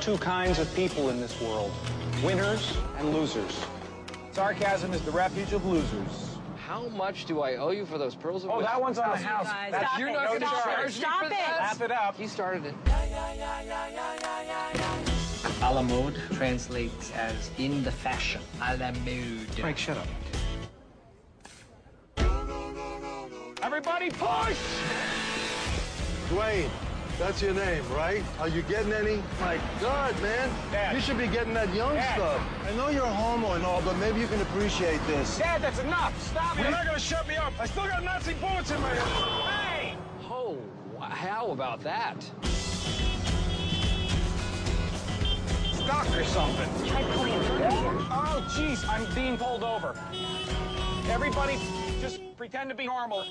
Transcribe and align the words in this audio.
There 0.00 0.14
are 0.14 0.16
two 0.16 0.24
kinds 0.24 0.58
of 0.58 0.74
people 0.74 1.10
in 1.10 1.20
this 1.20 1.38
world 1.42 1.70
winners 2.24 2.74
and 2.96 3.12
losers. 3.12 3.62
Sarcasm 4.32 4.94
is 4.94 5.02
the 5.02 5.10
refuge 5.10 5.52
of 5.52 5.66
losers. 5.66 6.38
How 6.56 6.88
much 6.88 7.26
do 7.26 7.42
I 7.42 7.56
owe 7.56 7.70
you 7.70 7.84
for 7.84 7.98
those 7.98 8.14
pearls 8.14 8.44
of 8.44 8.50
Oh, 8.50 8.62
that 8.62 8.80
one's 8.80 8.96
on 8.96 9.10
the 9.10 9.16
house. 9.18 9.46
guys. 9.48 9.72
That's 9.72 9.86
Stop 9.88 9.98
You're 9.98 10.08
it. 10.08 10.12
not 10.12 10.28
going 10.28 10.40
to 10.40 10.46
Stop 10.46 10.58
it. 10.58 10.70
charge 10.70 10.86
me 10.86 10.92
Stop 10.92 11.18
for 11.20 11.26
it. 11.26 11.30
that? 11.30 11.58
Wrap 11.60 11.80
it 11.82 11.90
up. 11.90 12.16
He 12.16 12.26
started 12.28 12.64
it. 12.64 12.74
A 15.62 15.74
la 15.74 15.82
mode 15.82 16.16
translates 16.32 17.12
as 17.12 17.50
in 17.58 17.84
the 17.84 17.92
fashion. 17.92 18.40
A 18.62 18.78
la 18.78 18.92
mode. 19.04 19.48
Frank, 19.58 19.76
shut 19.76 19.98
up. 19.98 20.06
Everybody 23.62 24.08
push! 24.12 24.56
Dwayne, 26.30 26.70
that's 27.20 27.42
your 27.42 27.52
name, 27.52 27.84
right? 27.92 28.24
Are 28.40 28.48
you 28.48 28.62
getting 28.62 28.94
any? 28.94 29.22
My 29.40 29.60
God, 29.78 30.20
man. 30.22 30.50
Dad. 30.72 30.94
You 30.94 31.02
should 31.02 31.18
be 31.18 31.26
getting 31.26 31.52
that 31.52 31.72
young 31.74 31.94
Dad. 31.94 32.14
stuff. 32.16 32.42
I 32.66 32.74
know 32.74 32.88
you're 32.88 33.04
a 33.04 33.14
homo 33.14 33.52
and 33.52 33.64
all, 33.64 33.82
but 33.82 33.94
maybe 33.98 34.20
you 34.20 34.26
can 34.26 34.40
appreciate 34.40 35.00
this. 35.06 35.36
Dad, 35.36 35.60
that's 35.60 35.78
enough. 35.80 36.18
Stop 36.30 36.58
it. 36.58 36.62
You're 36.62 36.70
not 36.70 36.86
gonna 36.86 36.98
shut 36.98 37.28
me 37.28 37.36
up. 37.36 37.52
I 37.60 37.66
still 37.66 37.86
got 37.86 38.02
Nazi 38.02 38.32
bullets 38.34 38.70
in 38.70 38.80
my 38.80 38.88
head. 38.88 39.48
Hey! 39.50 39.96
Oh, 40.30 40.58
how 40.98 41.50
about 41.50 41.82
that? 41.82 42.24
Stuck 45.74 46.16
or 46.16 46.24
something. 46.24 46.88
Try 46.88 47.02
pulling 47.02 47.34
in 47.34 47.42
front 47.42 47.62
of. 47.62 48.06
Oh, 48.10 48.46
jeez, 48.56 48.88
I'm 48.88 49.14
being 49.14 49.36
pulled 49.36 49.62
over. 49.62 49.94
Everybody, 51.10 51.58
just 52.00 52.20
pretend 52.38 52.70
to 52.70 52.74
be 52.74 52.86
normal. 52.86 53.26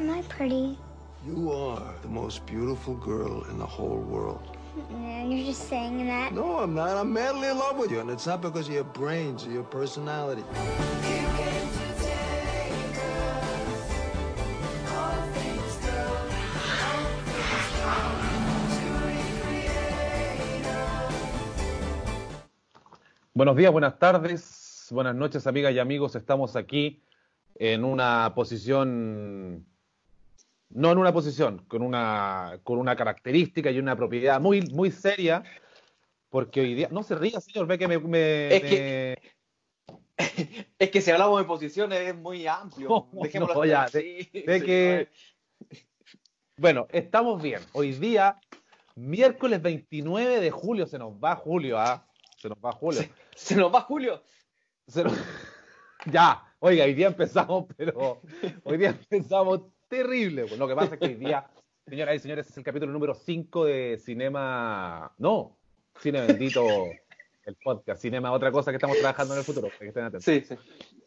Am 0.00 0.10
I 0.10 0.22
pretty? 0.22 0.78
You 1.26 1.50
are 1.50 1.94
the 2.02 2.08
most 2.08 2.46
beautiful 2.46 2.94
girl 2.94 3.42
in 3.50 3.58
the 3.58 3.66
whole 3.66 3.98
world. 3.98 4.56
No, 4.90 5.28
you're 5.28 5.46
just 5.46 5.68
saying 5.68 6.06
that. 6.06 6.32
No, 6.32 6.58
I'm 6.58 6.74
not. 6.74 6.96
I'm 6.96 7.12
madly 7.12 7.48
in 7.48 7.58
love 7.58 7.78
with 7.78 7.90
you, 7.90 8.00
and 8.00 8.08
it's 8.08 8.26
not 8.26 8.40
because 8.40 8.68
of 8.68 8.74
your 8.74 8.84
brains 8.84 9.44
or 9.46 9.50
your 9.50 9.64
personality. 9.64 10.44
Buenos 23.34 23.56
días, 23.56 23.70
buenas 23.70 23.98
tardes, 23.98 24.88
buenas 24.90 25.14
noches, 25.14 25.46
amigas 25.46 25.72
y 25.72 25.78
amigos. 25.78 26.16
Estamos 26.16 26.56
aquí 26.56 27.02
en 27.54 27.84
una 27.84 28.32
posición, 28.34 29.64
no 30.70 30.92
en 30.92 30.98
una 30.98 31.12
posición, 31.12 31.64
con 31.68 31.82
una, 31.82 32.60
con 32.62 32.78
una 32.78 32.94
característica 32.96 33.70
y 33.70 33.78
una 33.78 33.96
propiedad 33.96 34.40
muy, 34.40 34.62
muy 34.72 34.90
seria, 34.90 35.42
porque 36.28 36.60
hoy 36.60 36.74
día, 36.74 36.88
no 36.90 37.02
se 37.02 37.14
ría, 37.14 37.40
señor, 37.40 37.66
ve 37.66 37.78
que 37.78 37.88
me, 37.88 37.98
me- 37.98 38.54
Es 38.56 38.62
que- 38.62 39.18
Es 40.78 40.90
que 40.90 41.00
si 41.00 41.10
hablamos 41.10 41.40
de 41.40 41.46
posiciones 41.46 42.00
es 42.00 42.14
muy 42.16 42.46
amplio. 42.46 42.88
No, 43.12 43.22
Dejémoslo 43.22 43.54
no, 43.54 43.64
ya, 43.64 43.86
de- 43.86 44.28
de 44.46 44.62
que- 44.62 45.08
Bueno, 46.58 46.86
estamos 46.90 47.40
bien. 47.40 47.60
Hoy 47.72 47.92
día, 47.92 48.38
miércoles 48.96 49.62
29 49.62 50.40
de 50.40 50.50
julio, 50.50 50.86
se 50.86 50.98
nos 50.98 51.12
va 51.14 51.36
Julio, 51.36 51.78
¿ah? 51.78 52.04
Se 52.36 52.48
nos 52.48 52.58
va 52.58 52.72
Julio. 52.72 53.02
Se 53.36 53.54
nos 53.56 53.72
va 53.72 53.80
Julio. 53.82 54.22
Se 54.88 55.04
nos- 55.04 55.16
Ya, 56.06 56.42
oiga, 56.58 56.84
hoy 56.84 56.94
día 56.94 57.06
empezamos, 57.08 57.66
pero 57.76 58.20
hoy 58.64 58.76
día 58.76 58.88
empezamos 58.90 59.62
terrible. 59.88 60.46
Pues 60.46 60.58
lo 60.58 60.68
que 60.68 60.74
pasa 60.74 60.94
es 60.94 61.00
que 61.00 61.06
hoy 61.06 61.14
día, 61.14 61.48
señoras 61.86 62.16
y 62.16 62.18
señores, 62.20 62.48
es 62.48 62.56
el 62.56 62.64
capítulo 62.64 62.92
número 62.92 63.14
5 63.14 63.64
de 63.64 63.98
Cinema. 63.98 65.12
No, 65.18 65.58
Cine 66.00 66.26
Bendito, 66.26 66.64
el 67.44 67.56
podcast. 67.56 68.00
Cinema, 68.00 68.32
otra 68.32 68.52
cosa 68.52 68.70
que 68.70 68.76
estamos 68.76 68.98
trabajando 68.98 69.34
en 69.34 69.40
el 69.40 69.44
futuro. 69.44 69.68
para 69.68 69.78
que 69.78 69.88
estén 69.88 70.04
atentos. 70.04 70.24
Sí, 70.24 70.42
sí. 70.46 70.54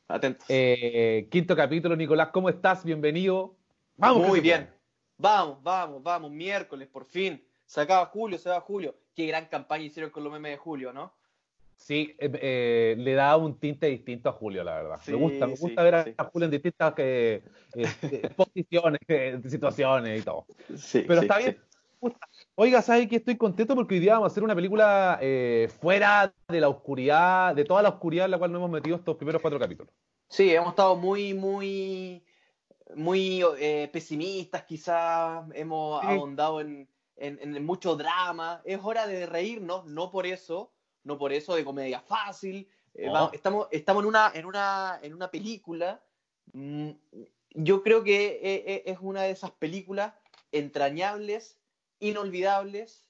Atento. 0.08 0.44
Eh, 0.50 1.28
quinto 1.32 1.56
capítulo, 1.56 1.96
Nicolás, 1.96 2.30
¿cómo 2.34 2.50
estás? 2.50 2.84
Bienvenido. 2.84 3.56
Vamos. 3.96 4.28
muy 4.28 4.42
bien. 4.42 4.66
puede. 4.66 4.82
Vamos, 5.18 5.64
vamos, 5.64 6.04
vamos. 6.04 6.32
Miércoles, 6.32 6.88
por 6.88 7.06
fin. 7.06 7.42
Se 7.66 7.80
acaba 7.80 8.08
Julio, 8.08 8.38
se 8.38 8.50
va 8.50 8.60
Julio. 8.60 8.96
Qué 9.16 9.28
gran 9.28 9.46
campaña 9.46 9.86
hicieron 9.86 10.12
con 10.12 10.24
los 10.24 10.34
memes 10.34 10.52
de 10.52 10.58
Julio, 10.58 10.92
¿no? 10.92 11.14
Sí, 11.82 12.16
eh, 12.20 12.32
eh, 12.42 12.96
le 12.96 13.14
da 13.16 13.36
un 13.38 13.60
tinte 13.60 13.88
distinto 13.88 14.30
a 14.30 14.34
Julio, 14.34 14.64
la 14.64 14.76
verdad. 14.76 15.00
Sí, 15.04 15.12
me 15.14 15.18
gusta, 15.18 15.48
me 15.48 15.56
sí, 15.56 15.62
gusta 15.64 15.82
ver 15.82 15.96
a, 15.96 16.04
sí. 16.04 16.14
a 16.16 16.24
Julio 16.26 16.46
en 16.46 16.52
distintas 16.52 16.94
eh, 16.98 17.44
eh, 17.74 18.30
posiciones, 18.38 19.00
situaciones 19.50 20.22
y 20.22 20.24
todo. 20.24 20.46
Sí. 20.78 21.04
Pero 21.08 21.22
sí, 21.22 21.26
está 21.26 21.38
sí. 21.38 21.44
bien. 21.44 22.16
Oiga, 22.54 22.84
¿sabes 22.84 23.08
que 23.08 23.16
Estoy 23.16 23.36
contento 23.36 23.74
porque 23.74 23.96
hoy 23.96 24.00
día 24.00 24.14
vamos 24.14 24.30
a 24.30 24.32
hacer 24.32 24.44
una 24.44 24.54
película 24.54 25.18
eh, 25.22 25.70
fuera 25.82 26.32
de 26.48 26.62
la 26.62 26.70
oscuridad, 26.70 27.56
de 27.56 27.66
toda 27.66 27.82
la 27.82 27.90
oscuridad 27.90 28.26
en 28.26 28.32
la 28.32 28.38
cual 28.38 28.52
nos 28.52 28.60
hemos 28.60 28.72
metido 28.72 28.98
estos 28.98 29.18
primeros 29.18 29.42
cuatro 29.42 29.60
capítulos. 29.60 29.92
Sí, 30.30 30.54
hemos 30.54 30.70
estado 30.70 30.96
muy, 30.96 31.34
muy, 31.34 32.24
muy 32.96 33.44
eh, 33.60 33.90
pesimistas, 33.92 34.64
quizás. 34.66 35.46
Hemos 35.56 36.02
Sí. 36.02 36.08
ahondado 36.10 36.62
en, 36.62 36.88
en, 37.18 37.40
en 37.42 37.66
mucho 37.66 37.96
drama. 37.96 38.62
Es 38.66 38.80
hora 38.84 39.08
de 39.08 39.26
reírnos, 39.26 39.86
no 39.88 40.12
por 40.12 40.28
eso, 40.28 40.72
no 41.04 41.18
por 41.18 41.32
eso 41.34 41.56
de 41.56 41.64
comedia 41.66 42.00
fácil. 42.02 42.68
Eh, 42.94 43.06
No. 43.08 43.14
vamos- 43.14 43.34
estamos, 43.34 43.68
estamos 43.72 44.04
en 44.04 44.08
una, 44.10 44.32
en 44.34 44.46
una, 44.46 45.00
en 45.02 45.14
una 45.14 45.30
película. 45.32 46.02
mm, 46.54 46.90
Yo 47.54 47.84
creo 47.84 48.04
que 48.04 48.40
eh, 48.42 48.64
eh, 48.66 48.84
es 48.86 48.98
una 49.02 49.24
de 49.24 49.32
esas 49.32 49.52
películas 49.52 50.14
entrañables, 50.52 51.58
inolvidables. 52.00 53.06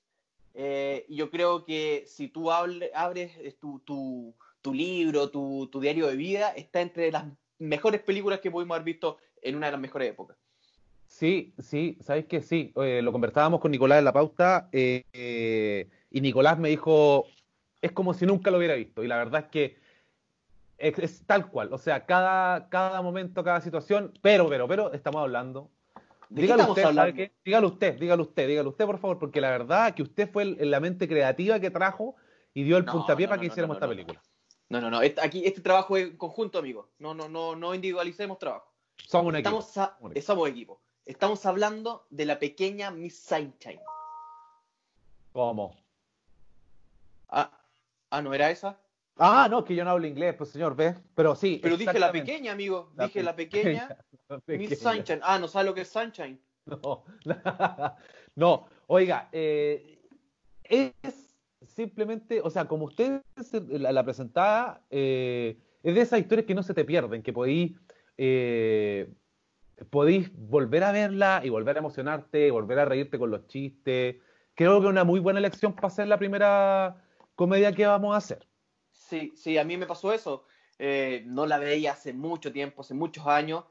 eh, 0.54 1.06
yo 1.10 1.30
creo 1.30 1.64
que 1.64 2.04
si 2.08 2.28
tú 2.28 2.52
hable- 2.52 2.92
abres 2.94 3.32
tu, 3.60 3.80
tu, 3.80 4.36
tu 4.62 4.74
libro, 4.74 5.30
tu, 5.30 5.70
tu 5.72 5.80
diario 5.80 6.08
de 6.08 6.16
vida, 6.18 6.50
está 6.50 6.82
entre 6.82 7.10
las 7.12 7.26
mejores 7.60 8.02
películas 8.02 8.40
que 8.42 8.52
pudimos 8.52 8.76
haber 8.76 8.86
visto 8.86 9.18
en 9.42 9.56
una 9.56 9.68
de 9.68 9.72
las 9.74 9.82
mejores 9.82 10.10
épocas. 10.10 10.38
Sí, 11.08 11.54
sí, 11.60 11.98
¿sabes 12.02 12.26
que 12.26 12.42
Sí, 12.42 12.74
eh, 12.78 13.02
lo 13.02 13.12
conversábamos 13.12 13.60
con 13.62 13.72
Nicolás 13.72 14.00
en 14.00 14.06
la 14.06 14.14
pauta 14.14 14.70
eh, 14.72 15.88
y 16.10 16.20
Nicolás 16.22 16.58
me 16.60 16.70
dijo, 16.70 17.28
es 17.82 17.92
como 17.92 18.14
si 18.14 18.26
nunca 18.26 18.52
lo 18.52 18.58
hubiera 18.58 18.76
visto. 18.76 19.04
Y 19.04 19.08
la 19.08 19.18
verdad 19.18 19.46
es 19.46 19.48
que 19.52 19.78
es, 20.78 20.98
es 21.00 21.26
tal 21.26 21.48
cual, 21.50 21.72
o 21.74 21.78
sea, 21.78 22.06
cada, 22.06 22.70
cada 22.70 23.02
momento, 23.02 23.44
cada 23.44 23.62
situación, 23.62 24.14
pero, 24.22 24.50
pero, 24.50 24.68
pero, 24.68 24.94
estamos 24.94 25.22
hablando. 25.22 25.70
¿De 26.30 26.44
Dígalo 26.44 26.70
usted, 26.70 26.94
¿sabe 26.94 27.14
qué? 27.14 27.32
Dígalo 27.44 27.68
usted, 27.68 28.00
dígalo 28.00 28.24
usted, 28.24 28.48
dígalo 28.48 28.70
usted, 28.70 28.86
por 28.86 28.98
favor, 29.00 29.20
porque 29.20 29.42
la 29.42 29.50
verdad 29.50 29.94
que 29.94 30.02
usted 30.02 30.30
fue 30.32 30.44
el- 30.44 30.72
la 30.72 30.80
mente 30.80 31.08
creativa 31.08 31.60
que 31.60 31.70
trajo 31.70 32.16
y 32.54 32.64
dio 32.64 32.78
el 32.78 32.86
No, 32.86 32.94
puntapié 32.94 33.26
no, 33.26 33.30
para 33.32 33.38
no, 33.38 33.42
que 33.42 33.48
hiciéramos 33.48 33.76
esta 33.78 33.88
película. 33.88 34.22
No, 34.70 34.80
no, 34.80 34.90
no. 34.90 35.02
este- 35.02 35.20
aquí 35.22 35.46
este 35.46 35.60
trabajo 35.62 35.98
es 35.98 36.12
conjunto, 36.16 36.58
amigos. 36.60 36.88
No, 37.00 37.14
no, 37.14 37.28
no, 37.28 37.56
no 37.56 37.76
individualicemos 37.76 38.40
trabajo. 38.40 38.72
Somos 39.06 39.28
un 39.28 39.36
equipo. 39.36 39.60
Estamos, 39.60 39.78
a- 39.78 39.98
Un 40.00 40.12
equipo. 40.12 40.26
somos 40.26 40.50
equipo. 40.50 40.82
Estamos 41.06 41.46
hablando 41.46 42.06
de 42.10 42.26
la 42.26 42.40
pequeña 42.40 42.92
Miss 42.92 43.20
Sunshine. 43.22 43.82
¿Cómo? 45.34 45.76
Ah, 48.12 48.22
¿no 48.22 48.34
era 48.34 48.52
esa? 48.52 48.78
Ah, 49.18 49.48
no, 49.50 49.64
que 49.64 49.76
yo 49.76 49.84
no 49.84 49.92
hablo 49.92 50.06
inglés, 50.06 50.36
pues 50.38 50.52
señor, 50.52 50.76
¿ves? 50.76 50.96
Pero 51.16 51.36
sí. 51.36 51.60
Pero 51.64 51.78
dije 51.78 51.98
la 51.98 52.12
pequeña, 52.12 52.52
amigo. 52.52 52.92
La 52.96 53.06
dije 53.06 53.24
la 53.24 53.36
pequeña 53.36 53.98
La 54.30 54.42
Miss. 54.48 54.80
Sunshine. 54.80 55.22
Ah, 55.24 55.40
¿no 55.40 55.48
sabe 55.48 55.66
lo 55.66 55.74
que 55.74 55.82
es 55.82 55.90
Sunshine? 55.90 56.40
No, 56.66 57.04
no, 58.36 58.68
oiga, 58.88 59.30
eh, 59.32 60.00
es 60.64 61.36
simplemente, 61.66 62.42
o 62.42 62.50
sea, 62.50 62.66
como 62.66 62.86
usted 62.86 63.22
la, 63.70 63.92
la 63.92 64.04
presentaba, 64.04 64.82
eh, 64.90 65.58
es 65.84 65.96
de 65.96 66.02
esas 66.02 66.20
historias 66.20 66.46
que 66.46 66.56
no 66.56 66.64
se 66.64 66.74
te 66.74 66.86
pierden, 66.86 67.24
que 67.24 67.34
podéis, 67.34 67.74
eh, 68.18 69.12
podéis 69.90 70.32
volver 70.36 70.84
a 70.84 70.92
verla 70.92 71.42
y 71.44 71.50
volver 71.50 71.78
a 71.78 71.80
emocionarte, 71.80 72.48
y 72.48 72.52
volver 72.52 72.80
a 72.80 72.86
reírte 72.86 73.18
con 73.18 73.32
los 73.32 73.48
chistes. 73.48 74.18
Creo 74.54 74.80
que 74.80 74.86
es 74.86 74.92
una 74.92 75.04
muy 75.04 75.20
buena 75.20 75.40
elección 75.40 75.74
para 75.74 75.88
hacer 75.88 76.08
la 76.08 76.20
primera 76.20 77.04
comedia 77.36 77.74
que 77.74 77.86
vamos 77.86 78.14
a 78.14 78.18
hacer. 78.18 78.48
Sí, 78.92 79.34
sí, 79.36 79.58
a 79.58 79.64
mí 79.64 79.78
me 79.78 79.86
pasó 79.88 80.14
eso. 80.14 80.46
Eh, 80.78 81.24
no 81.28 81.46
la 81.46 81.58
veía 81.60 81.94
hace 81.94 82.14
mucho 82.14 82.52
tiempo, 82.52 82.82
hace 82.82 82.94
muchos 82.94 83.26
años, 83.28 83.66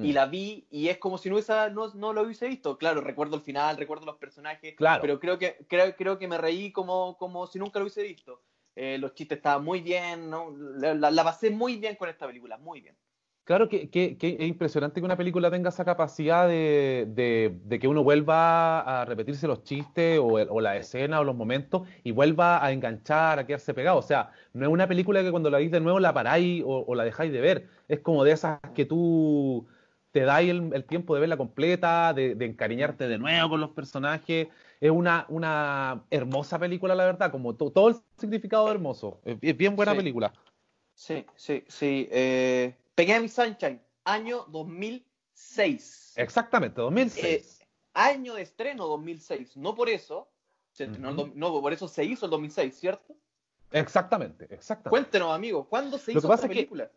y 0.00 0.12
Mm. 0.12 0.14
la 0.14 0.26
vi 0.26 0.66
y 0.70 0.88
es 0.88 0.98
como 0.98 1.18
si 1.18 1.28
no, 1.28 1.36
hubiese- 1.36 1.70
no, 1.72 1.88
no 1.94 2.12
lo 2.12 2.22
hubiese 2.22 2.48
visto. 2.48 2.78
Claro, 2.78 3.00
recuerdo 3.00 3.36
el 3.36 3.42
final, 3.42 3.76
recuerdo 3.76 4.06
los 4.06 4.16
personajes, 4.16 4.74
Claro. 4.76 5.00
pero 5.02 5.20
creo 5.20 5.38
que, 5.38 5.66
creo, 5.68 5.94
creo 5.96 6.18
que 6.18 6.28
me 6.28 6.38
reí 6.38 6.72
como, 6.72 7.16
como 7.16 7.46
si 7.46 7.58
nunca 7.58 7.78
lo 7.78 7.84
hubiese 7.84 8.02
visto. 8.02 8.42
Eh, 8.74 8.98
los 8.98 9.14
chistes 9.14 9.38
estaban 9.38 9.64
muy 9.64 9.80
bien, 9.80 10.30
¿no? 10.30 10.50
la, 10.56 10.94
la- 10.94 11.10
la 11.10 11.24
pasé 11.24 11.50
muy 11.50 11.76
bien 11.76 11.94
con 11.96 12.08
esta 12.08 12.26
película, 12.26 12.58
muy 12.58 12.80
bien. 12.80 12.98
Claro 13.44 13.68
que, 13.68 13.90
que- 13.90 14.16
que 14.16 14.36
es 14.40 14.48
impresionante 14.48 15.00
que 15.00 15.04
una 15.04 15.18
película 15.18 15.50
tenga 15.50 15.68
esa 15.68 15.84
capacidad 15.84 16.48
de, 16.48 17.06
de- 17.10 17.58
de 17.64 17.78
que 17.78 17.86
uno 17.88 18.02
vuelva 18.02 18.80
a 19.02 19.04
repetirse 19.04 19.46
los 19.46 19.62
chistes 19.64 20.18
o, 20.18 20.38
el- 20.38 20.48
o 20.50 20.62
la 20.62 20.76
escena 20.78 21.20
o 21.20 21.24
los 21.24 21.36
momentos 21.36 21.82
y 22.04 22.12
vuelva 22.12 22.64
a 22.64 22.72
enganchar, 22.72 23.38
a 23.38 23.46
quedarse 23.46 23.74
pegado. 23.74 23.98
O 23.98 24.02
sea, 24.02 24.30
no 24.54 24.64
es 24.64 24.72
una 24.72 24.88
película 24.88 25.22
que 25.22 25.30
cuando 25.30 25.50
la 25.50 25.58
veis 25.58 25.70
de 25.70 25.80
nuevo 25.80 26.00
la 26.00 26.14
paráis 26.14 26.62
o, 26.64 26.84
o 26.86 26.94
la 26.94 27.04
dejáis 27.04 27.32
de 27.32 27.40
ver. 27.42 27.68
Es 27.86 28.00
como 28.00 28.24
de 28.24 28.32
esas 28.32 28.60
que 28.74 28.86
tú 28.86 29.66
te 30.10 30.20
dais 30.20 30.48
el, 30.48 30.70
el 30.72 30.84
tiempo 30.84 31.14
de 31.14 31.20
verla 31.20 31.36
completa, 31.36 32.14
de, 32.14 32.34
de 32.36 32.46
encariñarte 32.46 33.08
de 33.08 33.18
nuevo 33.18 33.50
con 33.50 33.60
los 33.60 33.70
personajes. 33.70 34.48
Es 34.80 34.90
una, 34.90 35.26
una 35.28 36.04
hermosa 36.10 36.58
película, 36.58 36.94
la 36.94 37.04
verdad, 37.04 37.30
como 37.30 37.54
to- 37.56 37.70
todo 37.70 37.88
el 37.90 37.96
significado 38.16 38.66
de 38.66 38.72
hermoso. 38.72 39.20
Es, 39.24 39.36
es 39.42 39.56
bien 39.56 39.76
buena 39.76 39.92
Sí. 39.92 39.98
película. 39.98 40.32
Sí, 40.94 41.26
sí, 41.36 41.64
sí. 41.68 42.08
Eh, 42.10 42.74
Miss 42.96 43.32
Sunshine, 43.34 43.80
año 44.04 44.44
2006. 44.48 46.14
Exactamente, 46.16 46.80
2006. 46.80 47.24
Eh, 47.60 47.66
año 47.94 48.34
de 48.34 48.42
estreno 48.42 48.86
2006. 48.86 49.56
No 49.56 49.74
por 49.74 49.88
eso, 49.88 50.28
se 50.72 50.84
estrenó 50.84 51.12
no, 51.12 51.60
por 51.60 51.72
eso 51.72 51.88
se 51.88 52.04
hizo 52.04 52.26
el 52.26 52.30
2006, 52.30 52.74
¿cierto? 52.78 53.16
Exactamente, 53.72 54.44
exactamente. 54.50 54.90
Cuéntenos, 54.90 55.32
amigo, 55.34 55.68
¿cuándo 55.68 55.98
se 55.98 56.12
Lo 56.12 56.18
hizo 56.20 56.28
que 56.28 56.34
esta 56.34 56.42
pasa 56.42 56.46
es 56.46 56.48
que- 56.50 56.54
película? 56.54 56.90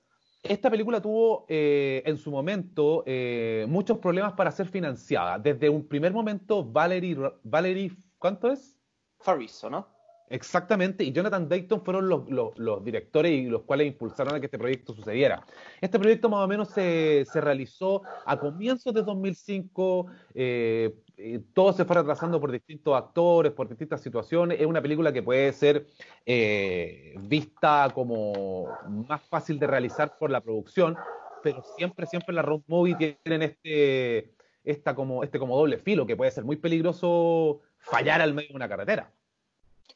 Esta 0.44 0.70
película 0.70 1.02
tuvo 1.02 1.46
eh, 1.50 2.04
en 2.06 2.16
su 2.16 2.30
momento 2.30 3.04
eh, 3.08 3.66
muchos 3.68 3.98
problemas 3.98 4.34
para 4.34 4.52
ser 4.52 4.68
financiada. 4.68 5.40
Desde 5.40 5.68
un 5.68 5.86
primer 5.88 6.14
momento, 6.14 6.64
Valerie, 6.64 7.18
Valerie 7.44 7.92
¿cuánto 8.20 8.52
es? 8.52 8.78
Fariso, 9.20 9.68
¿no? 9.70 9.88
Exactamente, 10.30 11.06
y 11.06 11.14
Jonathan 11.14 11.48
Dayton 11.48 11.82
fueron 11.82 12.10
los, 12.10 12.84
directores 12.84 13.32
y 13.32 13.46
los 13.46 13.64
cuales 13.64 13.88
impulsaron 13.88 14.36
a 14.36 14.40
que 14.40 14.48
este 14.48 14.60
proyecto 14.60 14.94
sucediera. 14.94 15.46
Este 15.80 15.98
proyecto 15.98 16.28
más 16.30 16.44
o 16.44 16.48
menos 16.48 16.70
se, 16.70 17.26
se 17.32 17.40
realizó 17.40 18.02
a 18.26 18.38
comienzos 18.38 18.94
de 18.94 19.04
2005, 19.04 20.08
eh, 20.34 20.94
eh, 21.16 21.40
todo 21.54 21.72
se 21.72 21.86
fue 21.86 21.96
retrasando 21.96 22.42
por 22.42 22.52
distintos 22.52 22.96
actores, 22.96 23.54
por 23.54 23.70
distintas 23.70 24.02
situaciones. 24.02 24.60
Es 24.60 24.68
una 24.68 24.82
película 24.82 25.14
que 25.14 25.24
puede 25.24 25.54
ser 25.54 25.88
eh, 26.26 27.16
vista 27.22 27.90
como 27.94 28.68
más 28.90 29.22
fácil 29.30 29.58
de 29.60 29.68
realizar 29.68 30.18
por 30.18 30.30
la 30.30 30.42
producción, 30.42 30.98
pero 31.42 31.64
siempre, 31.78 32.06
siempre 32.06 32.36
la 32.36 32.42
road 32.42 32.62
movie 32.68 33.18
tienen 33.24 33.44
este, 33.44 34.34
esta 34.66 34.94
como, 34.94 35.24
este 35.24 35.40
como 35.40 35.58
doble 35.58 35.78
filo, 35.78 36.06
que 36.06 36.18
puede 36.18 36.32
ser 36.32 36.44
muy 36.44 36.58
peligroso 36.58 37.62
fallar 37.78 38.22
al 38.22 38.34
medio 38.34 38.50
de 38.50 38.56
una 38.56 38.68
carretera. 38.68 39.14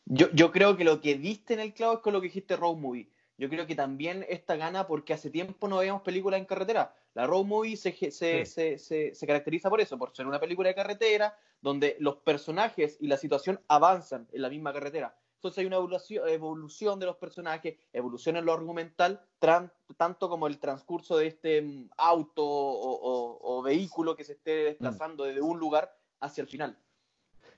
Yo, 0.05 0.27
yo 0.33 0.51
creo 0.51 0.77
que 0.77 0.83
lo 0.83 1.01
que 1.01 1.15
diste 1.15 1.53
en 1.53 1.59
el 1.61 1.73
clavo 1.73 1.93
es 1.95 1.99
con 1.99 2.13
lo 2.13 2.21
que 2.21 2.27
dijiste 2.27 2.55
Road 2.55 2.75
Movie. 2.77 3.09
Yo 3.37 3.49
creo 3.49 3.65
que 3.65 3.75
también 3.75 4.25
esta 4.29 4.55
gana 4.55 4.85
porque 4.85 5.13
hace 5.13 5.29
tiempo 5.31 5.67
no 5.67 5.77
veíamos 5.77 6.03
películas 6.03 6.39
en 6.39 6.45
carretera. 6.45 6.93
La 7.13 7.25
Road 7.25 7.45
Movie 7.45 7.75
se, 7.77 7.91
se, 7.93 8.11
Sí. 8.11 8.45
se, 8.45 8.77
se- 8.77 9.15
se 9.15 9.27
caracteriza 9.27 9.69
por 9.69 9.81
eso, 9.81 9.97
por 9.97 10.15
ser 10.15 10.27
una 10.27 10.39
película 10.39 10.69
de 10.69 10.75
carretera 10.75 11.35
donde 11.61 11.95
los 11.99 12.17
personajes 12.17 12.97
y 12.99 13.07
la 13.07 13.17
situación 13.17 13.59
avanzan 13.67 14.27
en 14.31 14.41
la 14.41 14.49
misma 14.49 14.73
carretera. 14.73 15.15
Entonces 15.35 15.57
hay 15.59 15.65
una 15.65 15.77
evolución, 15.77 16.27
evolución 16.29 16.99
de 16.99 17.07
los 17.07 17.15
personajes, 17.17 17.75
evolución 17.93 18.37
en 18.37 18.45
lo 18.45 18.53
argumental, 18.53 19.21
tran- 19.39 19.71
tanto 19.97 20.29
como 20.29 20.45
el 20.45 20.59
transcurso 20.59 21.17
de 21.17 21.27
este 21.27 21.61
mm, 21.63 21.89
auto 21.97 22.45
o, 22.45 22.91
o- 22.91 23.57
o 23.57 23.61
vehículo 23.63 24.15
que 24.15 24.23
se 24.23 24.33
esté 24.33 24.51
desplazando 24.65 25.23
desde 25.23 25.41
un 25.41 25.57
lugar 25.59 25.95
hacia 26.19 26.43
el 26.43 26.47
final. 26.47 26.77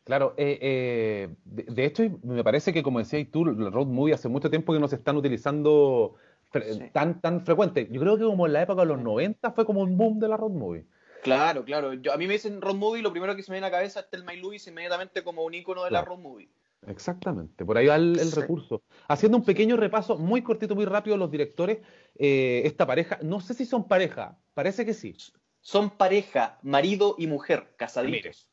Claro, 0.04 0.34
eh, 0.38 0.60
eh, 0.62 1.30
de, 1.46 1.64
de 1.64 1.86
hecho, 1.86 2.04
me 2.24 2.44
parece 2.44 2.74
que 2.74 2.84
como 2.84 3.00
decías 3.00 3.26
tú, 3.32 3.48
el 3.48 3.72
road 3.72 3.88
movie 3.88 4.14
hace 4.14 4.28
mucho 4.28 4.50
tiempo 4.50 4.74
que 4.74 4.80
no 4.80 4.88
se 4.88 4.98
están 4.98 5.16
utilizando 5.16 6.16
Sí. 6.54 6.84
tan, 6.92 7.20
tan 7.20 7.44
frecuente. 7.46 7.88
Yo 7.90 8.00
creo 8.00 8.18
que 8.18 8.24
como 8.26 8.46
en 8.46 8.54
la 8.54 8.62
época 8.62 8.82
de 8.82 8.88
los 8.88 9.00
90 9.00 9.52
fue 9.54 9.66
como 9.66 9.82
un 9.82 9.98
boom 9.98 10.20
de 10.20 10.28
la 10.28 10.38
road 10.38 10.52
movie. 10.52 10.86
Claro, 11.24 11.64
claro. 11.64 11.94
Yo, 11.94 12.14
a 12.14 12.18
mí 12.18 12.28
me 12.28 12.34
dicen 12.34 12.62
road 12.62 12.76
movie, 12.76 13.02
lo 13.02 13.12
primero 13.12 13.36
que 13.36 13.42
se 13.42 13.52
me 13.52 13.56
viene 13.56 13.68
a 13.68 13.70
la 13.72 13.78
cabeza 13.78 14.02
es 14.02 14.10
Thelma 14.10 14.34
y 14.34 14.42
Louise 14.42 14.70
inmediatamente 14.70 15.24
como 15.24 15.44
un 15.44 15.54
icono 15.54 15.84
de 15.84 15.92
la 15.92 16.04
road 16.04 16.20
movie. 16.20 16.50
Exactamente, 16.86 17.66
por 17.66 17.78
ahí 17.78 17.88
va 17.88 17.96
el, 17.96 18.20
el 18.20 18.28
Sí. 18.28 18.40
recurso. 18.42 18.84
Haciendo 19.08 19.38
un 19.38 19.46
pequeño 19.46 19.78
repaso, 19.78 20.18
muy 20.18 20.42
cortito, 20.44 20.76
muy 20.76 20.86
rápido, 20.86 21.18
los 21.18 21.32
directores, 21.32 21.80
eh, 22.20 22.62
esta 22.66 22.86
pareja, 22.86 23.20
no 23.24 23.40
sé 23.40 23.54
si 23.54 23.66
son 23.66 23.88
pareja, 23.88 24.38
parece 24.54 24.86
que 24.86 24.94
sí. 24.94 25.16
Son 25.62 25.90
pareja, 25.92 26.60
marido 26.62 27.16
y 27.18 27.28
mujer, 27.28 27.74
casaditos. 27.78 28.53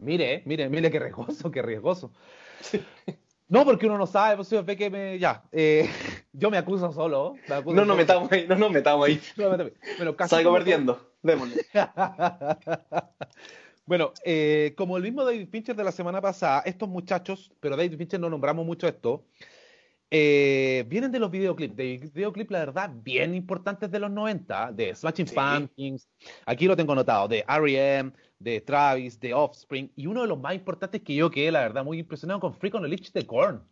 Mire, 0.00 0.34
eh, 0.34 0.42
mire, 0.46 0.68
mire 0.68 0.90
qué 0.90 0.98
riesgoso, 0.98 1.50
qué 1.50 1.62
riesgoso. 1.62 2.12
No, 3.48 3.64
porque 3.64 3.86
uno 3.86 3.98
no 3.98 4.06
sabe, 4.06 4.36
pues 4.36 4.46
si 4.46 4.56
ve 4.56 4.76
que 4.76 4.90
me. 4.90 5.18
Ya, 5.18 5.42
eh, 5.50 5.90
yo 6.32 6.52
me 6.52 6.56
acuso 6.56 6.92
solo. 6.92 7.34
me 7.48 7.56
acuso 7.56 7.74
No 7.74 7.84
nos 7.84 7.96
metamos 7.96 8.30
ahí, 8.30 8.46
no 8.46 8.54
nos 8.54 8.70
metamos 8.70 9.08
ahí. 9.08 9.20
No, 9.36 9.50
méteme. 9.50 9.72
Bueno, 9.96 10.16
casi 10.16 10.36
Salgo 10.36 10.52
perdiendo. 10.52 11.14
Démosle. 11.22 11.66
bueno, 13.86 14.12
eh, 14.24 14.72
como 14.76 14.96
el 14.96 15.02
mismo 15.02 15.24
David 15.24 15.48
Fincher 15.50 15.74
de 15.74 15.82
la 15.82 15.90
semana 15.90 16.20
pasada, 16.20 16.62
estos 16.64 16.88
muchachos, 16.88 17.52
pero 17.58 17.76
David 17.76 17.98
Fincher 17.98 18.20
no 18.20 18.30
nombramos 18.30 18.64
mucho 18.64 18.86
esto, 18.86 19.24
eh, 20.10 20.84
vienen 20.88 21.12
de 21.12 21.18
los 21.20 21.30
videoclips, 21.30 21.76
de 21.76 21.98
videoclips, 22.12 22.50
la 22.50 22.58
verdad, 22.60 22.90
bien 22.92 23.34
importantes 23.34 23.90
de 23.90 23.98
los 24.00 24.10
90, 24.10 24.72
de 24.72 24.94
Smashing 24.94 25.26
Sí. 25.28 25.34
Pumpkins, 25.34 26.08
aquí 26.46 26.66
lo 26.66 26.76
tengo 26.76 26.92
anotado, 26.92 27.28
de 27.28 27.44
R.E.M., 27.48 28.12
de 28.38 28.60
Travis, 28.60 29.20
de 29.20 29.34
Offspring, 29.34 29.90
y 29.94 30.06
uno 30.06 30.22
de 30.22 30.28
los 30.28 30.38
más 30.40 30.54
importantes 30.54 31.02
que 31.02 31.14
yo 31.14 31.30
quedé, 31.30 31.52
la 31.52 31.60
verdad, 31.60 31.84
muy 31.84 31.98
impresionado 31.98 32.40
con 32.40 32.54
Freak 32.54 32.74
on 32.74 32.82
the 32.82 32.88
Leash 32.88 33.12
de 33.12 33.26
Korn. 33.26 33.62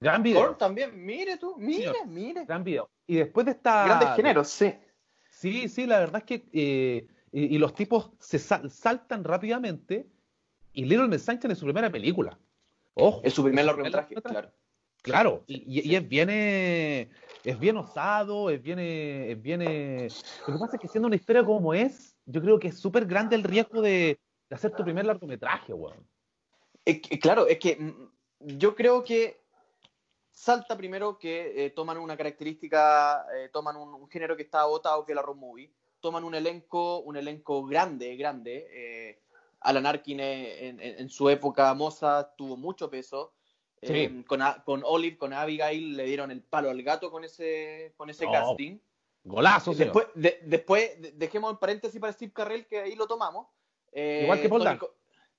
Gran 0.00 0.22
video. 0.22 0.40
Korn 0.40 0.58
también, 0.58 1.04
mire 1.04 1.36
tú, 1.36 1.56
mire, 1.58 1.92
mire. 2.06 2.44
Gran 2.44 2.62
video. 2.64 2.88
Y 3.06 3.16
después 3.16 3.44
de 3.46 3.52
esta... 3.52 3.84
Grandes 3.86 4.08
géneros, 4.16 4.48
sí. 4.48 4.74
Sí, 5.28 5.68
sí, 5.68 5.86
la 5.86 5.98
verdad 5.98 6.18
es 6.18 6.24
que 6.24 6.48
eh, 6.52 7.06
y, 7.32 7.56
y 7.56 7.58
los 7.58 7.74
tipos 7.74 8.10
se 8.20 8.38
sal- 8.38 8.70
saltan 8.70 9.24
rápidamente 9.24 10.06
y 10.72 10.84
Little 10.84 11.08
Miss 11.08 11.22
Sunshine 11.22 11.50
es 11.50 11.58
su 11.58 11.64
primera 11.64 11.90
película. 11.90 12.38
Ojo. 12.94 13.20
Es 13.24 13.34
su 13.34 13.42
primer 13.42 13.64
largometraje. 13.64 14.14
claro. 14.14 14.50
Claro, 15.04 15.44
y, 15.46 15.94
es 15.94 16.08
bien 16.08 16.30
eh, 16.30 17.10
es 17.44 17.58
bien 17.58 17.76
osado, 17.76 18.48
es 18.48 18.62
bien 18.62 18.78
eh, 18.78 19.32
es 19.32 19.42
bien 19.42 19.60
eh, 19.60 20.08
lo 20.46 20.54
que 20.54 20.58
pasa 20.58 20.76
es 20.76 20.80
que 20.80 20.88
siendo 20.88 21.08
una 21.08 21.16
historia 21.16 21.44
como 21.44 21.74
es, 21.74 22.16
yo 22.24 22.40
creo 22.40 22.58
que 22.58 22.68
es 22.68 22.78
súper 22.78 23.04
grande 23.04 23.36
el 23.36 23.42
riesgo 23.42 23.82
de, 23.82 24.18
de 24.48 24.56
hacer 24.56 24.74
tu 24.74 24.82
primer 24.82 25.04
largometraje, 25.04 25.74
weón. 25.74 26.08
Claro, 27.20 27.46
es 27.46 27.58
que 27.58 27.76
mm, 27.76 28.08
yo 28.56 28.74
creo 28.74 29.04
que 29.04 29.42
salta 30.30 30.74
primero 30.74 31.18
que 31.18 31.70
toman 31.76 31.98
una 31.98 32.16
característica, 32.16 33.26
toman 33.52 33.76
un, 33.76 33.92
un 33.92 34.08
género 34.08 34.34
que 34.34 34.44
está 34.44 34.60
agotado, 34.62 35.04
que 35.04 35.12
es 35.12 35.16
la 35.16 35.22
road 35.22 35.36
movie, 35.36 35.70
toman 36.00 36.24
un 36.24 36.34
elenco, 36.34 37.00
un 37.00 37.18
elenco 37.18 37.66
grande, 37.66 38.16
grande. 38.16 39.20
Alan 39.60 39.84
Arkin 39.84 40.18
en, 40.20 40.80
en- 40.80 40.98
en 40.98 41.08
su 41.10 41.28
época 41.28 41.74
moza 41.74 42.32
tuvo 42.38 42.56
mucho 42.56 42.88
peso. 42.88 43.34
Sí. 43.86 44.24
con, 44.26 44.40
con 44.64 44.82
Olive, 44.84 45.16
con 45.18 45.32
Abigail 45.32 45.96
le 45.96 46.04
dieron 46.04 46.30
el 46.30 46.42
palo 46.42 46.70
al 46.70 46.82
gato 46.82 47.10
con 47.10 47.24
ese, 47.24 47.92
con 47.96 48.08
ese 48.10 48.26
casting. 48.30 48.78
Golazo, 49.24 49.72
señor. 49.72 49.86
Después, 49.94 50.06
de- 50.14 50.40
después 50.44 51.00
de- 51.00 51.12
dejemos 51.12 51.52
el 51.52 51.58
paréntesis 51.58 52.00
para 52.00 52.12
Steve 52.12 52.32
Carrell, 52.32 52.66
que 52.66 52.80
ahí 52.80 52.94
lo 52.94 53.06
tomamos. 53.06 53.46
Eh, 53.92 54.20
Igual 54.24 54.40
que 54.42 54.48
Paul 54.48 54.64
Dano. 54.64 54.88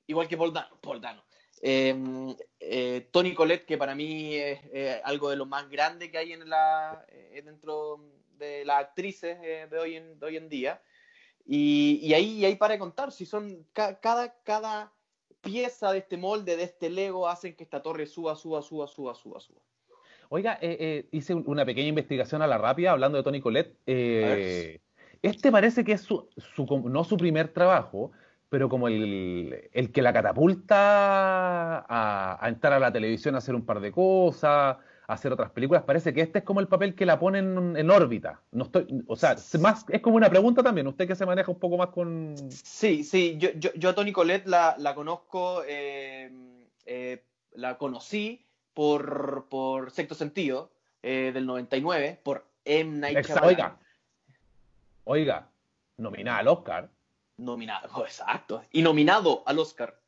Igual 0.08 0.28
que 0.28 0.38
Paul 0.38 0.54
Dano. 0.54 0.78
Paul 0.82 1.02
Dano. 1.02 1.24
Eh, 1.62 2.36
eh, 2.60 3.08
Tony 3.12 3.34
Collette, 3.34 3.66
que 3.66 3.78
para 3.78 3.96
mí 3.96 4.36
es 4.36 4.60
eh, 4.74 5.02
algo 5.04 5.30
de 5.30 5.36
lo 5.36 5.46
más 5.46 5.70
grande 5.70 6.12
que 6.12 6.18
hay 6.18 6.34
en 6.34 6.50
la, 6.50 7.06
eh, 7.10 7.42
dentro 7.44 8.02
de 8.38 8.66
las 8.66 8.80
actrices 8.82 9.38
eh, 9.42 9.68
de, 9.70 9.80
hoy 9.80 9.96
en, 9.96 10.20
de 10.20 10.26
hoy 10.26 10.38
en 10.38 10.50
día. 10.50 10.82
Y, 11.46 12.00
y 12.02 12.14
ahí, 12.14 12.40
y 12.40 12.46
ahí 12.46 12.56
para 12.56 12.78
contar, 12.80 13.12
si 13.12 13.26
son 13.26 13.68
ca- 13.72 14.00
cada, 14.00 14.36
cada 14.44 14.92
pieza 15.46 15.92
de 15.92 16.00
este 16.00 16.18
molde, 16.18 16.58
de 16.58 16.64
este 16.64 16.90
Lego, 16.90 17.30
hacen 17.30 17.56
que 17.56 17.64
esta 17.64 17.82
torre 17.82 18.06
suba, 18.08 18.36
suba, 18.36 18.62
suba, 18.62 18.88
suba, 18.88 19.14
suba, 19.16 19.40
suba. 19.40 19.62
Oiga, 20.30 20.58
eh, 20.60 20.76
eh, 20.80 21.08
hice 21.12 21.36
un- 21.36 21.44
una 21.48 21.64
pequeña 21.66 21.88
investigación 21.88 22.42
a 22.42 22.48
la 22.48 22.58
rápida 22.58 22.92
hablando 22.92 23.18
de 23.18 23.24
Tony 23.24 23.40
Collette. 23.40 23.78
Eh, 23.86 24.82
este 25.22 25.52
parece 25.52 25.84
que 25.86 25.94
es 25.94 26.02
su, 26.02 26.28
su- 26.38 26.66
no 26.90 27.04
su 27.04 27.16
primer 27.16 27.50
trabajo, 27.50 28.12
pero 28.50 28.68
como 28.68 28.88
el, 28.88 29.70
el 29.72 29.92
que 29.92 30.02
la 30.02 30.12
catapulta 30.14 31.80
a, 31.88 32.38
a 32.44 32.50
entrar 32.50 32.74
a 32.74 32.80
la 32.80 32.92
televisión 32.92 33.36
a 33.36 33.38
hacer 33.38 33.54
un 33.56 33.66
par 33.66 33.80
de 33.80 33.92
cosas, 33.92 34.78
hacer 35.08 35.32
otras 35.32 35.52
películas. 35.52 35.84
Parece 35.84 36.14
que 36.14 36.22
este 36.22 36.40
es 36.40 36.46
como 36.46 36.60
el 36.60 36.68
papel 36.68 36.96
que 36.96 37.06
la 37.06 37.20
pone 37.20 37.40
en, 37.40 37.92
órbita. 37.92 38.42
No 38.52 38.66
estoy, 38.66 39.04
o 39.08 39.16
sea, 39.16 39.34
es 39.34 39.60
más, 39.60 39.86
es 39.90 40.02
como 40.02 40.16
una 40.16 40.30
pregunta 40.30 40.64
también. 40.64 40.88
Usted 40.88 41.08
que 41.08 41.16
se 41.16 41.26
maneja 41.26 41.52
un 41.52 41.60
poco 41.60 41.78
más 41.78 41.90
con. 41.90 42.36
Sí, 42.50 43.04
sí, 43.04 43.38
yo, 43.38 43.50
yo, 43.56 43.72
yo 43.76 43.90
a 43.90 43.96
Toni 43.96 44.12
Collette 44.12 44.48
la, 44.48 44.76
la 44.78 44.96
conozco, 44.96 45.64
eh, 45.68 46.32
eh, 46.86 47.24
la 47.54 47.78
conocí 47.78 48.46
por, 48.74 49.46
por 49.50 49.92
Sexto 49.92 50.16
Sentido 50.16 50.72
eh, 51.04 51.32
del 51.34 51.46
99, 51.46 52.20
por 52.24 52.46
M. 52.66 53.00
Night 53.00 53.30
oiga, 53.44 53.78
oiga, 55.04 55.48
nominada 55.98 56.40
al 56.40 56.48
Oscar. 56.48 56.90
Nominado, 57.38 57.90
oh, 57.96 58.06
exacto, 58.06 58.62
y 58.72 58.82
nominado 58.82 59.44
al 59.46 59.60
Oscar. 59.60 60.00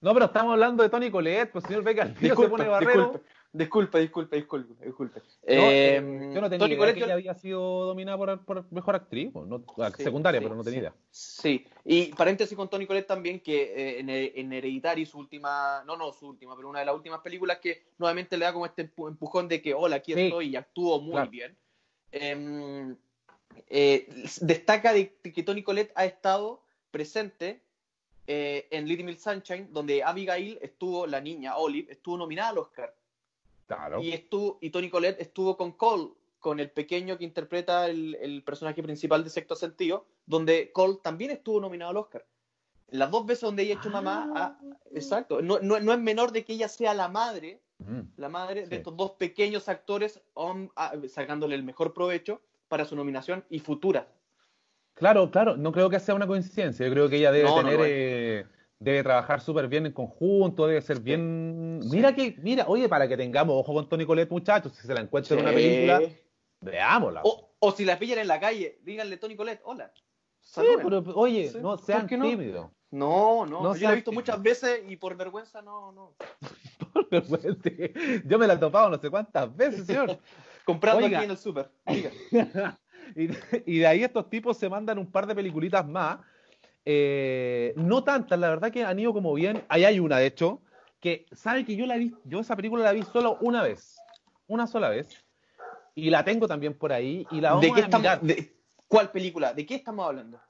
No, 0.00 0.12
pero 0.14 0.26
estamos 0.26 0.52
hablando 0.52 0.82
de 0.82 0.88
Tony 0.88 1.12
Collette, 1.12 1.52
pues 1.52 1.64
señor 1.64 1.84
Vega, 1.84 2.02
el 2.02 2.14
tío 2.14 2.34
se 2.34 2.48
pone 2.48 2.66
barrero. 2.66 3.22
Disculpe, 3.52 3.98
disculpe, 4.00 4.36
disculpe, 4.36 4.84
disculpe. 4.84 5.20
No, 5.20 5.24
Eh, 5.44 5.96
eh, 5.96 6.30
yo 6.34 6.40
no 6.40 6.48
tenía 6.48 6.58
Toni 6.58 6.74
idea 6.74 6.78
Collette 6.78 6.98
que 6.98 7.04
ella 7.04 7.14
había 7.14 7.34
sido 7.34 7.86
dominada 7.86 8.16
por, 8.16 8.44
por 8.44 8.72
mejor 8.72 8.94
actriz, 8.96 9.32
no, 9.34 9.64
Sí, 9.96 10.02
secundaria, 10.04 10.40
sí, 10.40 10.44
pero 10.44 10.54
no 10.56 10.64
tenía 10.64 10.78
sí. 10.78 10.80
idea. 10.80 10.94
Sí, 11.10 11.66
y 11.84 12.06
paréntesis 12.14 12.56
con 12.56 12.68
Tony 12.70 12.86
Collette 12.86 13.06
también, 13.06 13.40
que 13.40 13.62
eh, 13.62 14.00
en, 14.00 14.08
en 14.10 14.52
Hereditary, 14.52 15.04
su 15.06 15.18
última, 15.18 15.82
no, 15.84 15.96
no 15.96 16.12
su 16.12 16.28
última, 16.28 16.56
pero 16.56 16.68
una 16.68 16.80
de 16.80 16.86
las 16.86 16.94
últimas 16.94 17.20
películas 17.20 17.58
que 17.58 17.82
nuevamente 17.98 18.36
le 18.36 18.44
da 18.44 18.52
como 18.52 18.66
este 18.66 18.88
empu- 18.94 19.08
empujón 19.08 19.48
de 19.48 19.60
que, 19.60 19.74
hola, 19.74 19.96
aquí 19.96 20.12
estoy 20.14 20.48
y 20.50 20.56
actúo 20.56 21.00
muy 21.00 21.12
Claro. 21.12 21.30
bien. 21.30 21.56
Em, 22.12 22.96
eh, 23.68 24.06
destaca 24.40 24.92
de, 24.92 25.16
de 25.22 25.32
que 25.32 25.42
Tony 25.42 25.62
Collette 25.62 25.92
ha 25.94 26.04
estado 26.04 26.62
presente 26.90 27.60
en 28.26 28.86
Little 28.86 29.04
Miss 29.04 29.22
Sunshine, 29.22 29.68
donde 29.72 30.02
Abigail 30.02 30.58
estuvo, 30.62 31.06
la 31.06 31.20
niña 31.20 31.56
Olive, 31.56 31.92
estuvo 31.92 32.16
nominada 32.16 32.50
al 32.50 32.58
Oscar. 32.58 32.94
Claro. 33.76 34.02
Y, 34.02 34.12
estuvo, 34.12 34.58
y 34.60 34.70
Tony 34.70 34.90
Collette 34.90 35.20
estuvo 35.20 35.56
con 35.56 35.72
Cole, 35.72 36.10
con 36.38 36.60
el 36.60 36.70
pequeño 36.70 37.16
que 37.18 37.24
interpreta 37.24 37.88
el, 37.88 38.16
el 38.16 38.42
personaje 38.42 38.82
principal 38.82 39.22
de 39.24 39.30
Sexto 39.30 39.54
Sentido, 39.54 40.06
donde 40.26 40.72
Cole 40.72 40.98
también 41.02 41.30
estuvo 41.30 41.60
nominado 41.60 41.90
al 41.90 41.96
Oscar. 41.98 42.26
Las 42.88 43.10
dos 43.10 43.24
veces 43.24 43.42
donde 43.42 43.62
ella 43.62 43.76
ha 43.76 43.78
hecho 43.78 43.90
mamá, 43.90 44.30
ah, 44.36 44.58
exacto, 44.92 45.40
no, 45.40 45.58
no, 45.60 45.80
no 45.80 45.92
es 45.92 45.98
menor 45.98 46.32
de 46.32 46.44
que 46.44 46.52
ella 46.52 46.68
sea 46.68 46.92
la 46.92 47.08
madre, 47.08 47.60
Ujú. 47.78 48.06
la 48.16 48.28
madre 48.28 48.64
Sí. 48.64 48.70
de 48.70 48.76
estos 48.76 48.96
dos 48.96 49.12
pequeños 49.12 49.68
actores, 49.68 50.20
ah, 50.76 50.92
sacándole 51.08 51.54
el 51.54 51.62
mejor 51.62 51.94
provecho 51.94 52.42
para 52.68 52.84
su 52.84 52.94
nominación 52.96 53.44
y 53.48 53.60
futura. 53.60 54.08
Claro, 54.94 55.30
claro, 55.30 55.56
no 55.56 55.72
creo 55.72 55.88
que 55.88 55.98
sea 56.00 56.14
una 56.14 56.26
coincidencia. 56.26 56.84
Yo 56.86 56.92
creo 56.92 57.08
que 57.08 57.16
ella 57.16 57.32
debe 57.32 57.48
No, 57.48 57.56
no 57.62 57.68
tener, 57.68 57.80
eh, 57.82 58.46
debe 58.82 59.02
trabajar 59.02 59.40
súper 59.40 59.68
bien 59.68 59.86
en 59.86 59.92
conjunto, 59.92 60.66
debe 60.66 60.80
ser 60.82 61.00
bien. 61.00 61.78
Mira 61.90 62.14
que, 62.14 62.36
mira, 62.42 62.64
oye, 62.66 62.88
para 62.88 63.06
que 63.08 63.16
tengamos 63.16 63.54
ojo 63.56 63.72
con 63.74 63.88
Tony 63.88 64.04
Colette, 64.04 64.30
muchachos, 64.30 64.72
si 64.72 64.86
se 64.86 64.94
la 64.94 65.00
encuentra 65.00 65.36
en 65.36 65.42
una 65.42 65.52
película, 65.52 66.02
veámosla. 66.60 67.20
O, 67.24 67.54
o 67.58 67.72
si 67.72 67.84
la 67.84 67.98
pillan 67.98 68.18
en 68.18 68.28
la 68.28 68.40
calle, 68.40 68.78
díganle 68.82 69.16
Tony 69.16 69.36
Colette, 69.36 69.62
hola. 69.64 69.92
sí, 70.40 70.62
pero 70.82 71.02
oye, 71.14 71.48
Sí, 71.48 71.58
no 71.60 71.76
¿por 71.76 71.84
sean 71.84 72.06
tímidos. 72.06 72.70
No, 72.90 73.46
no, 73.46 73.62
No 73.62 73.74
yo 73.74 73.86
la 73.86 73.92
he 73.92 73.96
visto 73.96 74.12
muchas 74.12 74.42
veces 74.42 74.82
y 74.86 74.96
por 74.96 75.16
vergüenza 75.16 75.62
no, 75.62 75.92
no. 75.92 76.14
Yo 78.26 78.38
me 78.38 78.46
la 78.46 78.54
he 78.54 78.58
topado 78.58 78.90
no 78.90 78.98
sé 78.98 79.08
cuántas 79.08 79.54
veces, 79.56 79.86
señor. 79.86 80.18
Comprando 80.66 81.04
Oiga. 81.06 81.18
aquí 81.18 81.24
en 81.24 81.30
el 81.30 81.38
súper. 81.38 81.70
y, 83.16 83.28
y 83.66 83.78
de 83.78 83.86
ahí 83.86 84.04
estos 84.04 84.28
tipos 84.28 84.58
se 84.58 84.68
mandan 84.68 84.98
un 84.98 85.10
par 85.10 85.26
de 85.26 85.34
peliculitas 85.34 85.86
más. 85.86 86.18
Eh, 86.84 87.72
no 87.76 88.02
tantas, 88.04 88.38
la 88.38 88.48
verdad 88.48 88.72
que 88.72 88.84
han 88.84 88.98
ido 88.98 89.12
como 89.12 89.32
bien. 89.34 89.64
Ahí 89.68 89.84
hay 89.84 90.00
una, 90.00 90.18
de 90.18 90.26
hecho, 90.26 90.60
que 91.00 91.26
sabe 91.32 91.64
que 91.64 91.76
yo 91.76 91.86
la 91.86 91.96
vi, 91.96 92.14
yo 92.24 92.40
esa 92.40 92.56
película 92.56 92.82
la 92.84 92.92
vi 92.92 93.02
solo 93.04 93.38
una 93.40 93.62
vez, 93.62 93.96
una 94.48 94.66
sola 94.66 94.88
vez, 94.88 95.08
y 95.94 96.10
la 96.10 96.24
tengo 96.24 96.48
también 96.48 96.74
por 96.74 96.92
ahí 96.92 97.26
y 97.30 97.40
la 97.40 97.50
vamos 97.50 97.62
¿De 97.66 97.72
qué 97.72 97.80
a 97.80 97.84
estamos, 97.84 98.02
mirar. 98.02 98.20
de- 98.22 98.56
¿Cuál 98.88 99.10
película? 99.10 99.54
¿De 99.54 99.64
qué 99.64 99.76
estamos 99.76 100.06
hablando? 100.06 100.40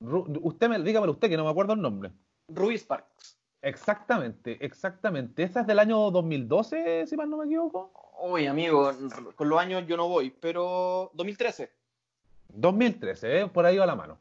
Ru- 0.00 0.38
usted 0.42 0.68
me, 0.68 0.78
dígamelo 0.80 1.12
usted 1.12 1.28
que 1.28 1.36
no 1.36 1.44
me 1.44 1.50
acuerdo 1.50 1.74
el 1.74 1.80
nombre. 1.80 2.10
Ruby 2.48 2.76
Sparks. 2.76 3.38
Exactamente, 3.60 4.58
exactamente. 4.64 5.44
Esa 5.44 5.60
es 5.60 5.66
del 5.68 5.78
año 5.78 6.10
2012, 6.10 7.06
si 7.06 7.16
mal 7.16 7.30
no 7.30 7.36
me 7.36 7.44
equivoco. 7.44 7.92
Uy, 8.22 8.46
amigo, 8.46 8.90
con 9.36 9.48
los 9.48 9.58
años 9.60 9.84
yo 9.86 9.96
no 9.96 10.08
voy, 10.08 10.30
pero 10.30 11.10
2013. 11.14 11.70
2013, 12.48 13.40
¿eh? 13.42 13.46
por 13.46 13.64
ahí 13.64 13.76
va 13.78 13.86
la 13.86 13.94
mano 13.94 14.18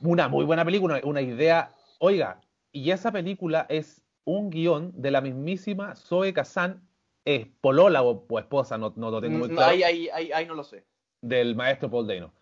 una 0.00 0.28
muy 0.28 0.44
buena 0.44 0.64
película, 0.64 1.00
una 1.04 1.20
idea. 1.20 1.70
Oiga, 1.98 2.40
y 2.72 2.90
esa 2.90 3.12
película 3.12 3.66
es 3.68 4.02
un 4.24 4.50
guion 4.50 4.92
de 4.94 5.10
la 5.10 5.20
mismísima 5.20 5.94
Zoe 5.94 6.32
Kazan, 6.32 6.86
es 7.24 7.46
polola 7.60 8.02
o, 8.02 8.38
esposa, 8.38 8.78
no, 8.78 8.92
no, 8.96 9.10
lo 9.10 9.20
tengo 9.20 9.38
muy 9.38 9.48
claro. 9.48 9.72
Ahí, 9.72 9.82
ahí, 9.82 10.08
ahí, 10.12 10.32
ahí, 10.32 10.46
no 10.46 10.54
lo 10.54 10.64
sé. 10.64 10.84
Del 11.20 11.56
maestro 11.56 11.90
Paul 11.90 12.06
Dano. 12.06 12.32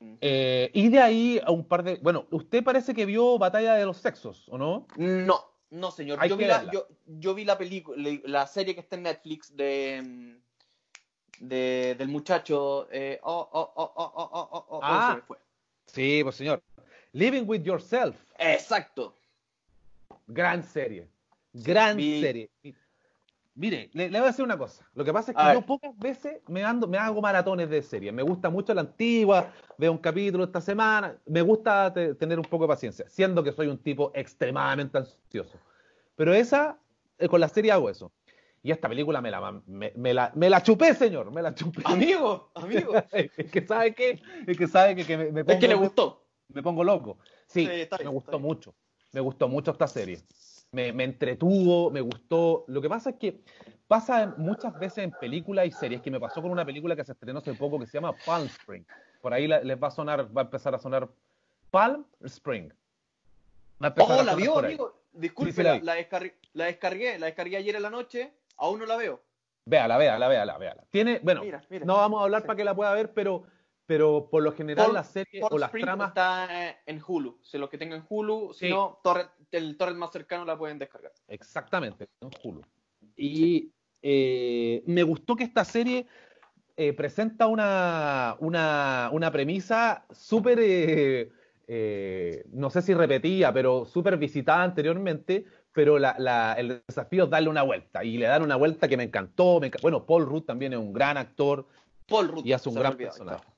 Y 0.00 0.88
de 0.88 1.00
ahí 1.00 1.40
a 1.44 1.50
un 1.50 1.64
par 1.66 1.82
de. 1.82 1.96
Bueno, 1.96 2.26
usted 2.30 2.62
parece 2.62 2.94
que 2.94 3.04
vio 3.04 3.38
Batalla 3.38 3.74
de 3.74 3.84
los 3.84 3.98
Sexos, 3.98 4.48
¿o 4.48 4.56
no? 4.56 4.86
No, 4.96 5.44
no, 5.70 5.90
señor. 5.90 6.24
Yo 6.26 6.36
vi, 6.36 6.44
la, 6.44 6.70
yo, 7.06 7.34
vi, 7.34 7.44
la, 7.44 7.58
película, 7.58 8.10
la 8.24 8.46
serie 8.46 8.74
que 8.74 8.80
está 8.80 8.96
en 8.96 9.02
Netflix 9.02 9.56
de. 9.56 10.36
de 11.40 11.96
del 11.98 12.08
muchacho. 12.08 12.88
Eh, 12.92 13.18
oh, 13.22 13.48
oh, 13.52 13.72
oh, 13.74 13.92
oh, 13.96 14.12
oh, 14.14 14.48
oh, 14.52 14.66
oh, 14.70 14.80
ah. 14.82 15.20
Sí, 15.86 16.20
pues 16.22 16.36
señor. 16.36 16.62
Living 17.12 17.44
with 17.46 17.62
Yourself, 17.62 18.16
Exacto. 18.38 19.14
gran 20.26 20.62
serie. 20.62 21.08
Gran 21.52 21.96
vi- 21.96 22.20
serie. 22.20 22.50
Mire, 23.54 23.90
le, 23.92 24.08
le 24.08 24.18
voy 24.20 24.28
a 24.28 24.30
decir 24.30 24.44
una 24.44 24.56
cosa. 24.56 24.86
Lo 24.94 25.04
que 25.04 25.12
pasa 25.12 25.32
es 25.32 25.36
que 25.36 25.42
A 25.42 25.52
yo 25.52 25.58
ver. 25.60 25.66
pocas 25.66 25.98
veces 25.98 26.40
me, 26.46 26.62
ando, 26.62 26.86
me 26.86 26.96
hago 26.96 27.20
maratones 27.20 27.68
de 27.68 27.82
series. 27.82 28.12
Me 28.12 28.22
gusta 28.22 28.50
mucho 28.50 28.72
la 28.72 28.82
antigua, 28.82 29.52
veo 29.76 29.90
un 29.90 29.98
capítulo 29.98 30.44
esta 30.44 30.60
semana. 30.60 31.16
Me 31.26 31.42
gusta 31.42 31.92
te- 31.92 32.14
tener 32.14 32.38
un 32.38 32.44
poco 32.44 32.64
de 32.64 32.68
paciencia, 32.68 33.08
siendo 33.08 33.42
que 33.42 33.50
soy 33.50 33.66
un 33.66 33.78
tipo 33.78 34.12
extremadamente 34.14 34.98
ansioso. 34.98 35.58
Pero 36.14 36.32
esa, 36.34 36.78
eh, 37.18 37.26
con 37.26 37.40
la 37.40 37.48
serie 37.48 37.72
hago 37.72 37.90
eso. 37.90 38.12
Y 38.62 38.70
esta 38.70 38.88
película 38.88 39.20
me 39.20 39.30
la, 39.30 39.50
me, 39.66 39.92
me 39.96 40.14
la, 40.14 40.30
me 40.36 40.48
la 40.50 40.62
chupé, 40.62 40.94
señor. 40.94 41.32
Me 41.32 41.42
la 41.42 41.52
chupé. 41.52 41.82
Amigo, 41.84 42.50
amigo. 42.54 42.92
es 43.12 43.50
que 43.50 43.66
sabe 43.66 43.92
que, 43.92 44.20
es 44.46 44.56
que 44.56 44.68
sabe 44.68 44.94
que, 44.94 45.04
que 45.04 45.16
me, 45.16 45.32
me 45.32 45.40
es 45.40 45.46
pongo, 45.46 45.58
que 45.58 45.68
le 45.68 45.74
gustó. 45.74 46.22
Me 46.52 46.62
pongo 46.62 46.84
loco. 46.84 47.18
Sí, 47.46 47.66
Sí, 47.66 47.72
está 47.72 47.98
me 47.98 48.06
gustó 48.08 48.30
está 48.32 48.36
bien. 48.38 48.42
mucho. 48.42 48.74
Me 49.12 49.20
gustó 49.20 49.48
mucho 49.48 49.70
esta 49.72 49.86
serie. 49.86 50.20
Me, 50.72 50.92
me 50.92 51.04
entretuvo, 51.04 51.90
me 51.90 52.00
gustó. 52.00 52.64
Lo 52.68 52.80
que 52.82 52.88
pasa 52.88 53.10
es 53.10 53.16
que 53.16 53.40
pasa 53.86 54.34
muchas 54.36 54.78
veces 54.78 54.98
en 55.04 55.10
películas 55.12 55.66
y 55.66 55.70
series, 55.72 56.02
que 56.02 56.10
me 56.10 56.20
pasó 56.20 56.42
con 56.42 56.50
una 56.50 56.64
película 56.64 56.94
que 56.94 57.04
se 57.04 57.12
estrenó 57.12 57.38
hace 57.38 57.54
poco 57.54 57.78
que 57.78 57.86
se 57.86 57.92
llama 57.94 58.14
Palm 58.26 58.46
Spring. 58.46 58.84
Por 59.22 59.32
ahí 59.32 59.46
la- 59.46 59.60
les 59.60 59.82
va 59.82 59.88
a 59.88 59.90
sonar, 59.90 60.36
va 60.36 60.42
a 60.42 60.44
empezar 60.44 60.74
a 60.74 60.78
sonar 60.78 61.08
Palm 61.70 62.04
Spring. 62.24 62.70
Va 63.82 63.86
a 63.86 63.88
empezar 63.88 64.16
Oh, 64.16 64.20
a 64.20 64.24
la 64.24 64.34
vio, 64.34 64.58
amigo. 64.58 64.94
Disculpe, 65.12 65.52
Sí, 65.52 65.62
la 65.62 65.94
descargué, 65.94 66.36
la 66.52 66.64
descargué, 66.66 67.18
la 67.18 67.26
descargué 67.26 67.56
ayer 67.56 67.74
en 67.76 67.82
la 67.82 67.90
noche, 67.90 68.32
aún 68.58 68.78
no 68.78 68.86
la 68.86 68.96
veo. 68.96 69.20
Véala, 69.64 69.96
véala, 69.98 70.28
véala, 70.28 70.58
véala. 70.58 70.84
Tiene, 70.90 71.18
bueno, 71.22 71.40
Mira, 71.42 71.62
mira. 71.70 71.84
no 71.86 71.96
vamos 71.96 72.20
a 72.20 72.24
hablar 72.24 72.42
Sí. 72.42 72.46
para 72.46 72.56
que 72.56 72.64
la 72.64 72.74
pueda 72.76 72.92
ver, 72.92 73.12
pero, 73.14 73.44
pero 73.88 74.28
por 74.30 74.42
lo 74.42 74.52
general 74.52 74.84
Paul- 74.88 74.94
la 74.94 75.02
serie 75.02 75.40
Paul 75.40 75.54
o 75.54 75.58
las 75.58 75.70
Spring 75.70 75.84
tramas 75.86 76.08
está 76.08 76.76
en 76.84 77.02
Hulu. 77.04 77.38
Si 77.42 77.56
los 77.56 77.70
que 77.70 77.78
tengan 77.78 78.04
Hulu, 78.06 78.52
si 78.52 78.66
Sí. 78.66 78.70
no, 78.70 79.00
torrent- 79.02 79.30
el 79.50 79.78
torrent 79.78 79.96
más 79.98 80.12
cercano 80.12 80.44
la 80.44 80.58
pueden 80.58 80.78
descargar. 80.78 81.10
Exactamente, 81.26 82.06
en 82.20 82.28
Hulu. 82.44 82.60
Y 83.16 83.72
eh, 84.02 84.82
me 84.86 85.02
gustó 85.02 85.34
que 85.34 85.44
esta 85.44 85.64
serie 85.64 86.06
eh, 86.76 86.92
presenta 86.92 87.46
una, 87.48 88.36
una, 88.40 89.08
una 89.10 89.32
premisa 89.32 90.04
súper, 90.10 90.58
eh, 90.60 91.32
eh, 91.66 92.44
no 92.52 92.68
sé 92.70 92.82
si 92.82 92.92
repetida, 92.94 93.52
pero 93.54 93.84
súper 93.86 94.16
visitada 94.18 94.62
anteriormente, 94.64 95.44
pero 95.72 95.98
la- 95.98 96.14
la- 96.18 96.52
el 96.58 96.82
desafío 96.86 97.24
es 97.24 97.30
darle 97.30 97.48
una 97.48 97.62
vuelta. 97.62 98.04
Y 98.04 98.18
le 98.18 98.26
dan 98.26 98.42
una 98.42 98.54
vuelta 98.56 98.86
que 98.86 98.96
me 98.98 99.02
encantó. 99.04 99.58
me 99.60 99.70
bueno, 99.82 100.04
Paul 100.04 100.26
Rudd 100.26 100.42
también 100.44 100.74
es 100.74 100.78
un 100.78 100.92
gran 100.92 101.16
actor 101.16 101.66
Paul 102.06 102.28
Rudd. 102.28 102.44
y 102.46 102.52
hace 102.52 102.68
un 102.68 102.74
gran 102.76 102.96
personaje. 102.96 103.40
claro. 103.42 103.57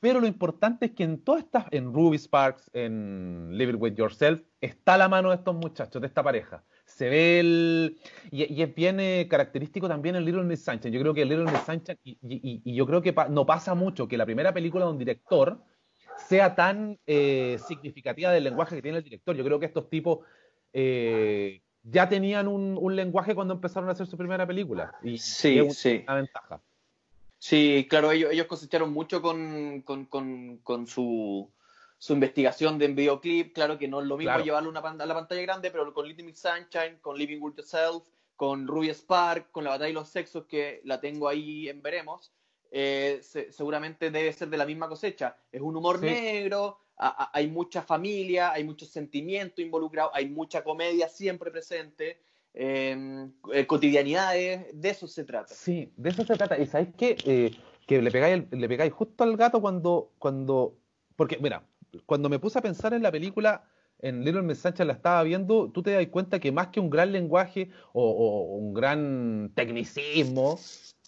Pero 0.00 0.18
lo 0.18 0.26
importante 0.26 0.86
es 0.86 0.92
que 0.92 1.04
en 1.04 1.22
todas 1.22 1.44
estas, 1.44 1.66
en 1.70 1.92
Ruby 1.92 2.16
Sparks, 2.16 2.70
en 2.72 3.50
Live 3.52 3.72
It 3.74 3.78
With 3.78 3.94
Yourself, 3.94 4.42
está 4.60 4.96
la 4.96 5.08
mano 5.08 5.28
de 5.28 5.36
estos 5.36 5.54
muchachos, 5.54 6.00
de 6.00 6.08
esta 6.08 6.22
pareja. 6.22 6.64
Se 6.86 7.08
ve 7.10 7.38
el... 7.40 7.98
Y, 8.30 8.52
y 8.52 8.62
es 8.62 8.74
bien 8.74 8.98
eh, 8.98 9.26
característico 9.28 9.88
también 9.88 10.16
el 10.16 10.24
Little 10.24 10.44
Miss 10.44 10.64
Sunshine. 10.64 10.92
Yo 10.92 11.00
creo 11.00 11.12
que 11.12 11.22
el 11.22 11.28
Little 11.28 11.44
Miss 11.44 11.60
Sunshine, 11.66 11.98
y, 12.02 12.18
y- 12.22 12.62
y 12.64 12.74
yo 12.74 12.86
creo 12.86 13.02
que 13.02 13.12
pa- 13.12 13.28
no 13.28 13.44
pasa 13.44 13.74
mucho 13.74 14.08
que 14.08 14.16
la 14.16 14.24
primera 14.24 14.54
película 14.54 14.86
de 14.86 14.90
un 14.90 14.98
director 14.98 15.62
sea 16.28 16.54
tan 16.54 16.98
eh, 17.06 17.58
significativa 17.68 18.30
del 18.32 18.44
lenguaje 18.44 18.76
que 18.76 18.82
tiene 18.82 18.98
el 18.98 19.04
director. 19.04 19.36
Yo 19.36 19.44
creo 19.44 19.60
que 19.60 19.66
estos 19.66 19.90
tipos 19.90 20.20
eh, 20.72 21.60
ya 21.82 22.08
tenían 22.08 22.48
un, 22.48 22.78
un 22.80 22.96
lenguaje 22.96 23.34
cuando 23.34 23.54
empezaron 23.54 23.88
a 23.88 23.92
hacer 23.92 24.06
su 24.06 24.16
primera 24.16 24.46
película. 24.46 24.94
Y, 25.02 25.18
Sí, 25.18 25.58
es 25.58 25.64
una 25.64 25.72
sí. 25.74 26.04
ventaja. 26.06 26.62
Sí, 27.42 27.86
claro, 27.88 28.12
ellos, 28.12 28.30
ellos 28.32 28.46
cosecharon 28.46 28.92
mucho 28.92 29.22
con, 29.22 29.80
con, 29.80 30.04
con, 30.04 30.58
con 30.58 30.86
su, 30.86 31.50
su 31.96 32.12
investigación 32.12 32.78
de 32.78 32.88
videoclip. 32.88 33.54
Claro 33.54 33.78
que 33.78 33.88
no 33.88 34.00
es 34.02 34.06
lo 34.06 34.18
mismo 34.18 34.28
Claro. 34.30 34.44
llevarlo 34.44 34.68
a, 34.68 34.72
una 34.92 35.02
a 35.02 35.06
la 35.06 35.14
pantalla 35.14 35.40
grande, 35.40 35.70
pero 35.70 35.92
con 35.94 36.06
Little 36.06 36.24
Miss 36.24 36.38
Sunshine, 36.40 36.98
con 37.00 37.16
Living 37.16 37.38
With 37.40 37.54
Yourself, 37.56 38.06
con 38.36 38.66
Ruby 38.66 38.90
Spark, 38.90 39.50
con 39.52 39.64
la 39.64 39.70
batalla 39.70 39.88
de 39.88 39.94
los 39.94 40.10
sexos, 40.10 40.44
que 40.44 40.82
la 40.84 41.00
tengo 41.00 41.28
ahí 41.28 41.70
en 41.70 41.80
Veremos, 41.80 42.30
eh, 42.70 43.20
se- 43.22 43.50
seguramente 43.52 44.10
debe 44.10 44.32
ser 44.34 44.48
de 44.50 44.58
la 44.58 44.66
misma 44.66 44.88
cosecha. 44.88 45.38
Es 45.50 45.62
un 45.62 45.76
humor 45.76 45.98
Sí. 45.98 46.04
negro, 46.06 46.78
a- 46.98 47.24
a- 47.24 47.30
hay 47.32 47.46
mucha 47.48 47.80
familia, 47.80 48.52
hay 48.52 48.64
mucho 48.64 48.84
sentimiento 48.84 49.62
involucrado, 49.62 50.10
hay 50.12 50.28
mucha 50.28 50.62
comedia 50.62 51.08
siempre 51.08 51.50
presente, 51.50 52.20
eh, 52.54 53.28
eh, 53.52 53.66
cotidianidades, 53.66 54.66
de 54.72 54.88
eso 54.88 55.06
se 55.06 55.24
trata. 55.24 55.54
Sí, 55.54 55.92
de 55.96 56.10
eso 56.10 56.24
se 56.24 56.36
trata. 56.36 56.58
Y 56.58 56.66
sabéis 56.66 56.90
qué? 56.96 57.16
Eh, 57.24 57.56
que 57.86 58.02
le 58.02 58.10
pegáis, 58.10 58.44
le 58.50 58.68
pegáis 58.68 58.92
justo 58.92 59.24
al 59.24 59.36
gato 59.36 59.60
cuando, 59.60 60.12
cuando. 60.18 60.76
Porque, 61.16 61.38
mira, 61.40 61.64
cuando 62.06 62.28
me 62.28 62.38
puse 62.38 62.58
a 62.58 62.62
pensar 62.62 62.94
en 62.94 63.02
la 63.02 63.12
película, 63.12 63.64
en 64.02 64.24
Little 64.24 64.42
Miss 64.42 64.64
la 64.64 64.92
estaba 64.92 65.22
viendo, 65.22 65.70
tú 65.70 65.82
te 65.82 65.92
das 65.92 66.06
cuenta 66.08 66.38
que 66.38 66.52
más 66.52 66.68
que 66.68 66.80
un 66.80 66.90
gran 66.90 67.12
lenguaje 67.12 67.70
o, 67.92 68.10
o 68.10 68.56
un 68.56 68.72
gran 68.72 69.52
tecnicismo, 69.54 70.58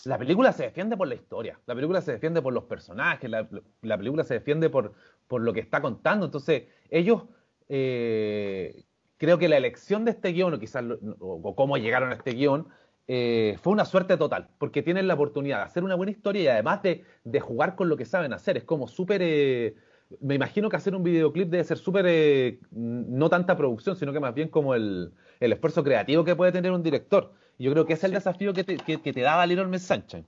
la 0.04 0.18
película 0.18 0.52
se 0.52 0.64
defiende 0.64 0.96
por 0.96 1.08
la 1.08 1.14
historia, 1.14 1.60
la 1.66 1.74
película 1.74 2.00
se 2.02 2.12
defiende 2.12 2.42
por 2.42 2.52
los 2.52 2.64
personajes, 2.64 3.30
la, 3.30 3.48
la 3.82 3.96
película 3.96 4.24
se 4.24 4.34
defiende 4.34 4.68
por, 4.68 4.94
por, 5.28 5.40
lo 5.42 5.52
que 5.52 5.60
está 5.60 5.80
contando. 5.80 6.26
Entonces, 6.26 6.64
ellos, 6.90 7.24
eh, 7.68 8.84
creo 9.22 9.38
que 9.38 9.48
la 9.48 9.56
elección 9.56 10.04
de 10.04 10.10
este 10.10 10.32
guion, 10.32 10.52
o 10.52 10.58
quizás 10.58 10.84
o, 11.20 11.40
o 11.44 11.54
cómo 11.54 11.76
llegaron 11.76 12.10
a 12.10 12.14
este 12.14 12.32
guion, 12.32 12.66
eh, 13.06 13.56
fue 13.62 13.72
una 13.72 13.84
suerte 13.84 14.16
total, 14.16 14.48
porque 14.58 14.82
tienen 14.82 15.06
la 15.06 15.14
oportunidad 15.14 15.58
de 15.58 15.62
hacer 15.62 15.84
una 15.84 15.94
buena 15.94 16.10
historia 16.10 16.42
y 16.42 16.46
además 16.48 16.82
de, 16.82 17.04
de 17.22 17.40
jugar 17.40 17.76
con 17.76 17.88
lo 17.88 17.96
que 17.96 18.04
saben 18.04 18.32
hacer. 18.32 18.56
Es 18.56 18.64
como 18.64 18.88
súper... 18.88 19.20
Eh, 19.22 19.76
me 20.20 20.34
imagino 20.34 20.68
que 20.68 20.74
hacer 20.76 20.96
un 20.96 21.04
videoclip 21.04 21.48
debe 21.50 21.62
ser 21.62 21.78
súper... 21.78 22.04
Eh, 22.08 22.58
no 22.72 23.30
tanta 23.30 23.56
producción, 23.56 23.94
sino 23.94 24.12
que 24.12 24.18
más 24.18 24.34
bien 24.34 24.48
como 24.48 24.74
el, 24.74 25.12
el, 25.38 25.52
esfuerzo 25.52 25.84
creativo 25.84 26.24
que 26.24 26.34
puede 26.34 26.50
tener 26.50 26.72
un 26.72 26.82
director. 26.82 27.32
Yo 27.60 27.70
creo 27.70 27.86
que 27.86 27.92
ese 27.92 28.06
es 28.06 28.10
el 28.10 28.14
desafío 28.14 28.52
que 28.52 28.64
te, 28.64 28.76
que, 28.76 29.00
que 29.00 29.12
te 29.12 29.20
daba 29.20 29.46
Little 29.46 29.78
Sunshine. 29.78 30.26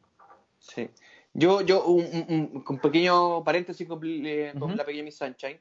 Sí. 0.61 0.89
Yo, 1.33 1.63
yo 1.63 1.85
un, 1.85 2.05
un, 2.29 2.65
un 2.69 2.79
pequeño 2.79 3.43
paréntesis 3.43 3.89
con, 3.89 3.99
eh, 4.05 4.53
con 4.57 4.71
uh 4.71 4.75
-huh. 4.75 4.77
la 4.77 4.85
pequeña 4.85 5.03
Miss 5.03 5.17
Sunshine. 5.17 5.59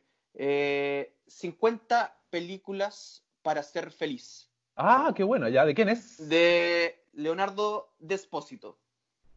50 1.28 2.16
películas 2.30 3.23
para 3.44 3.62
ser 3.62 3.92
feliz. 3.92 4.50
Ah, 4.76 5.14
qué 5.16 5.24
bueno, 5.24 5.48
¿ya? 5.50 5.66
¿De 5.66 5.76
quién 5.76 5.90
es? 5.90 6.28
De 6.28 7.06
Leonardo 7.14 7.94
Despósito. 8.00 8.80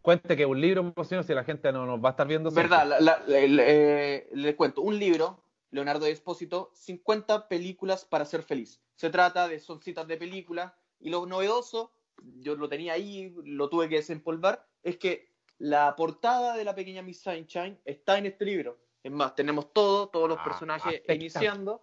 Cuente 0.01 0.37
que 0.37 0.47
un 0.47 0.61
libro, 0.61 0.95
si 1.27 1.35
la 1.35 1.45
gente 1.45 1.73
no 1.73 1.85
nos 1.85 2.03
va 2.03 2.11
a 2.11 2.13
estar 2.13 2.27
viendo. 2.27 2.51
Verdad, 2.51 2.87
la, 2.87 3.01
la, 3.01 3.19
la, 3.27 3.27
le, 3.27 4.29
le, 4.33 4.57
cuento. 4.57 4.81
Un 4.81 4.99
libro, 4.99 5.43
Leonardo 5.73 6.07
Despósito, 6.07 6.71
50 6.75 7.49
películas 7.49 8.05
para 8.05 8.25
ser 8.25 8.43
feliz. 8.43 8.81
Se 8.95 9.11
trata 9.11 9.49
de, 9.49 9.59
son 9.59 9.83
citas 9.83 10.07
de 10.07 10.17
películas, 10.17 10.73
y 11.01 11.11
lo 11.11 11.27
novedoso, 11.27 11.93
yo 12.39 12.55
lo 12.55 12.69
tenía 12.69 12.93
ahí, 12.95 13.35
lo 13.45 13.69
tuve 13.69 13.89
que 13.89 13.97
desempolvar, 13.97 14.65
es 14.85 14.97
que 14.97 15.29
la 15.59 15.95
portada 15.97 16.57
de 16.57 16.65
la 16.65 16.75
pequeña 16.75 17.03
Miss 17.03 17.21
Sunshine 17.21 17.79
está 17.85 18.17
en 18.17 18.27
este 18.27 18.45
libro. 18.45 18.79
Es 19.03 19.11
más, 19.13 19.35
tenemos 19.35 19.73
todo, 19.73 20.09
todos 20.09 20.29
los 20.29 20.39
Ah, 20.41 20.45
personajes 20.45 20.87
afecta. 20.87 21.15
iniciando. 21.15 21.83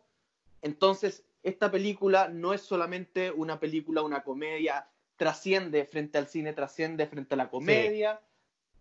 Entonces, 0.61 1.25
esta 1.43 1.69
película 1.69 2.29
no 2.29 2.53
es 2.53 2.61
solamente 2.61 3.29
una 3.31 3.59
película, 3.59 4.01
una 4.01 4.23
comedia, 4.23 4.87
trasciende 5.17 5.85
frente 5.85 6.17
al 6.17 6.27
cine, 6.27 6.53
trasciende 6.53 7.05
frente 7.05 7.35
a 7.35 7.37
la 7.37 7.49
comedia, 7.49 8.21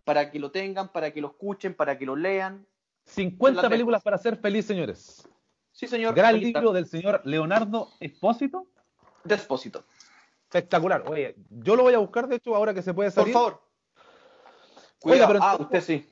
para 0.03 0.31
que 0.31 0.39
lo 0.39 0.51
tengan, 0.51 0.91
para 0.91 1.11
que 1.11 1.21
lo 1.21 1.27
escuchen, 1.27 1.73
para 1.75 1.97
que 1.97 2.05
lo 2.05 2.15
lean. 2.15 2.65
50 3.05 3.61
La 3.61 3.69
películas 3.69 4.01
para 4.01 4.17
ser 4.17 4.37
feliz, 4.37 4.65
señores. 4.65 5.27
Sí, 5.71 5.87
señor. 5.87 6.15
Gran 6.15 6.39
libro 6.39 6.71
del 6.71 6.85
señor 6.87 7.21
Leonardo 7.25 7.89
Espósito. 7.99 8.67
Despósito. 9.23 9.85
Espectacular. 10.43 11.03
Oye, 11.07 11.35
yo 11.49 11.75
lo 11.75 11.83
voy 11.83 11.93
a 11.93 11.97
buscar, 11.97 12.27
de 12.27 12.35
hecho, 12.37 12.55
ahora 12.55 12.73
que 12.73 12.81
se 12.81 12.93
puede 12.93 13.09
Por 13.09 13.23
salir. 13.23 13.33
favor. 13.33 13.61
Oiga, 15.01 15.27
Cuidado. 15.27 15.27
pero 15.33 15.39
ah, 15.43 15.57
entonces- 15.59 15.79
usted 15.81 15.93
sí. 16.05 16.09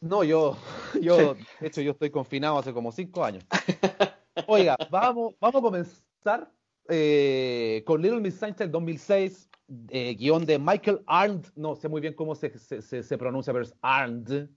No, 0.00 0.24
yo, 0.24 0.56
yo, 1.02 1.34
de 1.34 1.66
hecho, 1.66 1.80
yo 1.80 1.92
estoy 1.92 2.10
confinado 2.10 2.58
hace 2.58 2.72
como 2.72 2.92
cinco 2.92 3.24
años. 3.24 3.44
Oiga, 4.46 4.76
vamos, 4.90 5.34
vamos 5.40 5.56
a 5.56 5.62
comenzar 5.62 6.52
eh, 6.88 7.82
con 7.84 8.00
Little 8.00 8.20
Miss 8.20 8.38
Sunshine 8.38 8.70
2006, 8.70 9.50
eh, 9.88 10.14
guion 10.14 10.46
de 10.46 10.58
Michael 10.58 11.00
Arndt, 11.06 11.48
no 11.56 11.74
sé 11.74 11.88
muy 11.88 12.00
bien 12.00 12.14
cómo 12.14 12.34
se, 12.34 12.56
se, 12.58 13.18
pronuncia, 13.18 13.52
pero 13.52 13.64
es 13.64 13.74
Arndt. 13.82 14.48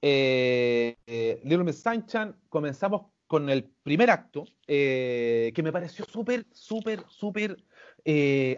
Eh, 0.00 0.96
eh, 1.06 1.40
Little 1.44 1.64
Miss 1.64 1.82
Sunshine, 1.82 2.34
comenzamos 2.48 3.06
con 3.26 3.50
el 3.50 3.64
primer 3.82 4.10
acto, 4.10 4.44
que 4.66 5.60
me 5.62 5.72
pareció 5.72 6.06
súper, 6.06 6.46
súper, 6.50 7.04
súper 7.08 7.62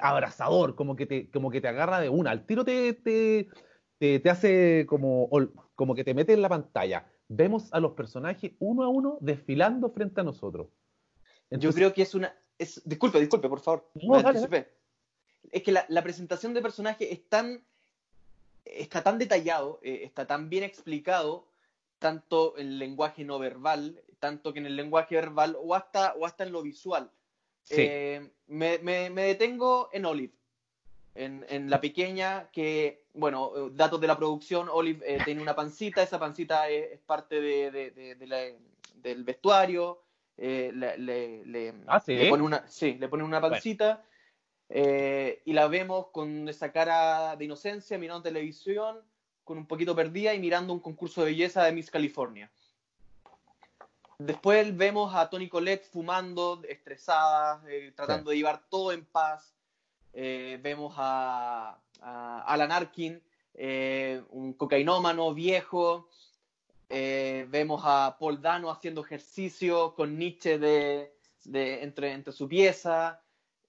abrazador, 0.00 0.76
como 0.76 0.94
que, 0.94 1.06
te, 1.06 1.30
como 1.30 1.50
que 1.50 1.60
te 1.60 1.66
agarra 1.66 2.00
de 2.00 2.08
una. 2.08 2.30
Al 2.30 2.46
tiro 2.46 2.64
te, 2.64 2.92
te, 2.92 3.48
te, 3.98 4.30
hace 4.30 4.86
como, 4.88 5.28
como 5.74 5.96
que 5.96 6.04
te 6.04 6.14
mete 6.14 6.34
en 6.34 6.42
la 6.42 6.48
pantalla. 6.48 7.04
Vemos 7.32 7.72
a 7.72 7.78
los 7.78 7.92
personajes 7.92 8.52
uno 8.58 8.82
a 8.82 8.88
uno 8.88 9.16
desfilando 9.20 9.88
frente 9.90 10.20
a 10.20 10.24
nosotros. 10.24 10.66
Yo 11.48 11.72
creo 11.72 11.92
que 11.94 12.02
es 12.02 12.14
una. 12.16 12.34
Es, 12.58 12.82
disculpe, 12.84 13.20
disculpe, 13.20 13.48
por 13.48 13.60
favor. 13.60 13.88
No, 13.94 14.14
dale, 14.16 14.28
anticipé. 14.40 14.68
Es 15.52 15.62
que 15.62 15.70
la, 15.70 15.86
la 15.88 16.02
presentación 16.02 16.52
de 16.54 16.60
personaje 16.60 17.12
es 17.12 17.28
tan. 17.28 17.64
Está 18.64 19.02
tan 19.04 19.16
detallado, 19.18 19.78
eh, 19.82 20.00
está 20.02 20.26
tan 20.26 20.50
bien 20.50 20.64
explicado, 20.64 21.46
tanto 22.00 22.58
en 22.58 22.66
el 22.66 22.78
lenguaje 22.80 23.24
no 23.24 23.38
verbal, 23.38 24.02
tanto 24.18 24.52
que 24.52 24.58
en 24.58 24.66
el 24.66 24.74
lenguaje 24.76 25.14
verbal 25.14 25.56
o 25.60 25.74
hasta, 25.76 26.14
o 26.14 26.26
hasta 26.26 26.44
en 26.44 26.52
lo 26.52 26.62
visual. 26.62 27.10
Sí. 27.62 27.76
Eh, 27.78 28.30
me, 28.48 28.78
me- 28.78 29.08
me 29.10 29.22
detengo 29.22 29.88
en 29.92 30.04
Olive, 30.04 30.34
en, 31.14 31.46
en 31.48 31.70
la 31.70 31.80
pequeña 31.80 32.50
que, 32.50 32.99
bueno, 33.14 33.52
eh, 33.56 33.70
datos 33.72 34.00
de 34.00 34.06
la 34.06 34.16
producción, 34.16 34.68
Olive 34.70 35.04
eh, 35.16 35.18
tiene 35.24 35.42
una 35.42 35.54
pancita, 35.54 36.02
esa 36.02 36.18
pancita 36.18 36.68
es, 36.68 36.92
es 36.92 37.00
parte 37.00 37.40
de, 37.40 37.70
de- 37.70 37.90
de- 37.90 38.14
de 38.14 38.26
la- 38.26 38.56
del 38.96 39.24
vestuario, 39.24 40.02
eh, 40.36 40.70
le, 40.74 40.96
le- 40.98 41.44
le- 41.44 41.74
Ah, 41.86 42.00
¿sí? 42.00 42.14
le 42.14 42.28
pone 42.28 42.42
una, 42.42 42.66
sí, 42.68 42.94
le 42.98 43.08
ponen 43.08 43.26
una 43.26 43.40
pancita 43.40 44.02
eh, 44.68 45.42
y 45.44 45.52
la 45.52 45.66
vemos 45.68 46.06
con 46.12 46.48
esa 46.48 46.70
cara 46.70 47.34
de 47.36 47.44
inocencia 47.44 47.98
mirando 47.98 48.22
televisión, 48.22 49.00
con 49.44 49.58
un 49.58 49.66
poquito 49.66 49.96
perdida 49.96 50.32
y 50.32 50.38
mirando 50.38 50.72
un 50.72 50.80
concurso 50.80 51.22
de 51.22 51.32
belleza 51.32 51.64
de 51.64 51.72
Miss 51.72 51.90
California. 51.90 52.50
Después 54.18 54.76
vemos 54.76 55.14
a 55.14 55.28
Toni 55.30 55.48
Collette 55.48 55.86
fumando, 55.86 56.62
estresada, 56.68 57.62
tratando 57.96 58.30
de 58.30 58.36
llevar 58.36 58.62
todo 58.68 58.92
en 58.92 59.04
paz. 59.06 59.54
Vemos 60.12 60.94
a, 60.98 61.78
a 62.02 62.42
Alan 62.42 62.72
Arkin, 62.72 63.22
eh, 63.54 64.22
un 64.30 64.54
cocainómano 64.54 65.34
viejo. 65.34 66.08
Eh, 66.88 67.46
vemos 67.48 67.82
a 67.84 68.16
Paul 68.18 68.40
Dano 68.40 68.70
haciendo 68.70 69.04
ejercicio 69.04 69.94
con 69.94 70.18
Nietzsche 70.18 70.58
de, 70.58 71.12
entre, 71.44 72.12
entre 72.12 72.32
su 72.32 72.48
pieza. 72.48 73.22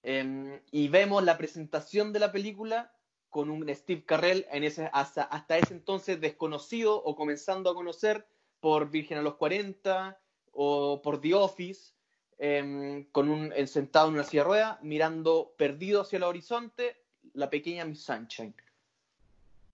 Eh, 0.03 0.61
y 0.71 0.87
vemos 0.87 1.23
la 1.23 1.37
presentación 1.37 2.11
de 2.13 2.19
la 2.19 2.31
película 2.31 2.91
con 3.29 3.49
un 3.49 3.67
Steve 3.73 4.03
Carrell 4.05 4.45
en 4.51 4.63
ese, 4.63 4.89
hasta, 4.91 5.23
hasta 5.23 5.57
ese 5.57 5.73
entonces 5.73 6.19
desconocido 6.19 7.01
o 7.01 7.15
comenzando 7.15 7.69
a 7.69 7.75
conocer 7.75 8.27
por 8.59 8.89
Virgen 8.89 9.17
a 9.17 9.21
los 9.21 9.35
40 9.35 10.19
o 10.53 11.01
por 11.01 11.21
The 11.21 11.33
Office, 11.33 11.93
eh, 12.37 13.07
con 13.11 13.29
un 13.29 13.53
sentado 13.67 14.07
en 14.07 14.15
una 14.15 14.23
silla 14.23 14.43
de 14.43 14.47
rueda, 14.47 14.79
mirando 14.81 15.53
perdido 15.57 16.01
hacia 16.01 16.17
el 16.17 16.23
horizonte, 16.23 17.00
la 17.33 17.49
pequeña 17.49 17.85
Miss 17.85 18.03
Sunshine. 18.03 18.53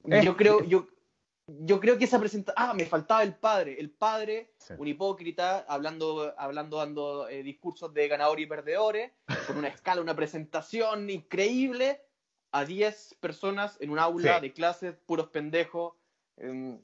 Es- 0.05 0.23
Yo 0.25 0.37
creo, 0.37 0.63
yo, 0.63 0.87
yo 1.47 1.79
creo 1.79 1.97
que 1.97 2.05
esa 2.05 2.19
presentación. 2.19 2.69
Ah, 2.69 2.73
me 2.73 2.85
faltaba 2.85 3.23
el 3.23 3.35
padre. 3.35 3.79
El 3.79 3.89
padre, 3.89 4.53
Sí. 4.57 4.73
un 4.77 4.87
hipócrita, 4.87 5.65
hablando, 5.67 6.33
hablando 6.37 6.77
dando 6.77 7.27
eh, 7.29 7.43
discursos 7.43 7.93
de 7.93 8.07
ganadores 8.07 8.43
y 8.45 8.47
perdedores, 8.47 9.11
con 9.47 9.57
una 9.57 9.67
escala, 9.81 10.01
una 10.01 10.15
presentación 10.15 11.09
increíble, 11.09 12.01
a 12.51 12.63
10 12.65 13.15
personas 13.19 13.77
en 13.81 13.89
un 13.89 13.99
aula 13.99 14.35
Sí. 14.35 14.41
de 14.41 14.53
clases, 14.53 14.95
puros 15.05 15.27
pendejos. 15.29 15.93
em, 16.37 16.79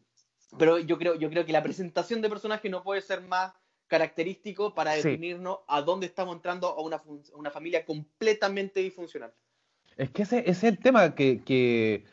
pero 0.57 0.79
yo 0.79 0.97
creo, 0.97 1.15
yo 1.15 1.29
creo 1.29 1.45
que 1.45 1.51
la 1.53 1.61
presentación 1.63 2.21
de 2.21 2.29
personaje 2.29 2.69
no 2.69 2.83
puede 2.83 3.01
ser 3.01 3.21
más 3.21 3.53
característico 3.87 4.73
para 4.73 4.95
Sí. 4.95 5.03
definirnos 5.03 5.59
a 5.67 5.81
dónde 5.81 6.07
estamos 6.07 6.35
entrando 6.35 6.67
a 6.69 6.81
una, 6.81 6.97
a 6.97 7.03
una 7.37 7.51
familia 7.51 7.85
completamente 7.85 8.79
disfuncional. 8.79 9.31
Es 9.97 10.11
que 10.11 10.23
ese, 10.23 10.49
es 10.49 10.63
el 10.63 10.79
tema 10.79 11.15
que, 11.15 11.43
que, 11.43 12.05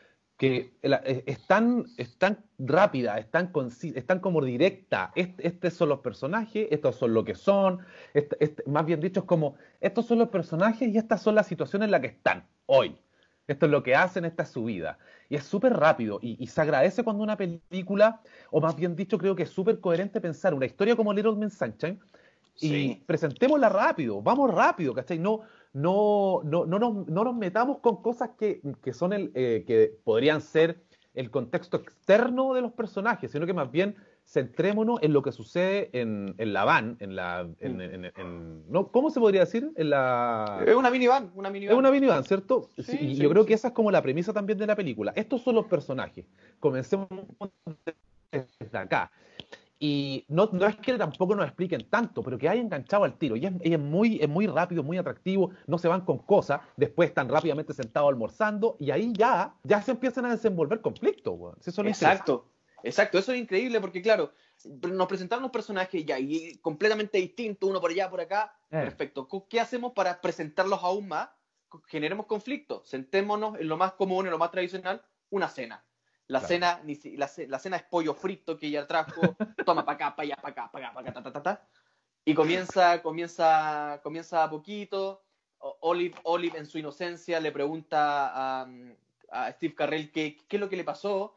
es, 0.81 1.47
tan, 1.47 1.85
es 1.97 2.17
tan 2.17 2.43
rápida, 2.57 3.17
es 3.19 3.29
tan, 3.31 3.51
es 3.55 4.05
tan 4.05 4.19
como 4.19 4.43
directa. 4.43 5.11
Est- 5.15 5.39
estos 5.39 5.73
son 5.73 5.89
los 5.89 5.99
personajes, 5.99 6.67
estos 6.71 6.95
son 6.95 7.13
lo 7.13 7.23
que 7.23 7.35
son. 7.35 7.79
más 8.67 8.85
bien 8.85 8.99
dicho, 8.99 9.21
es 9.21 9.25
como, 9.25 9.55
estos 9.79 10.05
son 10.07 10.19
los 10.19 10.29
personajes 10.29 10.87
y 10.89 10.97
estas 10.97 11.21
son 11.21 11.35
las 11.35 11.47
situaciones 11.47 11.85
en 11.87 11.91
las 11.91 12.01
que 12.01 12.07
están 12.07 12.47
hoy. 12.65 12.97
Esto 13.47 13.65
es 13.65 13.71
lo 13.71 13.83
que 13.83 13.95
hacen, 13.95 14.23
esta 14.25 14.43
es 14.43 14.49
su 14.49 14.63
vida. 14.65 14.97
Y 15.29 15.35
es 15.35 15.43
súper 15.43 15.73
rápido. 15.73 16.19
Y, 16.21 16.45
se 16.47 16.61
agradece 16.61 17.03
cuando 17.03 17.23
una 17.23 17.37
película, 17.37 18.21
o 18.51 18.61
más 18.61 18.75
bien 18.75 18.95
dicho, 18.95 19.17
creo 19.17 19.35
que 19.35 19.43
es 19.43 19.49
súper 19.49 19.79
coherente 19.79 20.21
pensar 20.21 20.53
una 20.53 20.65
historia 20.65 20.95
como 20.95 21.13
Little 21.13 21.35
Miss 21.35 21.57
Sunshine 21.57 21.99
y 22.61 22.67
Sí. 22.69 23.03
presentémosla 23.05 23.69
rápido, 23.69 24.21
vamos 24.21 24.53
rápido, 24.53 24.93
¿cachai? 24.93 25.19
No, 25.19 25.41
no, 25.73 26.41
no, 26.43 26.65
no, 26.65 26.79
nos, 26.79 27.07
no 27.07 27.23
nos 27.23 27.35
metamos 27.35 27.79
con 27.79 28.01
cosas 28.01 28.31
que, 28.37 28.61
que 28.83 28.93
son 28.93 29.13
el, 29.13 29.31
eh, 29.35 29.63
que 29.65 29.97
podrían 30.03 30.41
ser 30.41 30.83
el 31.13 31.29
contexto 31.29 31.77
externo 31.77 32.53
de 32.53 32.61
los 32.61 32.71
personajes, 32.71 33.31
sino 33.31 33.45
que 33.45 33.53
más 33.53 33.69
bien 33.71 33.95
centrémonos 34.25 35.01
en 35.01 35.11
lo 35.11 35.23
que 35.23 35.31
sucede 35.31 35.89
en, 35.99 36.35
en 36.37 36.53
la 36.53 36.63
van, 36.63 36.95
en 36.99 37.15
la, 37.15 37.49
en, 37.59 37.77
Mm. 37.77 37.81
en- 38.15 38.71
¿no? 38.71 38.87
¿cómo 38.91 39.09
se 39.09 39.19
podría 39.19 39.41
decir? 39.41 39.71
En 39.75 39.89
la, 39.89 40.63
Es 40.65 40.75
una 40.75 40.89
minivan, 40.89 41.31
una 41.35 41.49
minivan. 41.49 41.73
es 41.73 41.79
una 41.79 41.91
minivan, 41.91 42.23
¿cierto? 42.23 42.69
Sí, 42.77 42.97
y 43.01 43.15
sí, 43.15 43.21
yo 43.21 43.29
creo 43.29 43.45
que 43.45 43.53
esa 43.55 43.69
es 43.69 43.73
como 43.73 43.91
la 43.91 44.01
premisa 44.01 44.31
también 44.31 44.57
de 44.59 44.67
la 44.67 44.75
película. 44.75 45.11
Estos 45.15 45.41
son 45.41 45.55
los 45.55 45.65
personajes. 45.65 46.25
Comencemos 46.59 47.09
desde 48.31 48.77
acá. 48.77 49.11
Y 49.83 50.25
no, 50.27 50.47
no 50.51 50.67
es 50.67 50.75
que 50.75 50.95
tampoco 50.95 51.35
nos 51.35 51.47
expliquen 51.47 51.89
tanto, 51.89 52.21
pero 52.21 52.37
que 52.37 52.47
hay 52.47 52.59
enganchado 52.59 53.03
al 53.03 53.17
tiro. 53.17 53.35
Y 53.35 53.47
es, 53.47 53.53
y 53.63 53.73
es 53.73 53.79
muy, 53.79 54.19
es 54.21 54.29
muy 54.29 54.45
rápido, 54.45 54.83
muy 54.83 54.99
atractivo, 54.99 55.49
no 55.65 55.79
se 55.79 55.87
van 55.87 56.01
con 56.01 56.19
cosas, 56.19 56.61
después 56.77 57.09
están 57.09 57.27
rápidamente 57.27 57.73
sentados 57.73 58.09
almorzando, 58.09 58.77
y 58.79 58.91
ahí 58.91 59.11
ya, 59.11 59.55
ya 59.63 59.81
se 59.81 59.91
empiezan 59.91 60.25
a 60.27 60.31
desenvolver 60.31 60.81
conflictos, 60.81 61.57
eso 61.65 61.81
Exacto, 61.81 62.45
exacto, 62.83 63.17
eso 63.17 63.33
es 63.33 63.39
increíble 63.39 63.81
porque 63.81 64.03
claro, 64.03 64.31
nos 64.87 65.07
presentaron 65.07 65.41
los 65.41 65.51
personajes 65.51 66.05
ya 66.05 66.19
y 66.19 66.59
completamente 66.59 67.17
distintos, 67.17 67.67
uno 67.67 67.81
por 67.81 67.89
allá, 67.89 68.07
por 68.07 68.21
acá, 68.21 68.53
Eh. 68.69 68.81
perfecto. 68.81 69.27
¿Qué 69.49 69.59
hacemos 69.59 69.93
para 69.93 70.21
presentarlos 70.21 70.79
aún 70.83 71.07
más? 71.07 71.29
Generemos 71.87 72.27
conflictos, 72.27 72.87
sentémonos 72.87 73.59
en 73.59 73.67
lo 73.67 73.77
más 73.77 73.93
común, 73.93 74.25
en 74.27 74.31
lo 74.31 74.37
más 74.37 74.51
tradicional, 74.51 75.01
una 75.31 75.47
cena. 75.47 75.83
La 76.31 76.39
Claro. 76.39 76.47
cena, 76.47 76.81
la, 77.17 77.27
ce- 77.27 77.47
la 77.47 77.59
cena 77.59 77.77
es 77.77 77.83
pollo 77.83 78.13
frito 78.13 78.57
que 78.57 78.67
ella 78.67 78.87
trajo, 78.87 79.21
toma 79.65 79.83
para 79.85 79.95
acá, 79.95 80.15
para 80.15 80.25
allá, 80.27 80.35
para 80.37 80.49
acá, 80.51 80.71
para 80.71 80.85
acá, 80.87 80.93
para 80.93 81.09
acá, 81.09 81.13
ta, 81.13 81.23
ta, 81.23 81.31
ta, 81.33 81.43
ta. 81.43 81.67
Y 82.23 82.33
comienza, 82.33 83.01
comienza, 83.01 83.99
comienza 84.03 84.43
a 84.43 84.49
poquito. 84.49 85.23
Olive, 85.81 86.15
Olive 86.23 86.57
en 86.57 86.65
su 86.65 86.77
inocencia 86.79 87.39
le 87.39 87.51
pregunta 87.51 88.31
a, 88.61 88.67
a 89.31 89.51
Steve 89.51 89.75
Carrell 89.75 90.11
qué, 90.11 90.37
qué 90.47 90.55
es 90.57 90.59
lo 90.59 90.69
que 90.69 90.75
le 90.77 90.83
pasó. 90.83 91.33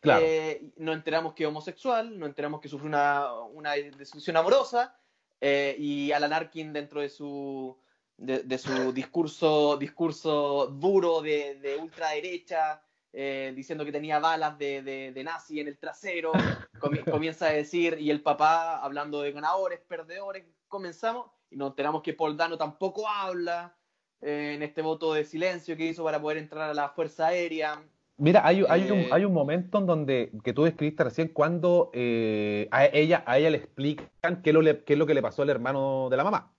Claro. 0.00 0.24
Eh, 0.26 0.72
nos 0.78 0.96
enteramos 0.96 1.32
que 1.34 1.44
es 1.44 1.48
homosexual, 1.48 2.18
nos 2.18 2.28
enteramos 2.28 2.60
que 2.60 2.68
sufre 2.68 2.88
una, 2.88 3.32
una 3.44 3.72
desilusión 3.72 4.36
amorosa. 4.36 4.96
eh, 5.40 5.76
y 5.78 6.12
Alan 6.12 6.32
Arkin 6.32 6.72
dentro 6.72 7.00
de 7.00 7.08
su, 7.08 7.76
de, 8.16 8.42
de 8.42 8.58
su 8.58 8.92
discurso, 8.92 9.76
discurso 9.76 10.66
duro 10.66 11.20
de, 11.22 11.54
de 11.60 11.76
ultraderecha, 11.76 12.82
eh, 13.12 13.52
diciendo 13.54 13.84
que 13.84 13.92
tenía 13.92 14.18
balas 14.18 14.58
de, 14.58 14.82
de, 14.82 15.12
de 15.12 15.24
nazi 15.24 15.60
en 15.60 15.68
el 15.68 15.78
trasero, 15.78 16.32
comi- 16.80 17.04
comienza 17.08 17.46
a 17.46 17.50
decir, 17.50 17.96
y 18.00 18.10
el 18.10 18.22
papá 18.22 18.78
hablando 18.82 19.20
de 19.22 19.32
ganadores, 19.32 19.80
perdedores, 19.80 20.44
comenzamos 20.68 21.30
y 21.50 21.56
nos 21.56 21.70
enteramos 21.70 22.02
que 22.02 22.14
Paul 22.14 22.36
Dano 22.36 22.56
tampoco 22.56 23.06
habla 23.08 23.76
eh, 24.22 24.52
en 24.54 24.62
este 24.62 24.80
voto 24.82 25.12
de 25.12 25.24
silencio 25.24 25.76
que 25.76 25.86
hizo 25.86 26.04
para 26.04 26.20
poder 26.20 26.38
entrar 26.38 26.70
a 26.70 26.74
la 26.74 26.88
Fuerza 26.88 27.26
Aérea. 27.26 27.82
Mira, 28.16 28.46
hay, 28.46 28.64
hay, 28.68 28.90
un, 28.90 29.00
Eh, 29.00 29.08
hay 29.10 29.24
un 29.24 29.32
momento 29.32 29.78
en 29.78 29.86
donde, 29.86 30.32
que 30.44 30.52
tú 30.52 30.64
describiste 30.64 31.02
recién, 31.04 31.28
cuando 31.28 31.90
eh, 31.92 32.68
a, 32.70 32.86
ella, 32.86 33.24
a 33.26 33.38
ella 33.38 33.50
le 33.50 33.58
explican 33.58 34.42
qué 34.42 34.50
es, 34.50 34.54
lo, 34.54 34.62
le- 34.62 34.84
qué 34.84 34.92
es 34.92 34.98
lo 34.98 35.06
que 35.06 35.14
le 35.14 35.22
pasó 35.22 35.42
al 35.42 35.50
hermano 35.50 36.08
de 36.10 36.16
la 36.16 36.24
mamá, 36.24 36.54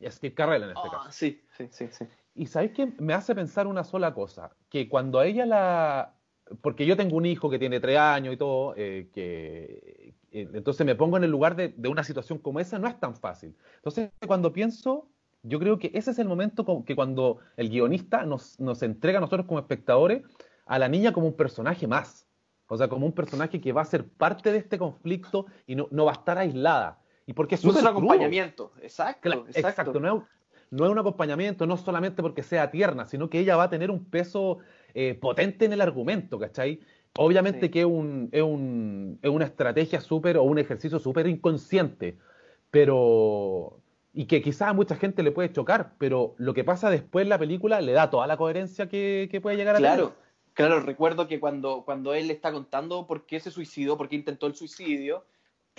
y 0.00 0.10
Steve 0.10 0.34
Carrell 0.34 0.62
en 0.62 0.70
este 0.70 0.80
Ah, 0.84 0.90
caso. 0.90 1.12
sí, 1.12 1.44
sí, 1.56 1.68
sí, 1.70 1.88
sí. 1.90 2.06
Y 2.34 2.46
¿sabes 2.46 2.72
qué? 2.72 2.92
Me 2.98 3.14
hace 3.14 3.34
pensar 3.34 3.66
una 3.66 3.84
sola 3.84 4.14
cosa, 4.14 4.50
que 4.68 4.88
cuando 4.88 5.18
a 5.18 5.26
ella 5.26 5.46
la... 5.46 6.14
Porque 6.60 6.86
yo 6.86 6.96
tengo 6.96 7.16
un 7.16 7.26
hijo 7.26 7.48
que 7.50 7.58
tiene 7.58 7.80
tres 7.80 7.98
años 7.98 8.34
y 8.34 8.36
todo, 8.36 8.74
eh, 8.76 9.08
que 9.12 10.14
eh, 10.32 10.48
entonces 10.52 10.84
me 10.84 10.94
pongo 10.94 11.16
en 11.16 11.24
el 11.24 11.30
lugar 11.30 11.56
de, 11.56 11.68
de 11.68 11.88
una 11.88 12.04
situación 12.04 12.38
como 12.38 12.60
esa, 12.60 12.78
no 12.78 12.88
es 12.88 12.98
tan 12.98 13.14
fácil. 13.14 13.56
Entonces, 13.76 14.10
cuando 14.26 14.52
pienso, 14.52 15.08
yo 15.42 15.58
creo 15.58 15.78
que 15.78 15.90
ese 15.94 16.10
es 16.10 16.18
el 16.18 16.28
momento 16.28 16.84
que 16.84 16.94
cuando 16.94 17.38
el 17.56 17.68
guionista 17.68 18.24
nos, 18.24 18.58
nos 18.60 18.82
entrega 18.82 19.18
a 19.18 19.20
nosotros 19.20 19.46
como 19.46 19.60
espectadores 19.60 20.22
a 20.66 20.78
la 20.78 20.88
niña 20.88 21.12
como 21.12 21.26
un 21.26 21.36
personaje 21.36 21.86
más. 21.86 22.26
O 22.68 22.76
sea, 22.76 22.88
como 22.88 23.04
un 23.04 23.12
personaje 23.12 23.60
que 23.60 23.72
va 23.72 23.82
a 23.82 23.86
ser 23.86 24.08
parte 24.08 24.52
de 24.52 24.58
este 24.58 24.78
conflicto 24.78 25.46
y 25.66 25.74
no, 25.74 25.88
no 25.90 26.06
va 26.06 26.12
a 26.12 26.14
estar 26.14 26.38
aislada. 26.38 27.00
Y 27.26 27.34
porque 27.34 27.56
es 27.56 27.64
un 27.64 27.86
acompañamiento, 27.86 28.72
exacto, 28.80 29.28
exacto. 29.46 29.68
Exacto, 29.68 30.00
no 30.00 30.16
es, 30.16 30.22
no 30.72 30.84
es 30.86 30.90
un 30.92 30.98
acompañamiento, 30.98 31.66
no 31.66 31.76
solamente 31.76 32.22
porque 32.22 32.42
sea 32.42 32.70
tierna, 32.72 33.06
sino 33.06 33.30
que 33.30 33.38
ella 33.40 33.56
va 33.56 33.64
a 33.64 33.70
tener 33.70 33.90
un 33.90 34.04
peso 34.10 34.58
eh, 34.94 35.14
potente 35.14 35.64
en 35.66 35.72
el 35.74 35.80
argumento, 35.80 36.38
¿cachai? 36.38 36.80
Obviamente 37.14 37.66
Sí. 37.66 37.70
que 37.70 37.80
es, 37.80 37.86
un, 37.86 38.28
es, 38.32 38.42
un- 38.42 39.18
es 39.22 39.30
una 39.30 39.44
estrategia 39.46 40.00
súper 40.00 40.38
o 40.38 40.44
un 40.44 40.58
ejercicio 40.58 40.98
súper 40.98 41.26
inconsciente, 41.28 42.18
pero. 42.70 43.78
y 44.14 44.26
que 44.26 44.42
quizás 44.42 44.68
a 44.70 44.72
mucha 44.74 44.96
gente 44.96 45.22
le 45.22 45.32
puede 45.32 45.52
chocar, 45.52 45.94
pero 45.98 46.34
lo 46.38 46.54
que 46.54 46.64
pasa 46.64 46.90
después 46.90 47.22
en 47.24 47.28
la 47.30 47.38
película 47.38 47.80
le 47.80 47.92
da 47.92 48.10
toda 48.10 48.26
la 48.26 48.36
coherencia 48.36 48.88
que, 48.88 49.28
que 49.30 49.40
puede 49.40 49.56
llegar 49.56 49.76
a 49.76 49.78
Claro, 49.78 50.08
tener. 50.08 50.16
claro, 50.54 50.80
recuerdo 50.80 51.28
que 51.28 51.40
cuando, 51.40 51.84
cuando 51.84 52.14
él 52.14 52.30
está 52.30 52.52
contando 52.52 53.06
por 53.06 53.26
qué 53.26 53.40
se 53.40 53.50
suicidó, 53.50 53.96
por 53.96 54.08
qué 54.08 54.16
intentó 54.16 54.46
el 54.46 54.54
suicidio, 54.54 55.26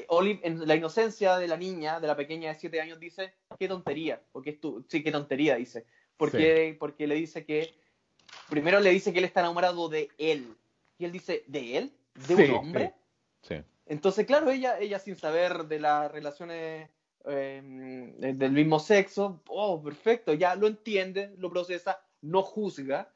Olive, 0.07 0.39
en 0.43 0.67
la 0.67 0.75
inocencia 0.75 1.37
de 1.37 1.47
la 1.47 1.57
niña, 1.57 1.99
de 1.99 2.07
la 2.07 2.15
pequeña 2.15 2.49
de 2.49 2.59
7 2.59 2.81
años, 2.81 2.99
dice, 2.99 3.33
qué 3.59 3.67
tontería, 3.67 4.21
porque 4.31 4.51
es 4.51 4.59
tu, 4.59 4.83
sí, 4.87 5.03
qué 5.03 5.11
tontería, 5.11 5.55
dice. 5.55 5.85
Porque, 6.17 6.75
porque 6.79 7.07
le 7.07 7.15
dice 7.15 7.45
que, 7.45 7.73
primero 8.49 8.79
le 8.79 8.89
dice 8.89 9.13
que 9.13 9.19
él 9.19 9.25
está 9.25 9.41
enamorado 9.41 9.89
de 9.89 10.09
él, 10.17 10.55
y 10.97 11.05
él 11.05 11.11
dice, 11.11 11.43
¿de 11.47 11.77
él? 11.77 11.93
¿De 12.27 12.35
Sí, 12.35 12.43
un 12.43 12.51
hombre? 12.51 12.93
Sí. 13.41 13.55
Entonces, 13.85 14.25
claro, 14.25 14.49
ella, 14.49 14.79
ella 14.79 14.99
sin 14.99 15.15
saber 15.15 15.65
de 15.65 15.79
las 15.79 16.11
relaciones 16.11 16.89
eh, 17.25 17.61
del 17.63 18.51
mismo 18.51 18.79
sexo, 18.79 19.41
oh, 19.47 19.81
perfecto, 19.81 20.33
ya 20.33 20.55
lo 20.55 20.67
entiende, 20.67 21.33
lo 21.37 21.49
procesa, 21.49 21.99
no 22.21 22.41
juzga, 22.41 23.13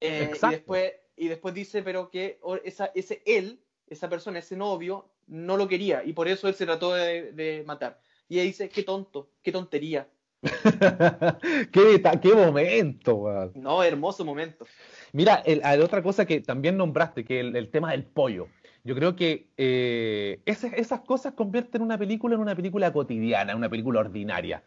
eh, 0.00 0.20
y, 0.20 0.22
Exacto. 0.24 0.56
después, 0.56 0.92
y 1.16 1.28
después 1.28 1.54
dice, 1.54 1.82
pero 1.82 2.10
que 2.10 2.40
esa, 2.64 2.90
ese 2.94 3.22
él, 3.26 3.60
esa 3.86 4.08
persona, 4.08 4.38
ese 4.38 4.56
novio, 4.56 5.10
no 5.26 5.56
lo 5.56 5.68
quería, 5.68 6.02
y 6.04 6.12
por 6.12 6.28
eso 6.28 6.48
él 6.48 6.54
se 6.54 6.66
trató 6.66 6.94
de, 6.94 7.32
de 7.32 7.64
matar. 7.66 8.00
Y 8.28 8.36
ella 8.36 8.44
dice, 8.44 8.68
qué 8.68 8.82
tonto, 8.82 9.30
qué 9.42 9.52
tontería. 9.52 10.08
qué, 11.72 12.02
qué 12.22 12.34
momento. 12.34 13.52
No, 13.54 13.82
hermoso 13.82 14.24
momento. 14.24 14.66
Mira, 15.12 15.36
el- 15.46 15.60
hay 15.64 15.80
otra 15.80 16.02
cosa 16.02 16.26
que 16.26 16.40
también 16.40 16.76
nombraste, 16.76 17.24
que 17.24 17.40
el, 17.40 17.56
el 17.56 17.70
tema 17.70 17.92
del 17.92 18.04
pollo. 18.04 18.48
Yo 18.84 18.94
creo 18.94 19.16
que 19.16 19.48
eh, 19.56 20.40
esas, 20.44 20.72
esas 20.74 21.00
cosas 21.00 21.32
convierten 21.34 21.80
una 21.80 21.96
película 21.96 22.34
en 22.34 22.40
una 22.40 22.54
película 22.54 22.92
cotidiana, 22.92 23.52
en 23.52 23.58
una 23.58 23.70
película 23.70 24.00
ordinaria. 24.00 24.62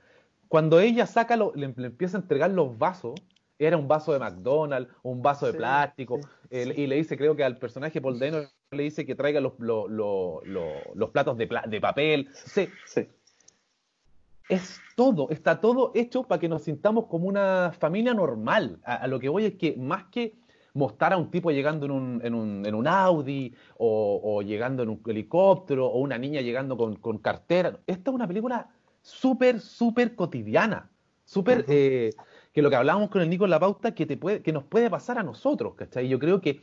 Cuando 0.48 0.80
ella 0.80 1.06
saca, 1.06 1.36
lo- 1.36 1.54
le, 1.56 1.74
le 1.76 1.88
empieza 1.88 2.18
a 2.18 2.22
entregar 2.22 2.50
los 2.50 2.78
vasos, 2.78 3.14
era 3.60 3.78
un 3.78 3.88
vaso 3.88 4.14
de 4.14 4.20
McDonald's, 4.20 4.92
un 5.04 5.22
vaso 5.22 5.46
de 5.46 5.52
Sí, 5.52 5.58
plástico, 5.58 6.22
sí, 6.22 6.28
el- 6.50 6.76
sí. 6.76 6.82
y 6.82 6.88
le 6.88 6.96
dice, 6.96 7.18
creo 7.18 7.36
que 7.36 7.44
al 7.44 7.58
personaje 7.58 8.02
Paul 8.02 8.18
Dano 8.20 8.40
le 8.72 8.84
dice 8.84 9.06
que 9.06 9.16
traiga 9.16 9.40
los, 9.40 9.54
los, 9.60 9.90
los- 9.90 10.46
los- 10.46 10.96
los 10.96 11.10
platos 11.12 11.38
de, 11.38 11.48
pla- 11.48 11.64
de 11.68 11.80
papel. 11.80 12.30
Sí, 12.34 12.68
Sí. 12.86 13.08
es 14.50 14.82
todo, 14.96 15.30
está 15.30 15.62
todo 15.62 15.92
hecho 15.96 16.24
para 16.24 16.40
que 16.40 16.50
nos 16.50 16.64
sintamos 16.64 17.06
como 17.06 17.28
una 17.28 17.72
familia 17.80 18.14
normal. 18.14 18.80
A, 18.84 18.96
a 18.96 19.08
lo 19.08 19.20
que 19.20 19.30
voy 19.30 19.46
es 19.46 19.56
que 19.56 19.76
más 19.78 20.06
que 20.06 20.36
mostrar 20.74 21.14
a 21.14 21.18
un 21.18 21.32
tipo 21.32 21.50
llegando 21.52 21.86
en 21.86 21.92
un, 21.92 22.22
en 22.24 22.34
un, 22.36 22.66
en 22.66 22.76
un 22.76 22.88
Audi 22.88 23.54
o, 23.78 24.20
o 24.22 24.42
llegando 24.42 24.84
en 24.84 24.90
un 24.90 25.02
helicóptero 25.08 25.88
o 25.88 26.00
una 26.00 26.18
niña 26.18 26.42
llegando 26.42 26.76
con, 26.78 26.98
con 26.98 27.20
cartera, 27.20 27.80
esta 27.88 28.12
es 28.12 28.16
una 28.16 28.28
película 28.28 28.70
súper, 29.02 29.62
súper 29.62 30.14
cotidiana. 30.16 30.90
Súper, 31.24 31.66
eh, 31.68 32.12
que 32.54 32.62
lo 32.62 32.70
que 32.70 32.78
hablábamos 32.78 33.10
con 33.10 33.22
el 33.22 33.30
Nico 33.30 33.44
en 33.44 33.52
la 33.52 33.60
pauta, 33.60 33.94
que, 33.94 34.06
te 34.06 34.16
puede, 34.16 34.42
que 34.42 34.54
nos 34.54 34.64
puede 34.64 34.90
pasar 34.90 35.18
a 35.18 35.24
nosotros, 35.24 35.76
¿cachai? 35.76 36.08
Yo 36.08 36.20
creo 36.20 36.40
que 36.40 36.62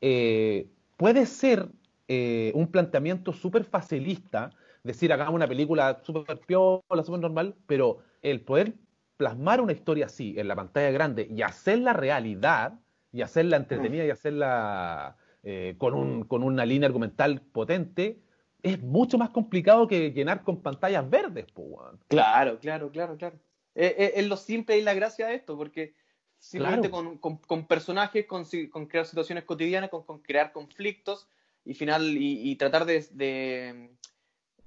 eh, 0.00 0.68
puede 0.96 1.26
ser 1.26 1.68
eh, 2.08 2.52
un 2.54 2.70
planteamiento 2.70 3.32
súper 3.32 3.64
facilista, 3.64 4.50
decir, 4.82 5.12
hagamos 5.12 5.34
una 5.34 5.48
película 5.48 6.00
súper 6.02 6.38
piola, 6.40 7.02
súper 7.04 7.20
normal, 7.20 7.54
pero 7.66 7.98
el 8.22 8.40
poder 8.40 8.74
plasmar 9.16 9.60
una 9.60 9.72
historia 9.72 10.06
así 10.06 10.34
en 10.36 10.48
la 10.48 10.56
pantalla 10.56 10.90
grande 10.90 11.26
y 11.30 11.42
hacerla 11.42 11.92
realidad, 11.92 12.78
y 13.12 13.22
hacerla 13.22 13.56
entretenida 13.56 14.04
y 14.04 14.10
hacerla 14.10 15.16
eh, 15.42 15.74
con, 15.78 15.94
un, 15.94 16.26
una 16.28 16.66
línea 16.66 16.86
argumental 16.86 17.40
potente, 17.40 18.20
es 18.62 18.82
mucho 18.82 19.16
más 19.16 19.30
complicado 19.30 19.86
que 19.86 20.10
llenar 20.12 20.42
con 20.42 20.60
pantallas 20.60 21.08
verdes, 21.08 21.46
po. 21.52 21.92
Claro, 22.08 22.58
claro, 22.58 22.90
claro, 22.90 23.16
claro. 23.16 23.38
Eh, 23.74 23.94
eh, 23.98 24.12
es 24.16 24.26
lo 24.26 24.36
simple 24.36 24.78
y 24.78 24.82
la 24.82 24.94
gracia 24.94 25.28
de 25.28 25.36
esto, 25.36 25.56
porque 25.56 25.94
simplemente 26.38 26.88
Claro. 26.90 27.04
con, 27.04 27.18
con- 27.18 27.36
con 27.38 27.66
personajes, 27.66 28.26
con, 28.26 28.44
con 28.70 28.86
crear 28.86 29.06
situaciones 29.06 29.44
cotidianas, 29.44 29.90
con, 29.90 30.02
con 30.04 30.18
crear 30.20 30.52
conflictos 30.52 31.28
y 31.64 31.74
final 31.74 32.16
y, 32.16 32.50
y 32.50 32.56
tratar 32.56 32.84
de, 32.84 33.06
de, 33.12 33.90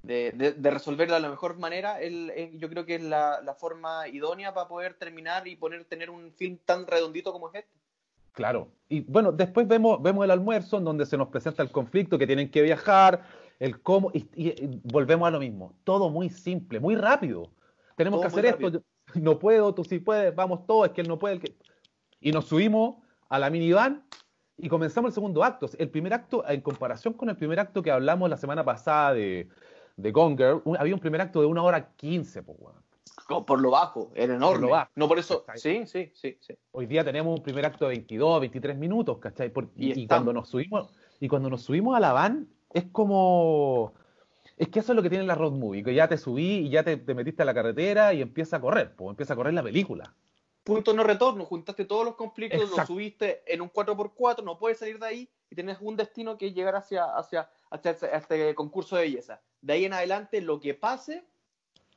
de- 0.03 0.31
de- 0.31 0.53
de 0.53 0.71
resolverlo 0.71 1.15
de 1.15 1.21
la 1.21 1.29
mejor 1.29 1.57
manera, 1.57 2.01
el- 2.01 2.57
yo 2.59 2.69
creo 2.69 2.85
que 2.85 2.95
es 2.95 3.01
la, 3.03 3.41
la 3.41 3.53
forma 3.53 4.07
idónea 4.07 4.53
para 4.53 4.67
poder 4.67 4.93
terminar 4.95 5.47
y 5.47 5.55
poner 5.55 5.85
tener 5.85 6.09
un 6.09 6.31
film 6.33 6.57
tan 6.65 6.87
redondito 6.87 7.31
como 7.31 7.49
es 7.49 7.55
este. 7.63 7.79
Claro. 8.31 8.69
Y 8.87 9.01
bueno, 9.01 9.31
después 9.31 9.67
vemos, 9.67 10.01
vemos 10.01 10.23
el 10.23 10.31
almuerzo 10.31 10.77
en 10.77 10.85
donde 10.85 11.05
se 11.05 11.17
nos 11.17 11.27
presenta 11.29 11.61
el 11.63 11.71
conflicto, 11.71 12.17
que 12.17 12.27
tienen 12.27 12.49
que 12.49 12.61
viajar, 12.61 13.23
el 13.59 13.81
cómo, 13.81 14.11
y, 14.13 14.27
y- 14.35 14.49
y 14.49 14.81
volvemos 14.85 15.27
a 15.27 15.31
lo 15.31 15.39
mismo. 15.39 15.73
Todo 15.83 16.09
muy 16.09 16.29
simple, 16.29 16.79
muy 16.79 16.95
rápido. 16.95 17.49
Tenemos 17.97 18.19
Todo 18.19 18.21
que 18.21 18.27
hacer 18.39 18.45
esto. 18.45 18.69
yo- 18.69 18.81
no 19.15 19.39
puedo, 19.39 19.73
tú 19.73 19.83
sí 19.83 19.99
puedes, 19.99 20.33
vamos 20.35 20.65
todos, 20.65 20.87
es 20.87 20.93
que 20.93 21.01
él 21.01 21.07
no 21.07 21.17
puede. 21.19 21.35
el 21.35 21.41
que- 21.41 21.55
Y 22.21 22.31
nos 22.31 22.45
subimos 22.45 22.97
a 23.29 23.39
la 23.39 23.49
minivan 23.49 24.03
y 24.57 24.67
comenzamos 24.67 25.09
el 25.09 25.13
segundo 25.13 25.43
acto. 25.43 25.67
El 25.77 25.89
primer 25.89 26.13
acto, 26.13 26.43
en 26.47 26.61
comparación 26.61 27.13
con 27.13 27.29
el 27.29 27.37
primer 27.37 27.59
acto 27.59 27.81
que 27.81 27.91
hablamos 27.91 28.29
la 28.29 28.37
semana 28.37 28.63
pasada 28.65 29.13
de, 29.13 29.47
de 29.95 30.11
Gone 30.11 30.35
Girl, 30.35 30.61
un- 30.65 30.77
había 30.77 30.93
un 30.93 30.99
primer 30.99 31.21
acto 31.21 31.39
de 31.41 31.47
una 31.47 31.63
hora 31.63 31.91
quince, 31.95 32.43
pues, 32.43 32.57
Por 33.45 33.61
lo 33.61 33.71
bajo, 33.71 34.11
era 34.15 34.35
enorme. 34.35 34.61
lo 34.67 34.69
bajo. 34.71 34.91
No 34.95 35.07
por 35.07 35.19
eso. 35.19 35.45
Sí, 35.55 35.85
sí, 35.85 36.11
sí, 36.13 36.37
sí. 36.41 36.53
Hoy 36.71 36.87
día 36.87 37.03
tenemos 37.03 37.37
un 37.37 37.43
primer 37.43 37.65
acto 37.65 37.85
de 37.85 37.89
22, 37.95 38.39
23 38.41 38.77
minutos, 38.77 39.17
¿cachai? 39.19 39.49
Por- 39.49 39.69
Y 39.75 40.01
y, 40.01 40.07
cuando 40.07 40.33
nos 40.33 40.49
subimos, 40.49 40.89
y 41.19 41.27
cuando 41.27 41.49
nos 41.49 41.61
subimos 41.61 41.95
a 41.95 41.99
la 41.99 42.11
van, 42.13 42.47
es 42.73 42.85
como 42.91 43.93
Es 44.59 44.67
que 44.67 44.79
eso 44.79 44.91
es 44.91 44.95
lo 44.97 45.01
que 45.01 45.09
tiene 45.09 45.23
la 45.23 45.35
road 45.35 45.53
movie, 45.53 45.81
que 45.81 45.93
ya 45.93 46.09
te 46.09 46.17
subí 46.17 46.57
y 46.57 46.69
ya 46.69 46.83
te, 46.83 46.97
te 46.97 47.15
metiste 47.15 47.41
a 47.41 47.45
la 47.45 47.53
carretera 47.53 48.13
y 48.13 48.21
empieza 48.21 48.57
a 48.57 48.61
correr, 48.61 48.93
pues 48.93 49.11
empieza 49.11 49.31
a 49.33 49.35
correr 49.37 49.53
la 49.53 49.63
película. 49.63 50.13
Punto 50.65 50.93
no 50.93 51.05
retorno, 51.05 51.45
juntaste 51.45 51.85
todos 51.85 52.03
los 52.03 52.15
conflictos, 52.15 52.59
lo 52.59 52.67
Exacto. 52.67 52.93
subiste 52.93 53.41
en 53.47 53.61
un 53.61 53.69
4x4, 53.71 54.43
no 54.43 54.59
puedes 54.59 54.77
salir 54.77 54.99
de 54.99 55.05
ahí 55.05 55.29
y 55.49 55.55
tienes 55.55 55.77
un 55.79 55.95
destino 55.95 56.37
que 56.37 56.47
es 56.47 56.53
llegar 56.53 56.75
hacia, 56.75 57.05
hacia, 57.05 57.49
hacia 57.71 57.91
este- 57.91 58.15
este 58.15 58.53
concurso 58.53 58.97
de 58.97 59.03
belleza. 59.03 59.41
De 59.61 59.73
ahí 59.73 59.85
en 59.85 59.93
adelante, 59.93 60.41
lo 60.41 60.59
que 60.59 60.73
pase, 60.73 61.23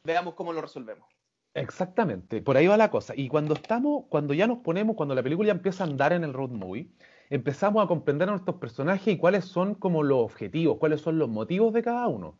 veamos 0.04 0.34
cómo 0.34 0.52
lo 0.52 0.62
resolvemos. 0.62 1.08
Exactamente, 1.54 2.40
por 2.40 2.56
ahí 2.56 2.68
va 2.68 2.76
la 2.76 2.90
cosa. 2.90 3.12
Y 3.16 3.28
cuando 3.28 3.54
estamos, 3.54 4.04
cuando 4.08 4.34
ya 4.34 4.46
nos 4.46 4.58
ponemos, 4.58 4.94
cuando 4.96 5.16
la 5.16 5.22
película 5.22 5.50
empieza 5.50 5.82
a 5.82 5.88
andar 5.88 6.12
en 6.12 6.22
el 6.22 6.32
road 6.32 6.50
movie, 6.50 6.88
empezamos 7.28 7.84
a 7.84 7.88
comprender 7.88 8.28
a 8.28 8.32
nuestros 8.32 8.56
personajes 8.56 9.08
y 9.14 9.18
cuáles 9.18 9.46
son 9.46 9.74
como 9.74 10.02
los 10.02 10.20
objetivos, 10.20 10.78
cuáles 10.78 11.00
son 11.00 11.18
los 11.18 11.28
motivos 11.28 11.74
de 11.74 11.82
cada 11.82 12.06
uno. 12.08 12.38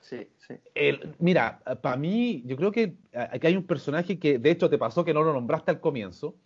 Sí, 0.00 0.26
sí. 0.38 0.54
El- 0.74 1.14
mira, 1.18 1.60
para 1.82 1.96
mí, 1.96 2.42
yo 2.46 2.56
creo 2.56 2.72
que 2.72 2.94
aquí 3.12 3.46
hay 3.48 3.56
un 3.56 3.66
personaje 3.66 4.18
que, 4.18 4.38
de 4.38 4.50
hecho, 4.50 4.68
te 4.70 4.78
pasó 4.78 5.04
que 5.04 5.12
no 5.14 5.22
lo 5.22 5.32
nombraste 5.32 5.70
al 5.70 5.80
comienzo, 5.80 6.36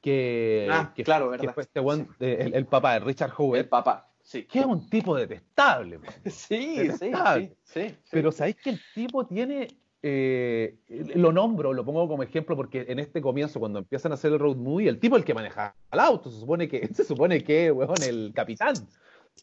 que, 0.00 0.66
Ah, 0.70 0.92
que- 0.94 1.04
claro, 1.04 1.26
que 1.30 1.38
verdad. 1.38 1.54
fue 1.54 1.62
este 1.62 1.80
eh, 2.20 2.36
el, 2.40 2.54
el 2.54 2.66
papá 2.66 2.94
de 2.94 3.00
Richard 3.00 3.30
El 3.30 3.34
Howard, 3.38 3.68
papá, 3.68 4.10
sí. 4.22 4.44
que 4.44 4.60
es 4.60 4.66
un 4.66 4.88
tipo 4.88 5.16
detestable. 5.16 5.98
man. 5.98 6.08
Sí, 6.26 6.76
sí, 6.76 6.76
Detestable. 6.88 7.56
sí, 7.62 7.80
sí. 7.88 7.94
Pero 8.10 8.32
sabéis 8.32 8.56
que 8.56 8.70
el 8.70 8.80
tipo 8.94 9.26
tiene, 9.26 9.68
eh, 10.02 10.76
lo 11.14 11.32
nombro, 11.32 11.72
lo 11.72 11.84
pongo 11.84 12.08
como 12.08 12.22
ejemplo 12.22 12.56
porque 12.56 12.86
en 12.88 12.98
este 12.98 13.20
comienzo, 13.20 13.60
cuando 13.60 13.78
empiezan 13.78 14.12
a 14.12 14.14
hacer 14.14 14.32
el 14.32 14.38
road 14.38 14.56
movie, 14.56 14.88
el 14.88 14.98
tipo 14.98 15.16
es 15.16 15.20
el 15.20 15.26
que 15.26 15.34
maneja 15.34 15.74
el 15.92 16.00
auto, 16.00 16.30
se 16.30 16.40
supone 16.40 16.68
que, 16.68 16.86
se 16.94 17.04
supone 17.04 17.42
que, 17.42 17.70
weón, 17.70 18.02
el 18.06 18.32
capitán. 18.34 18.74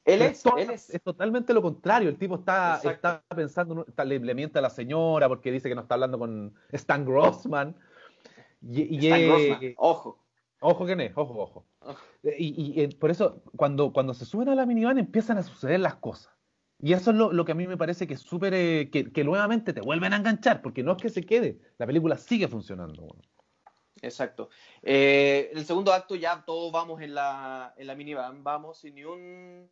Él 0.05 0.21
es, 0.21 0.41
to- 0.43 0.57
él 0.57 0.69
es. 0.71 0.91
totalmente 1.03 1.53
lo 1.53 1.61
contrario. 1.61 2.09
El 2.09 2.17
tipo 2.17 2.35
está, 2.35 2.79
está 2.83 3.23
pensando, 3.35 3.85
está- 3.87 4.05
le, 4.05 4.19
le 4.19 4.33
miente 4.35 4.59
a 4.59 4.61
la 4.61 4.69
señora 4.69 5.27
porque 5.27 5.51
dice 5.51 5.69
que 5.69 5.75
no 5.75 5.81
está 5.81 5.95
hablando 5.95 6.17
con 6.19 6.53
Stan 6.71 7.05
Grossman. 7.05 7.75
Y, 8.61 8.83
y 8.95 9.07
Stan 9.07 9.19
es- 9.21 9.27
Grossman, 9.27 9.73
Ojo. 9.77 10.23
Ojo 10.59 10.85
que 10.87 10.93
es, 10.93 11.11
ojo, 11.15 11.33
ojo. 11.39 11.65
Ojo. 11.81 11.99
Y, 12.23 12.79
y, 12.79 12.81
eh, 12.81 12.89
por 12.99 13.11
eso, 13.11 13.43
cuando, 13.55 13.93
cuando 13.93 14.13
se 14.15 14.25
suben 14.25 14.49
a 14.49 14.55
la 14.55 14.65
minivan 14.65 14.97
empiezan 14.97 15.37
a 15.37 15.43
suceder 15.43 15.79
las 15.79 15.95
cosas. 15.95 16.33
Y 16.79 16.93
eso 16.93 17.11
es 17.11 17.17
lo, 17.17 17.31
lo 17.31 17.45
que 17.45 17.51
a 17.51 17.55
mí 17.55 17.67
me 17.67 17.77
parece 17.77 18.07
que 18.07 18.15
es 18.15 18.21
súper, 18.21 18.53
eh, 18.55 18.89
que, 18.91 19.11
que 19.11 19.23
nuevamente 19.23 19.73
te 19.73 19.81
vuelven 19.81 20.13
a 20.13 20.17
enganchar, 20.17 20.61
porque 20.61 20.81
no 20.83 20.93
es 20.93 20.97
que 21.01 21.09
se 21.09 21.23
quede, 21.23 21.59
la 21.77 21.85
película 21.85 22.17
sigue 22.17 22.47
funcionando. 22.47 23.03
bueno. 23.03 23.21
Exacto. 24.01 24.49
Eh, 24.83 25.49
en 25.51 25.57
el 25.57 25.65
segundo 25.65 25.91
acto 25.93 26.15
ya 26.15 26.43
todos 26.45 26.71
vamos 26.71 27.01
en 27.01 27.15
la, 27.15 27.73
en 27.77 27.87
la 27.87 27.95
minivan, 27.95 28.43
vamos 28.43 28.79
sin 28.79 28.95
ni 28.95 29.03
un, 29.03 29.69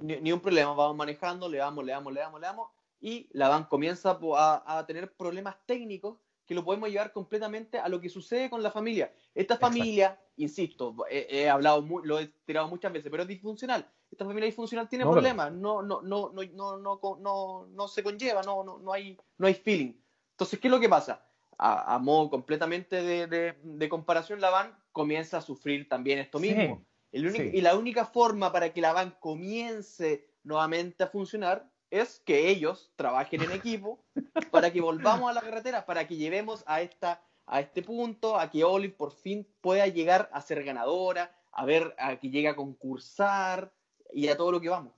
ni, 0.00 0.20
ni 0.20 0.32
un 0.32 0.40
problema, 0.40 0.72
vamos 0.74 0.96
manejando, 0.96 1.48
le 1.48 1.58
damos, 1.58 1.84
le 1.84 1.92
damos, 1.92 2.12
le 2.12 2.20
damos, 2.20 2.40
le 2.40 2.46
damos, 2.46 2.68
y 3.00 3.28
la 3.32 3.48
van 3.48 3.64
comienza 3.64 4.18
a, 4.36 4.78
a 4.78 4.86
tener 4.86 5.14
problemas 5.16 5.56
técnicos 5.66 6.18
que 6.46 6.54
lo 6.54 6.64
podemos 6.64 6.88
llevar 6.90 7.12
completamente 7.12 7.78
a 7.78 7.88
lo 7.88 8.00
que 8.00 8.08
sucede 8.08 8.50
con 8.50 8.62
la 8.62 8.70
familia. 8.72 9.12
Esta 9.34 9.56
familia, 9.56 10.20
insisto, 10.36 10.94
he, 11.08 11.26
he 11.30 11.48
hablado, 11.48 11.80
mu- 11.82 12.00
lo 12.04 12.18
he 12.18 12.26
tirado 12.44 12.68
muchas 12.68 12.92
veces, 12.92 13.10
pero 13.10 13.22
es 13.22 13.28
disfuncional. 13.28 13.88
Esta 14.10 14.24
familia 14.24 14.46
disfuncional 14.46 14.88
tiene 14.88 15.04
No, 15.04 15.10
problemas, 15.14 15.52
no, 15.52 15.80
no, 15.82 16.02
no, 16.02 16.32
no, 16.32 16.44
no, 16.52 16.76
no, 16.78 17.00
no, 17.20 17.66
no, 17.68 17.88
se 17.88 18.02
conlleva, 18.02 18.42
no, 18.42 18.64
no, 18.64 18.78
no, 18.78 18.92
hay, 18.92 19.16
no 19.38 19.46
hay 19.46 19.54
feeling. 19.54 19.94
Entonces, 20.32 20.58
¿qué 20.58 20.68
es 20.68 20.72
lo 20.72 20.80
que 20.80 20.88
pasa? 20.88 21.26
A, 21.58 21.94
a 21.94 21.98
modo 21.98 22.30
completamente 22.30 23.02
de, 23.02 23.26
de- 23.26 23.60
de 23.62 23.88
comparación, 23.88 24.40
la 24.40 24.50
van 24.50 24.76
comienza 24.92 25.38
a 25.38 25.42
sufrir 25.42 25.88
también 25.88 26.18
esto 26.18 26.38
Sí, 26.38 26.54
mismo. 26.54 26.84
El 27.12 27.26
único- 27.26 27.42
sí. 27.42 27.50
Y 27.54 27.60
la 27.60 27.76
única 27.76 28.04
forma 28.04 28.52
para 28.52 28.72
que 28.72 28.80
la 28.80 28.92
van 28.92 29.14
comience 29.20 30.26
nuevamente 30.44 31.04
a 31.04 31.08
funcionar 31.08 31.68
es 31.90 32.20
que 32.24 32.48
ellos 32.48 32.92
trabajen 32.96 33.42
en 33.42 33.50
equipo 33.52 34.04
para 34.52 34.72
que 34.72 34.80
volvamos 34.80 35.28
a 35.30 35.34
la 35.34 35.40
carretera, 35.40 35.84
para 35.86 36.06
que 36.06 36.16
llevemos 36.16 36.62
a, 36.66 36.82
esta, 36.82 37.20
a 37.46 37.60
este 37.60 37.82
punto, 37.82 38.38
a 38.38 38.50
que 38.50 38.62
Olive 38.62 38.94
por 38.94 39.12
fin 39.12 39.46
pueda 39.60 39.86
llegar 39.88 40.30
a 40.32 40.40
ser 40.40 40.62
ganadora, 40.62 41.34
a 41.52 41.64
ver, 41.64 41.94
a 41.98 42.16
que 42.16 42.30
llegue 42.30 42.48
a 42.48 42.54
concursar 42.54 43.72
y 44.12 44.28
a 44.28 44.36
todo 44.36 44.52
lo 44.52 44.60
que 44.60 44.68
vamos. 44.68 44.92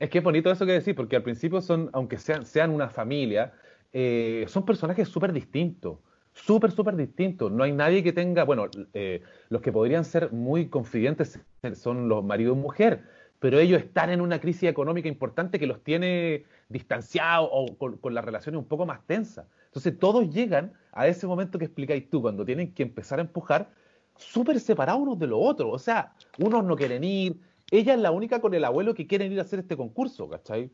Es 0.00 0.08
que 0.10 0.18
es 0.18 0.24
bonito 0.24 0.50
eso 0.50 0.66
que 0.66 0.72
decís, 0.72 0.94
porque 0.94 1.16
al 1.16 1.22
principio 1.22 1.60
son, 1.60 1.90
aunque 1.92 2.18
sean, 2.18 2.46
sean 2.46 2.70
una 2.70 2.88
familia, 2.88 3.52
eh, 3.92 4.44
son 4.48 4.64
personajes 4.64 5.08
súper 5.08 5.32
distintos. 5.32 5.98
Súper, 6.44 6.70
súper 6.70 6.96
distintos. 6.96 7.50
No 7.52 7.64
hay 7.64 7.72
nadie 7.72 8.02
que 8.02 8.12
tenga, 8.12 8.44
bueno, 8.44 8.66
eh, 8.94 9.22
los 9.48 9.60
que 9.60 9.72
podrían 9.72 10.04
ser 10.04 10.32
muy 10.32 10.68
confidentes 10.68 11.40
son 11.74 12.08
los 12.08 12.24
marido 12.24 12.52
y 12.54 12.56
mujer, 12.56 13.02
pero 13.38 13.58
ellos 13.58 13.80
están 13.80 14.10
en 14.10 14.20
una 14.20 14.40
crisis 14.40 14.68
económica 14.68 15.08
importante 15.08 15.58
que 15.58 15.66
los 15.66 15.82
tiene 15.82 16.44
distanciados 16.68 17.48
o 17.52 17.76
con, 17.76 17.98
con 17.98 18.14
las 18.14 18.24
relaciones 18.24 18.58
un 18.58 18.66
poco 18.66 18.86
más 18.86 19.06
tensas. 19.06 19.46
Entonces 19.66 19.98
todos 19.98 20.32
llegan 20.32 20.72
a 20.92 21.06
ese 21.06 21.26
momento 21.26 21.58
que 21.58 21.66
explicáis 21.66 22.08
tú, 22.08 22.22
cuando 22.22 22.44
tienen 22.44 22.72
que 22.72 22.82
empezar 22.82 23.18
a 23.18 23.22
empujar, 23.22 23.70
súper 24.16 24.58
separados 24.58 25.00
unos 25.02 25.18
de 25.18 25.26
los 25.26 25.38
otros. 25.42 25.70
O 25.72 25.78
sea, 25.78 26.14
unos 26.38 26.64
no 26.64 26.76
quieren 26.76 27.04
ir, 27.04 27.36
ella 27.70 27.94
es 27.94 28.00
la 28.00 28.10
única 28.10 28.40
con 28.40 28.54
el 28.54 28.64
abuelo 28.64 28.94
que 28.94 29.06
quieren 29.06 29.30
ir 29.32 29.38
a 29.38 29.42
hacer 29.42 29.58
este 29.60 29.76
concurso, 29.76 30.28
¿cachai? 30.28 30.70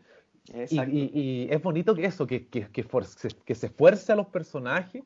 Y, 0.46 0.60
Exacto. 0.60 0.90
y- 0.94 1.10
y 1.12 1.48
es 1.50 1.62
bonito 1.62 1.94
que 1.94 2.04
eso, 2.04 2.26
que, 2.26 2.46
que, 2.48 2.68
que 2.68 3.54
se 3.54 3.66
esfuerce 3.66 4.12
a 4.12 4.16
los 4.16 4.26
personajes 4.26 5.02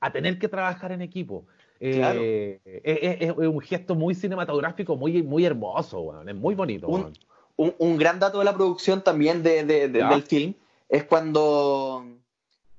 a 0.00 0.10
tener 0.12 0.38
que 0.38 0.48
trabajar 0.48 0.92
en 0.92 1.02
equipo. 1.02 1.44
Eh, 1.78 1.94
Claro. 1.96 2.20
es, 2.22 2.60
es- 2.84 3.20
es 3.30 3.36
un 3.36 3.60
gesto 3.60 3.94
muy 3.94 4.14
cinematográfico, 4.14 4.96
muy, 4.96 5.22
muy 5.22 5.44
hermoso, 5.46 6.00
weón. 6.00 6.28
es 6.28 6.34
muy 6.34 6.54
bonito. 6.54 6.88
Un-. 6.88 7.12
Un, 7.56 7.74
un 7.78 7.98
gran 7.98 8.18
dato 8.18 8.38
de 8.38 8.44
la 8.46 8.54
producción 8.54 9.02
también 9.04 9.42
de- 9.42 9.64
de- 9.64 9.88
de- 9.88 9.98
Ya. 9.98 10.08
del 10.10 10.22
film 10.22 10.54
es 10.88 11.04
cuando, 11.04 12.04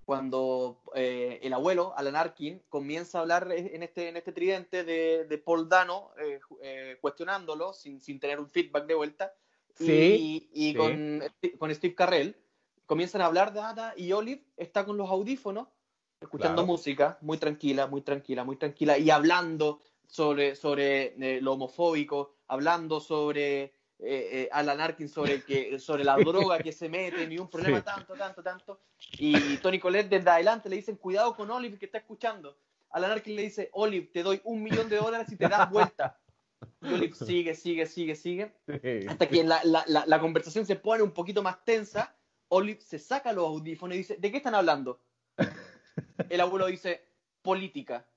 cuando 0.05 0.77
eh, 0.95 1.39
el 1.43 1.53
abuelo, 1.53 1.93
Alan 1.95 2.15
Arkin, 2.15 2.61
comienza 2.69 3.19
a 3.19 3.21
hablar 3.21 3.47
en 3.51 3.83
este, 3.83 4.09
en 4.09 4.17
este 4.17 4.31
tridente 4.31 4.83
de, 4.83 5.37
Paul 5.45 5.69
Dano, 5.69 6.09
eh, 6.19 6.39
eh, 6.63 6.97
cuestionándolo 6.99 7.73
sin, 7.73 8.01
sin 8.01 8.19
tener 8.19 8.39
un 8.39 8.47
feedback 8.49 8.85
de 8.87 8.95
vuelta. 8.95 9.33
Sí, 9.75 10.49
y 10.53 10.67
y 10.69 10.71
sí. 10.71 10.77
Con, 10.77 11.23
con 11.57 11.73
Steve 11.73 11.95
Carrell 11.95 12.35
comienzan 12.85 13.21
a 13.21 13.25
hablar 13.27 13.53
de 13.53 13.61
Ada 13.61 13.93
y 13.95 14.11
Olive 14.11 14.43
está 14.57 14.83
con 14.85 14.97
los 14.97 15.09
audífonos 15.09 15.67
escuchando 16.21 16.61
Claro. 16.61 16.67
música 16.67 17.17
muy 17.21 17.37
tranquila, 17.37 17.87
muy 17.87 18.01
tranquila, 18.01 18.43
muy 18.43 18.55
tranquila 18.55 18.97
y 18.97 19.09
hablando 19.09 19.81
sobre, 20.07 20.55
sobre 20.55 21.15
eh, 21.19 21.41
lo 21.41 21.53
homofóbico, 21.53 22.35
hablando 22.47 22.99
sobre 22.99 23.63
eh, 23.63 23.71
eh, 23.99 24.49
Alan 24.51 24.79
Arkin, 24.81 25.09
sobre, 25.09 25.43
que, 25.43 25.79
sobre 25.79 26.03
la 26.03 26.17
droga 26.17 26.59
que 26.59 26.71
se 26.71 26.89
mete, 26.89 27.27
ni 27.27 27.37
un 27.37 27.49
problema 27.49 27.79
Sí. 27.79 27.85
tanto, 27.85 28.13
tanto, 28.15 28.43
tanto. 28.43 28.79
Y 29.17 29.57
Tony 29.57 29.79
Colette 29.79 30.09
desde 30.09 30.29
adelante 30.29 30.69
le 30.69 30.75
dicen, 30.77 30.95
cuidado 30.95 31.35
con 31.35 31.49
Olive 31.51 31.77
que 31.77 31.85
está 31.85 31.97
escuchando. 31.97 32.55
Alan 32.91 33.11
Arkin 33.11 33.35
le 33.35 33.43
dice, 33.43 33.69
Olive, 33.73 34.07
te 34.07 34.21
doy 34.21 34.41
un 34.43 34.61
millón 34.61 34.89
de 34.89 34.97
dólares 34.97 35.27
si 35.29 35.37
te 35.37 35.47
das 35.47 35.69
vuelta. 35.69 36.19
Y 36.81 36.93
Olive 36.93 37.13
sigue, 37.15 37.55
sigue, 37.55 37.85
sigue, 37.85 38.15
sigue 38.15 38.51
Sí. 38.67 39.07
hasta 39.07 39.27
que 39.27 39.43
la, 39.43 39.61
la- 39.63 39.83
la- 39.87 40.05
la 40.05 40.19
conversación 40.19 40.65
se 40.65 40.75
pone 40.75 41.01
un 41.03 41.11
poquito 41.11 41.41
más 41.41 41.63
tensa, 41.63 42.15
Olive 42.49 42.81
se 42.81 42.99
saca 42.99 43.31
los 43.31 43.45
audífonos 43.45 43.95
y 43.95 43.99
dice, 43.99 44.17
¿de 44.17 44.29
qué 44.31 44.37
están 44.37 44.55
hablando? 44.55 44.99
El 46.29 46.41
abuelo 46.41 46.67
dice, 46.67 47.01
política. 47.41 48.07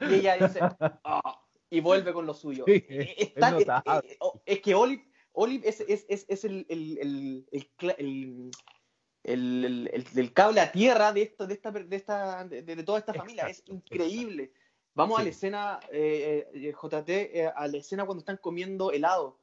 Y 0.00 0.14
ella 0.14 0.34
dice, 0.36 0.60
"Ah", 1.04 1.44
y 1.70 1.80
vuelve 1.80 2.12
con 2.12 2.26
lo 2.26 2.34
suyo. 2.34 2.64
Sí, 2.66 2.84
Eh, 2.88 3.14
es 3.18 3.28
está- 3.28 3.48
eh, 3.48 3.52
notable. 3.52 4.12
eh, 4.12 4.16
oh, 4.20 4.40
es 4.44 4.60
que 4.60 4.74
Olive, 4.74 5.04
Olive 5.32 5.68
es, 5.68 5.80
es, 5.80 6.06
es, 6.08 6.26
es 6.28 6.44
el, 6.44 6.66
el, 6.68 7.46
el, 9.24 10.08
el 10.16 10.32
cable 10.32 10.60
a 10.60 10.72
tierra 10.72 11.12
de, 11.12 11.22
esto, 11.22 11.46
de, 11.46 11.54
esta, 11.54 11.70
de, 11.70 11.96
esta, 11.96 12.44
de, 12.44 12.62
de 12.62 12.82
toda 12.82 12.98
esta 12.98 13.14
familia. 13.14 13.46
Exacto, 13.48 13.72
es 13.72 13.76
increíble. 13.78 14.52
Vamos 14.94 15.20
a 15.20 15.22
la 15.22 15.28
escena, 15.28 15.80
eh, 15.92 16.48
eh, 16.54 16.72
JT, 16.72 17.08
eh, 17.40 17.46
a 17.54 17.68
la 17.68 17.76
escena 17.76 18.04
cuando 18.04 18.20
están 18.20 18.38
comiendo 18.38 18.90
helado. 18.90 19.38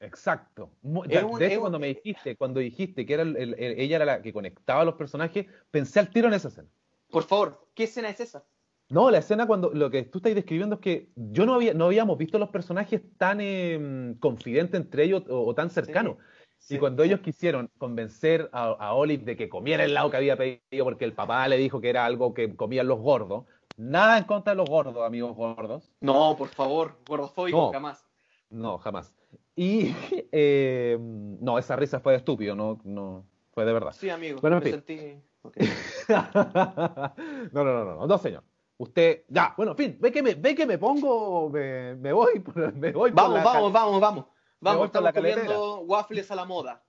Exacto. 0.00 0.70
De, 0.82 0.88
un- 1.24 1.42
hecho, 1.42 1.54
un- 1.54 1.60
cuando 1.60 1.78
me 1.78 1.88
dijiste, 1.88 2.36
cuando 2.36 2.60
dijiste 2.60 3.06
que 3.06 3.14
era 3.14 3.22
el- 3.22 3.36
el- 3.36 3.54
el- 3.54 3.80
ella 3.80 3.96
era 3.96 4.04
la 4.04 4.22
que 4.22 4.32
conectaba 4.32 4.82
a 4.82 4.84
los 4.84 4.94
personajes, 4.94 5.46
pensé 5.70 6.00
al 6.00 6.10
tiro 6.10 6.28
en 6.28 6.34
esa 6.34 6.48
escena. 6.48 6.68
Por 7.10 7.22
favor, 7.22 7.66
¿qué 7.74 7.84
escena 7.84 8.08
es 8.10 8.20
esa? 8.20 8.44
No, 8.88 9.10
la 9.10 9.18
escena 9.18 9.46
cuando 9.46 9.70
lo 9.72 9.90
que 9.90 10.02
tú 10.04 10.18
estás 10.18 10.34
describiendo 10.34 10.76
es 10.76 10.80
que 10.80 11.08
yo 11.16 11.44
no 11.44 11.54
había, 11.54 11.74
no 11.74 11.86
habíamos 11.86 12.18
visto 12.18 12.38
los 12.38 12.50
personajes 12.50 13.00
tan 13.16 13.38
eh, 13.40 14.14
confidentes 14.20 14.80
entre 14.80 15.04
ellos 15.04 15.24
o, 15.28 15.44
o 15.46 15.54
tan 15.54 15.70
cercanos. 15.70 16.16
Sí, 16.58 16.76
y 16.76 16.78
cuando 16.78 17.02
sí. 17.02 17.08
ellos 17.08 17.20
quisieron 17.20 17.68
convencer 17.78 18.48
a, 18.52 18.64
a 18.66 18.94
Olive 18.94 19.24
de 19.24 19.36
que 19.36 19.48
comiera 19.48 19.84
el 19.84 19.90
helado 19.90 20.10
que 20.10 20.16
había 20.18 20.36
pedido 20.36 20.84
porque 20.84 21.04
el 21.04 21.12
papá 21.12 21.46
le 21.48 21.56
dijo 21.56 21.80
que 21.80 21.90
era 21.90 22.04
algo 22.04 22.32
que 22.32 22.54
comían 22.54 22.86
los 22.86 23.00
gordos, 23.00 23.44
nada 23.76 24.18
en 24.18 24.24
contra 24.24 24.52
de 24.52 24.56
los 24.56 24.68
gordos, 24.68 24.96
amigos 25.04 25.34
gordos. 25.34 25.90
No, 26.00 26.36
por 26.36 26.48
favor, 26.48 26.98
gordofóbico 27.08 27.58
No. 27.58 27.72
jamás. 27.72 28.06
No, 28.50 28.78
jamás. 28.78 29.12
Y 29.56 29.94
eh, 30.32 30.96
no, 31.00 31.58
esa 31.58 31.74
risa 31.74 31.98
fue 32.00 32.12
de 32.12 32.18
estúpido, 32.18 32.54
no, 32.54 32.78
no 32.84 33.26
fue 33.52 33.64
de 33.64 33.72
verdad. 33.72 33.92
Sí, 33.92 34.10
amigo, 34.10 34.38
Bueno, 34.40 34.58
en 34.58 34.64
me 34.64 34.70
fin. 34.70 34.84
sentí... 34.86 35.22
no, 36.08 37.64
no, 37.64 37.64
no, 37.64 37.84
no, 37.84 37.84
no, 37.96 38.06
no, 38.06 38.18
señor. 38.18 38.44
Usted, 38.78 39.24
ya, 39.28 39.54
bueno, 39.56 39.72
en 39.72 39.78
fin, 39.78 39.96
ve 39.98 40.12
que 40.12 40.22
me, 40.22 40.34
ve 40.34 40.54
que 40.54 40.66
me 40.66 40.76
pongo, 40.76 41.48
me, 41.48 41.94
me 41.94 42.12
voy, 42.12 42.42
me 42.74 42.92
voy 42.92 43.10
por 43.10 43.22
Vamos, 43.22 43.38
la 43.38 43.44
vamos, 43.44 43.72
vamos, 43.72 44.00
vamos. 44.00 44.24
Vamos, 44.60 44.80
la 44.80 44.86
estamos 44.86 45.12
comiendo 45.12 45.80
waffles 45.80 46.30
a 46.30 46.34
la 46.34 46.44
moda. 46.44 46.82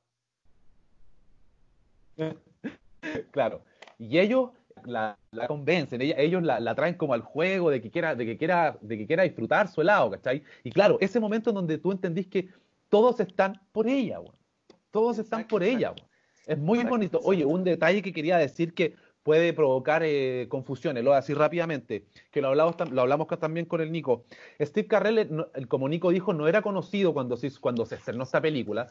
claro. 3.31 3.61
Y 3.99 4.19
ellos 4.19 4.49
la, 4.85 5.17
la 5.31 5.47
convencen, 5.47 6.01
ella- 6.01 6.15
ellos 6.17 6.43
la, 6.43 6.59
la 6.59 6.75
traen 6.75 6.95
como 6.95 7.13
al 7.13 7.21
juego 7.21 7.69
de 7.69 7.81
que 7.81 7.89
quiera, 7.91 8.15
de 8.15 8.25
que 8.25 8.37
quiera, 8.37 8.77
de 8.81 8.97
que 8.97 9.07
quiera 9.07 9.23
disfrutar 9.23 9.67
su 9.67 9.81
helado, 9.81 10.11
¿cachai? 10.11 10.43
Y 10.63 10.71
claro, 10.71 10.97
ese 11.01 11.19
momento 11.19 11.49
en 11.51 11.55
donde 11.55 11.77
tú 11.77 11.91
entendís 11.91 12.27
que 12.27 12.49
todos 12.89 13.19
están 13.19 13.61
por 13.71 13.87
ella, 13.87 14.19
weón. 14.19 14.35
Todos 14.91 15.19
están 15.19 15.41
Exacto, 15.41 15.55
por 15.55 15.63
ella. 15.63 15.93
Es 16.45 16.57
muy 16.57 16.79
Exacto, 16.79 16.95
bonito. 16.95 17.19
Oye, 17.23 17.45
un 17.45 17.63
detalle 17.63 18.01
que 18.01 18.13
quería 18.13 18.37
decir 18.37 18.73
que 18.73 18.95
puede 19.21 19.51
provocar 19.51 20.03
eh, 20.05 20.47
confusiones, 20.49 21.03
lo 21.03 21.09
voy 21.09 21.17
a 21.17 21.19
decir 21.21 21.37
rápidamente, 21.37 22.05
que 22.31 22.41
lo 22.41 22.47
hablamos, 22.47 22.75
lo 22.89 23.01
hablamos 23.01 23.27
también 23.39 23.65
con 23.65 23.81
el 23.81 23.91
Nico. 23.91 24.23
Steve 24.61 24.87
Carrell, 24.87 25.17
eh, 25.19 25.27
no- 25.29 25.47
como 25.67 25.89
Nico 25.89 26.11
dijo, 26.11 26.31
no 26.33 26.47
era 26.47 26.61
conocido 26.61 27.13
cuando 27.13 27.35
se, 27.35 27.51
cuando 27.59 27.85
se 27.85 27.95
estrenó 27.95 28.23
esta 28.23 28.41
película. 28.41 28.87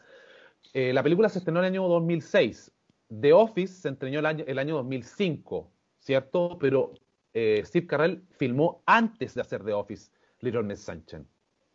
Eh, 0.75 0.93
la 0.93 1.03
película 1.03 1.31
se 1.31 1.39
estrenó 1.39 1.61
en 1.61 1.65
el 1.67 1.73
año 1.73 1.89
2006. 1.89 2.71
The 3.09 3.33
Office 3.33 3.73
se 3.81 3.89
estrenó 3.89 4.19
el 4.19 4.27
año, 4.27 4.45
el 4.47 4.59
año 4.59 4.75
2005, 4.75 5.71
¿cierto? 6.07 6.57
Pero 6.61 6.93
eh, 7.35 7.63
Steve 7.67 7.87
Carrell 7.89 8.23
filmó 8.39 8.83
antes 8.87 9.35
de 9.35 9.41
hacer 9.41 9.65
The 9.65 9.73
Office, 9.73 10.13
Little 10.41 10.63
Miss 10.63 10.85
Sunshine. 10.85 11.27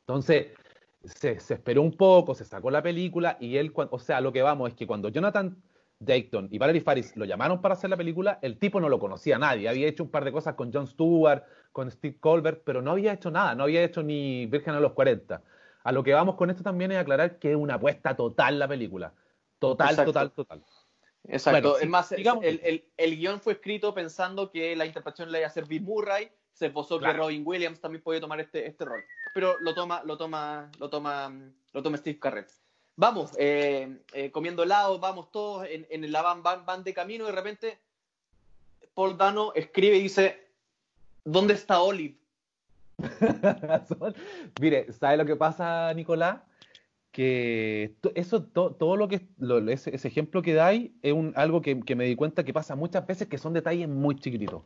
Entonces, 0.07 0.47
se, 1.03 1.37
se 1.41 1.53
esperó 1.55 1.81
un 1.81 1.91
poco, 1.91 2.33
se 2.33 2.45
sacó 2.45 2.71
la 2.71 2.81
película 2.81 3.35
y 3.41 3.57
él, 3.57 3.73
o 3.75 3.99
sea, 3.99 4.21
lo 4.21 4.31
que 4.31 4.41
vamos 4.41 4.69
es 4.69 4.75
que 4.75 4.87
cuando 4.87 5.09
Jonathan 5.09 5.61
Dayton 5.99 6.47
y 6.49 6.57
Valerie 6.57 6.81
Faris 6.81 7.15
lo 7.17 7.25
llamaron 7.25 7.61
para 7.61 7.73
hacer 7.73 7.89
la 7.89 7.97
película, 7.97 8.39
el 8.41 8.57
tipo 8.57 8.79
no 8.79 8.87
lo 8.87 8.99
conocía 8.99 9.35
a 9.35 9.39
nadie. 9.39 9.67
Había 9.67 9.87
hecho 9.87 10.03
un 10.03 10.09
par 10.09 10.23
de 10.23 10.31
cosas 10.31 10.55
con 10.55 10.71
Jon 10.71 10.87
Stewart, 10.87 11.43
con 11.73 11.91
Steve 11.91 12.17
Colbert, 12.17 12.61
pero 12.63 12.81
no 12.81 12.91
había 12.91 13.11
hecho 13.11 13.31
nada, 13.31 13.53
no 13.53 13.63
había 13.63 13.83
hecho 13.83 14.01
ni 14.01 14.45
Virgen 14.45 14.75
a 14.75 14.79
los 14.79 14.93
40. 14.93 15.41
A 15.83 15.91
lo 15.91 16.03
que 16.03 16.13
vamos 16.13 16.35
con 16.35 16.49
esto 16.49 16.63
también 16.63 16.93
es 16.93 16.97
aclarar 16.99 17.37
que 17.37 17.51
es 17.51 17.57
una 17.57 17.73
apuesta 17.73 18.15
total 18.15 18.59
la 18.59 18.67
película. 18.67 19.13
Total, 19.59 19.89
Exacto. 19.89 20.13
total, 20.13 20.31
total. 20.31 20.63
Exacto. 21.27 21.71
Bueno, 21.71 21.83
es 21.83 21.89
más, 21.89 22.09
digamos- 22.09 22.43
el, 22.43 22.59
el, 22.63 22.83
el 22.97 23.15
guion 23.17 23.39
fue 23.39 23.53
escrito 23.53 23.93
pensando 23.93 24.51
que 24.51 24.75
la 24.75 24.85
interpretación 24.85 25.31
la 25.31 25.37
iba 25.39 25.47
a 25.47 25.49
hacer 25.49 25.65
Bill 25.65 25.83
Murray. 25.83 26.29
Se 26.53 26.67
esbozó 26.67 26.97
que 26.97 27.05
Claro. 27.05 27.23
Robin 27.23 27.43
Williams 27.45 27.79
también 27.79 28.03
podía 28.03 28.19
tomar 28.19 28.39
este, 28.39 28.67
este 28.67 28.85
rol. 28.85 29.03
Pero 29.33 29.55
lo 29.61 29.73
toma, 29.73 30.03
lo 30.03 30.17
toma, 30.17 30.69
lo 30.79 30.89
toma, 30.89 31.31
lo 31.73 31.81
toma 31.83 31.97
Steve 31.97 32.19
Carrell. 32.19 32.45
Vamos, 32.97 33.31
eh, 33.37 33.99
eh, 34.13 34.31
comiendo 34.31 34.63
helado, 34.63 34.99
vamos 34.99 35.31
todos 35.31 35.65
en, 35.67 35.87
en 35.89 36.11
la 36.11 36.21
van, 36.21 36.43
van, 36.43 36.65
van 36.65 36.83
de 36.83 36.93
camino 36.93 37.23
y 37.23 37.27
de 37.27 37.33
repente 37.33 37.79
Paul 38.93 39.17
Dano 39.17 39.53
escribe 39.55 39.95
y 39.97 40.03
dice, 40.03 40.49
¿dónde 41.23 41.53
está 41.53 41.81
Olive? 41.81 42.17
Mire, 44.59 44.91
¿sabe 44.93 45.17
lo 45.17 45.25
que 45.25 45.35
pasa, 45.35 45.93
Nicolás? 45.93 46.41
Que 47.11 47.97
eso, 48.15 48.43
to- 48.45 48.75
todo 48.75 48.95
lo 48.97 49.07
que 49.09 49.27
lo- 49.37 49.57
ese, 49.69 49.93
ese 49.95 50.07
ejemplo 50.07 50.41
que 50.41 50.53
dais 50.53 50.91
es 51.01 51.11
un, 51.13 51.33
algo 51.35 51.61
que, 51.61 51.79
que 51.81 51.95
me 51.95 52.05
di 52.05 52.15
cuenta 52.15 52.43
que 52.45 52.53
pasa 52.53 52.75
muchas 52.75 53.05
veces 53.05 53.27
que 53.27 53.37
son 53.37 53.53
detalles 53.53 53.89
muy 53.89 54.15
chiquititos. 54.15 54.63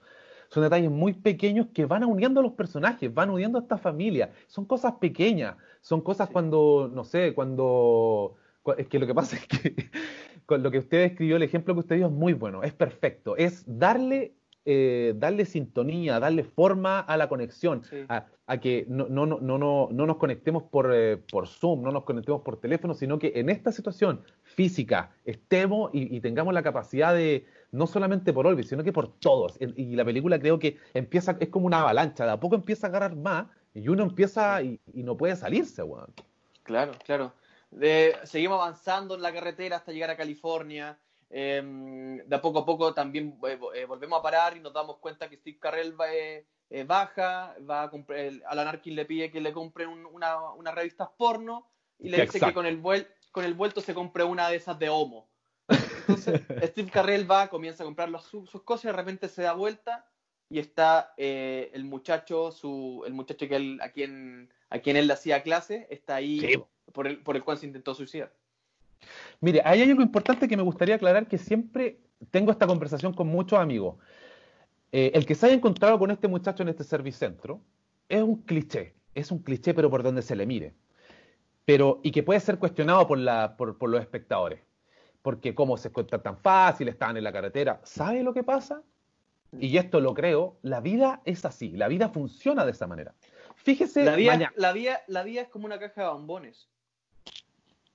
Son 0.50 0.62
detalles 0.64 0.92
muy 0.92 1.14
pequeños 1.14 1.68
que 1.74 1.86
van 1.86 2.04
uniendo 2.06 2.40
a 2.40 2.44
los 2.44 2.54
personajes, 2.54 3.12
van 3.14 3.30
uniendo 3.32 3.58
a 3.58 3.62
esta 3.62 3.78
familia. 3.80 4.32
Son 4.48 4.66
cosas 4.66 4.94
pequeñas, 5.02 5.56
son 5.82 6.02
cosas 6.02 6.30
cuando, 6.30 6.90
no 6.94 7.04
sé, 7.04 7.34
cuando... 7.34 8.36
cu- 8.62 8.74
Es 8.78 8.88
que 8.88 9.00
lo 9.00 9.08
que 9.08 9.16
pasa 9.16 9.36
es 9.38 9.48
que 9.48 9.90
con 10.46 10.62
lo 10.64 10.70
que 10.72 10.78
usted 10.80 11.00
escribió, 11.04 11.38
el 11.38 11.44
ejemplo 11.44 11.74
que 11.74 11.80
usted 11.82 11.96
dio 11.98 12.08
es 12.08 12.12
muy 12.12 12.34
bueno, 12.34 12.62
es 12.64 12.74
perfecto. 12.74 13.36
Es 13.38 13.64
darle, 13.68 14.36
eh, 14.66 15.14
darle 15.16 15.46
sintonía, 15.46 16.20
darle 16.20 16.44
forma 16.44 17.00
a 17.00 17.18
la 17.18 17.30
conexión, 17.30 17.84
Sí. 17.84 18.04
a, 18.10 18.26
a 18.48 18.58
que 18.60 18.86
no, 18.90 19.08
no, 19.08 19.26
no, 19.26 19.40
no, 19.40 19.58
no, 19.58 19.90
no 19.92 20.06
nos 20.06 20.18
conectemos 20.18 20.64
por, 20.64 20.92
eh, 20.94 21.18
por 21.18 21.48
Zoom, 21.48 21.82
no 21.84 21.92
nos 21.92 22.04
conectemos 22.04 22.42
por 22.42 22.60
teléfono, 22.60 22.94
sino 22.94 23.18
que 23.20 23.34
en 23.36 23.50
esta 23.50 23.72
situación 23.72 24.22
física 24.44 25.12
estemos 25.26 25.92
y, 25.94 26.16
y 26.16 26.20
tengamos 26.22 26.54
la 26.54 26.64
capacidad 26.64 27.14
de, 27.14 27.46
no 27.72 27.88
solamente 27.88 28.34
por 28.34 28.48
Olvis, 28.48 28.70
sino 28.70 28.84
que 28.84 28.92
por 28.94 29.08
todos. 29.20 29.58
Y, 29.60 29.82
y 29.92 29.96
la 29.96 30.06
película 30.06 30.40
creo 30.40 30.58
que 30.60 30.78
empieza, 30.94 31.38
es 31.40 31.50
como 31.50 31.66
una 31.68 31.82
avalancha, 31.82 32.26
de 32.26 32.32
a 32.32 32.40
poco 32.40 32.56
empieza 32.56 32.88
a 32.88 32.90
agarrar 32.90 33.16
más 33.16 33.48
y 33.74 33.88
uno 33.88 34.04
empieza 34.04 34.62
y, 34.64 34.80
y 34.94 35.04
no 35.04 35.16
puede 35.18 35.36
salirse, 35.36 35.84
weón. 35.84 36.14
Claro, 36.64 36.94
claro. 37.06 37.34
De- 37.72 38.16
seguimos 38.24 38.62
avanzando 38.62 39.16
en 39.16 39.22
la 39.22 39.34
carretera 39.34 39.76
hasta 39.78 39.92
llegar 39.92 40.10
a 40.12 40.18
California. 40.18 40.98
Eh, 41.38 41.62
de 42.26 42.34
a 42.36 42.42
poco 42.42 42.60
a 42.60 42.66
poco 42.66 42.94
también 42.94 43.38
eh, 43.46 43.60
eh, 43.76 43.84
volvemos 43.84 44.18
a 44.18 44.22
parar 44.22 44.56
y 44.56 44.62
nos 44.62 44.72
damos 44.72 45.00
cuenta 45.00 45.28
que 45.30 45.36
Steve 45.36 45.60
Carrell 45.60 46.00
va, 46.00 46.14
eh, 46.14 46.46
eh, 46.70 46.86
baja, 46.86 47.54
va 47.70 47.84
a 47.84 47.90
comprar, 47.90 48.32
Alan 48.48 48.70
Arkin 48.70 48.96
le 48.96 49.04
pide 49.06 49.30
que 49.30 49.42
le 49.42 49.52
compre 49.52 49.86
un- 49.86 50.06
una, 50.06 50.42
unas 50.54 50.74
revistas 50.74 51.10
porno 51.18 51.70
y 52.00 52.08
le 52.08 52.22
dice 52.22 52.40
que 52.40 52.54
con 52.54 52.66
el, 52.66 52.82
vuel- 52.82 53.08
con 53.34 53.44
el 53.44 53.54
vuelto 53.54 53.82
se 53.82 53.94
compre 53.94 54.24
una 54.24 54.48
de 54.48 54.56
esas 54.56 54.80
de 54.80 54.88
Homo. 54.88 55.28
Entonces 56.08 56.40
Steve 56.70 56.90
Carrell 56.90 57.30
va, 57.30 57.50
comienza 57.50 57.84
a 57.84 57.86
comprar 57.86 58.10
las- 58.10 58.24
su- 58.24 58.46
sus 58.48 58.64
cosas 58.64 58.86
y 58.86 58.88
de 58.88 58.94
repente 58.94 59.28
se 59.28 59.42
da 59.42 59.52
vuelta 59.52 60.08
y 60.50 60.60
está 60.60 61.14
eh, 61.18 61.70
el 61.74 61.84
muchacho, 61.84 62.52
su, 62.54 63.04
el 63.06 63.14
muchacho 63.14 63.46
que 63.50 63.58
él- 63.58 63.80
a, 63.82 63.90
quien, 63.90 64.54
a 64.70 64.80
quien 64.80 64.96
él 64.96 65.08
le 65.08 65.14
hacía 65.14 65.44
clase, 65.44 65.86
está 65.90 66.16
ahí 66.16 66.40
Sí. 66.40 66.64
por, 66.94 67.08
el, 67.08 67.22
por 67.22 67.36
el 67.36 67.44
cual 67.44 67.58
se 67.58 67.66
intentó 67.66 67.94
suicidar. 67.94 68.32
Mire, 69.42 69.62
ahí 69.66 69.82
hay 69.82 69.90
algo 69.90 70.02
importante 70.02 70.48
que 70.48 70.58
me 70.58 70.64
gustaría 70.64 70.96
aclarar 70.96 71.28
que 71.28 71.38
siempre 71.38 72.00
tengo 72.32 72.52
esta 72.52 72.68
conversación 72.68 73.14
con 73.14 73.28
muchos 73.28 73.60
amigos. 73.60 73.98
Eh, 74.92 75.12
el 75.14 75.26
que 75.26 75.36
se 75.36 75.48
haya 75.48 75.56
encontrado 75.56 76.00
con 76.00 76.12
este 76.12 76.28
muchacho 76.28 76.64
en 76.64 76.70
este 76.70 76.84
servicentro 76.84 77.62
es 78.08 78.22
un 78.22 78.44
cliché, 78.44 78.96
es 79.14 79.32
un 79.32 79.40
cliché 79.40 79.74
pero 79.74 79.90
por 79.90 80.04
donde 80.04 80.22
se 80.22 80.36
le 80.36 80.46
mire. 80.46 80.74
Pero, 81.66 82.00
y 82.04 82.12
que 82.12 82.24
puede 82.24 82.40
ser 82.40 82.60
cuestionado 82.60 83.08
por, 83.08 83.18
la, 83.18 83.58
por, 83.58 83.78
por 83.78 83.90
los 83.90 84.00
espectadores. 84.00 84.62
Porque 85.22 85.56
cómo 85.56 85.78
se 85.78 85.88
encuentra 85.88 86.22
tan 86.22 86.38
fácil, 86.38 86.88
estaban 86.88 87.18
en 87.18 87.24
la 87.24 87.34
carretera. 87.34 87.82
¿Sabe 87.84 88.22
lo 88.22 88.34
que 88.34 88.44
pasa? 88.44 88.84
Y 89.60 89.78
esto 89.78 90.00
lo 90.00 90.14
creo, 90.14 90.58
la 90.62 90.82
vida 90.82 91.22
es 91.26 91.46
así, 91.46 91.70
la 91.72 91.88
vida 91.88 92.10
funciona 92.10 92.66
de 92.66 92.72
esa 92.72 92.88
manera. 92.88 93.16
Fíjese, 93.56 94.04
La 94.04 94.16
vida, 94.16 94.54
la, 94.56 94.74
vida, 94.74 95.02
la 95.08 95.24
vida 95.24 95.42
es 95.42 95.48
como 95.48 95.66
una 95.66 95.80
caja 95.80 96.04
de 96.04 96.10
bombones. 96.10 96.68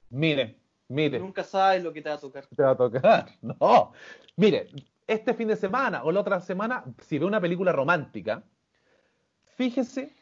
mire, 0.09 0.59
mire. 0.91 1.19
Nunca 1.19 1.43
sabes 1.45 1.83
lo 1.83 1.93
que 1.93 2.03
te 2.03 2.09
va 2.11 2.17
a 2.17 2.19
tocar. 2.21 2.47
te 2.47 2.63
va 2.63 2.71
a 2.73 2.77
tocar. 2.77 3.27
No. 3.43 3.93
Mire, 4.37 4.69
este 5.07 5.35
fin 5.35 5.49
de 5.49 5.57
semana 5.57 6.03
o 6.05 6.13
la 6.13 6.21
otra 6.21 6.41
semana, 6.41 6.85
si 7.01 7.19
ve 7.19 7.25
una 7.25 7.41
película 7.41 7.73
romántica, 7.73 8.45
fíjese 9.57 10.15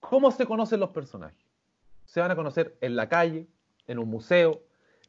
cómo 0.00 0.30
se 0.30 0.46
conocen 0.46 0.80
los 0.80 0.90
personajes. 0.90 1.44
Se 2.04 2.20
van 2.20 2.30
a 2.30 2.36
conocer 2.36 2.76
en 2.80 2.96
la 2.96 3.08
calle, 3.08 3.46
en 3.86 3.98
un 3.98 4.08
museo. 4.08 4.62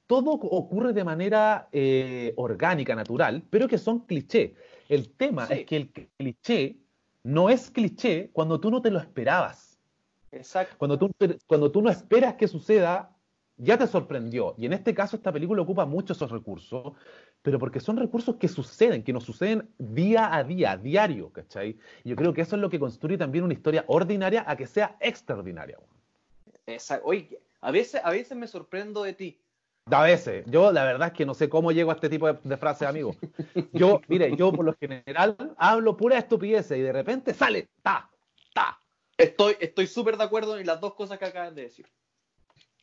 Todo 0.08 0.32
ocurre 0.32 0.94
de 0.94 1.04
manera 1.04 1.68
eh, 1.72 2.34
orgánica, 2.38 2.96
natural, 2.96 3.44
pero 3.50 3.68
que 3.68 3.78
son 3.78 4.00
clichés. 4.06 4.52
El 4.88 5.12
tema 5.12 5.46
Sí. 5.48 5.54
es 5.54 5.66
que 5.66 5.76
el 5.76 5.90
cliché 5.92 6.78
no 7.24 7.50
es 7.50 7.70
cliché 7.70 8.30
cuando 8.32 8.60
tú 8.60 8.72
no 8.72 8.82
te 8.82 8.90
lo 8.90 9.00
esperabas. 9.00 9.78
Exacto. 10.32 10.76
Cuando 10.78 10.98
tú, 10.98 11.12
cuando 11.46 11.72
tú 11.72 11.82
no 11.82 11.90
esperas 11.90 12.36
que 12.36 12.48
suceda, 12.48 13.12
ya 13.58 13.78
te 13.78 13.88
sorprendió. 13.88 14.54
Y 14.58 14.66
en 14.66 14.74
este 14.74 14.94
caso, 14.94 15.16
esta 15.16 15.32
película 15.32 15.62
ocupa 15.62 15.86
mucho 15.86 16.14
esos 16.14 16.32
recursos, 16.32 16.94
pero 17.42 17.60
porque 17.60 17.80
son 17.80 17.98
recursos 17.98 18.36
que 18.36 18.48
suceden, 18.48 19.04
que 19.04 19.14
nos 19.14 19.24
suceden 19.24 19.70
día 19.78 20.34
a 20.36 20.44
día, 20.44 20.72
a 20.72 20.78
diario, 20.78 21.32
¿cachai? 21.32 21.78
Y 22.04 22.10
yo 22.10 22.16
creo 22.16 22.34
que 22.34 22.42
eso 22.42 22.56
es 22.56 22.62
lo 22.62 22.70
que 22.70 22.80
construye 22.80 23.18
también 23.18 23.44
una 23.44 23.54
historia 23.54 23.84
ordinaria 23.88 24.44
a 24.48 24.56
que 24.56 24.68
sea 24.68 24.98
extraordinaria. 25.00 25.78
Exacto. 26.66 27.08
Oye, 27.08 27.40
a 27.62 27.72
veces, 27.72 28.02
a 28.04 28.12
veces 28.12 28.38
me 28.38 28.48
sorprendo 28.48 29.04
de 29.04 29.14
ti. 29.14 29.42
A 29.90 30.04
veces, 30.04 30.44
yo 30.48 30.72
la 30.74 30.84
verdad 30.84 31.08
es 31.08 31.14
que 31.14 31.26
no 31.26 31.34
sé 31.34 31.48
cómo 31.48 31.72
llego 31.72 31.92
a 31.92 31.94
este 31.94 32.10
tipo 32.10 32.28
de, 32.28 32.38
de 32.44 32.58
frases, 32.58 32.88
amigo. 32.88 33.16
Yo, 33.72 34.02
mire, 34.10 34.36
yo 34.36 34.52
por 34.52 34.66
lo 34.66 34.74
general 34.74 35.38
hablo 35.58 35.96
pura 35.96 36.18
estupidez 36.18 36.70
y 36.72 36.82
de 36.82 36.92
repente 36.92 37.34
sale, 37.34 37.70
ta, 37.82 38.10
ta. 38.54 38.82
Estoy 39.18 39.56
estoy 39.60 39.88
súper 39.88 40.18
de 40.18 40.26
acuerdo 40.26 40.58
en 40.58 40.68
las 40.68 40.82
dos 40.82 40.94
cosas 40.94 41.18
que 41.18 41.26
acabas 41.26 41.56
de 41.56 41.62
decir. 41.64 41.88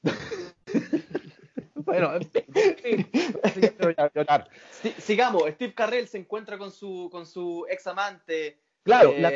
Bueno, 1.85 2.13
sigamos, 4.99 5.43
Steve 5.51 5.75
Carrell 5.75 6.09
se 6.09 6.19
encuentra 6.19 6.59
con 6.59 6.71
su, 6.71 7.09
con 7.11 7.27
su 7.27 7.67
ex 7.69 7.87
amante. 7.87 8.59
Claro, 8.83 9.11
eh, 9.11 9.21
la, 9.21 9.33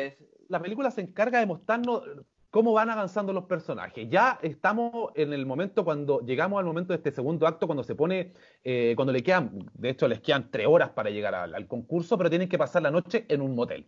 la 0.47 0.61
película 0.61 0.91
se 0.91 1.01
encarga 1.01 1.39
de 1.39 1.45
mostrarnos 1.45 2.03
cómo 2.49 2.73
van 2.73 2.89
avanzando 2.89 3.33
los 3.33 3.45
personajes. 3.45 4.07
Ya 4.09 4.39
estamos 4.41 5.11
en 5.15 5.33
el 5.33 5.45
momento 5.45 5.83
cuando 5.85 6.21
llegamos 6.21 6.59
al 6.59 6.65
momento 6.65 6.93
de 6.93 6.97
este 6.97 7.11
segundo 7.11 7.45
acto, 7.47 7.67
cuando 7.67 7.83
se 7.83 7.95
pone, 7.95 8.33
eh, 8.63 8.93
cuando 8.95 9.13
le 9.13 9.23
quedan, 9.23 9.69
de 9.73 9.89
hecho 9.89 10.07
les 10.07 10.19
quedan 10.21 10.49
tres 10.49 10.67
horas 10.67 10.89
para 10.89 11.09
llegar 11.09 11.35
al, 11.35 11.53
al 11.53 11.67
concurso, 11.67 12.17
pero 12.17 12.29
tienen 12.29 12.49
que 12.49 12.57
pasar 12.57 12.81
la 12.81 12.91
noche 12.91 13.25
en 13.27 13.41
un 13.41 13.55
motel. 13.55 13.85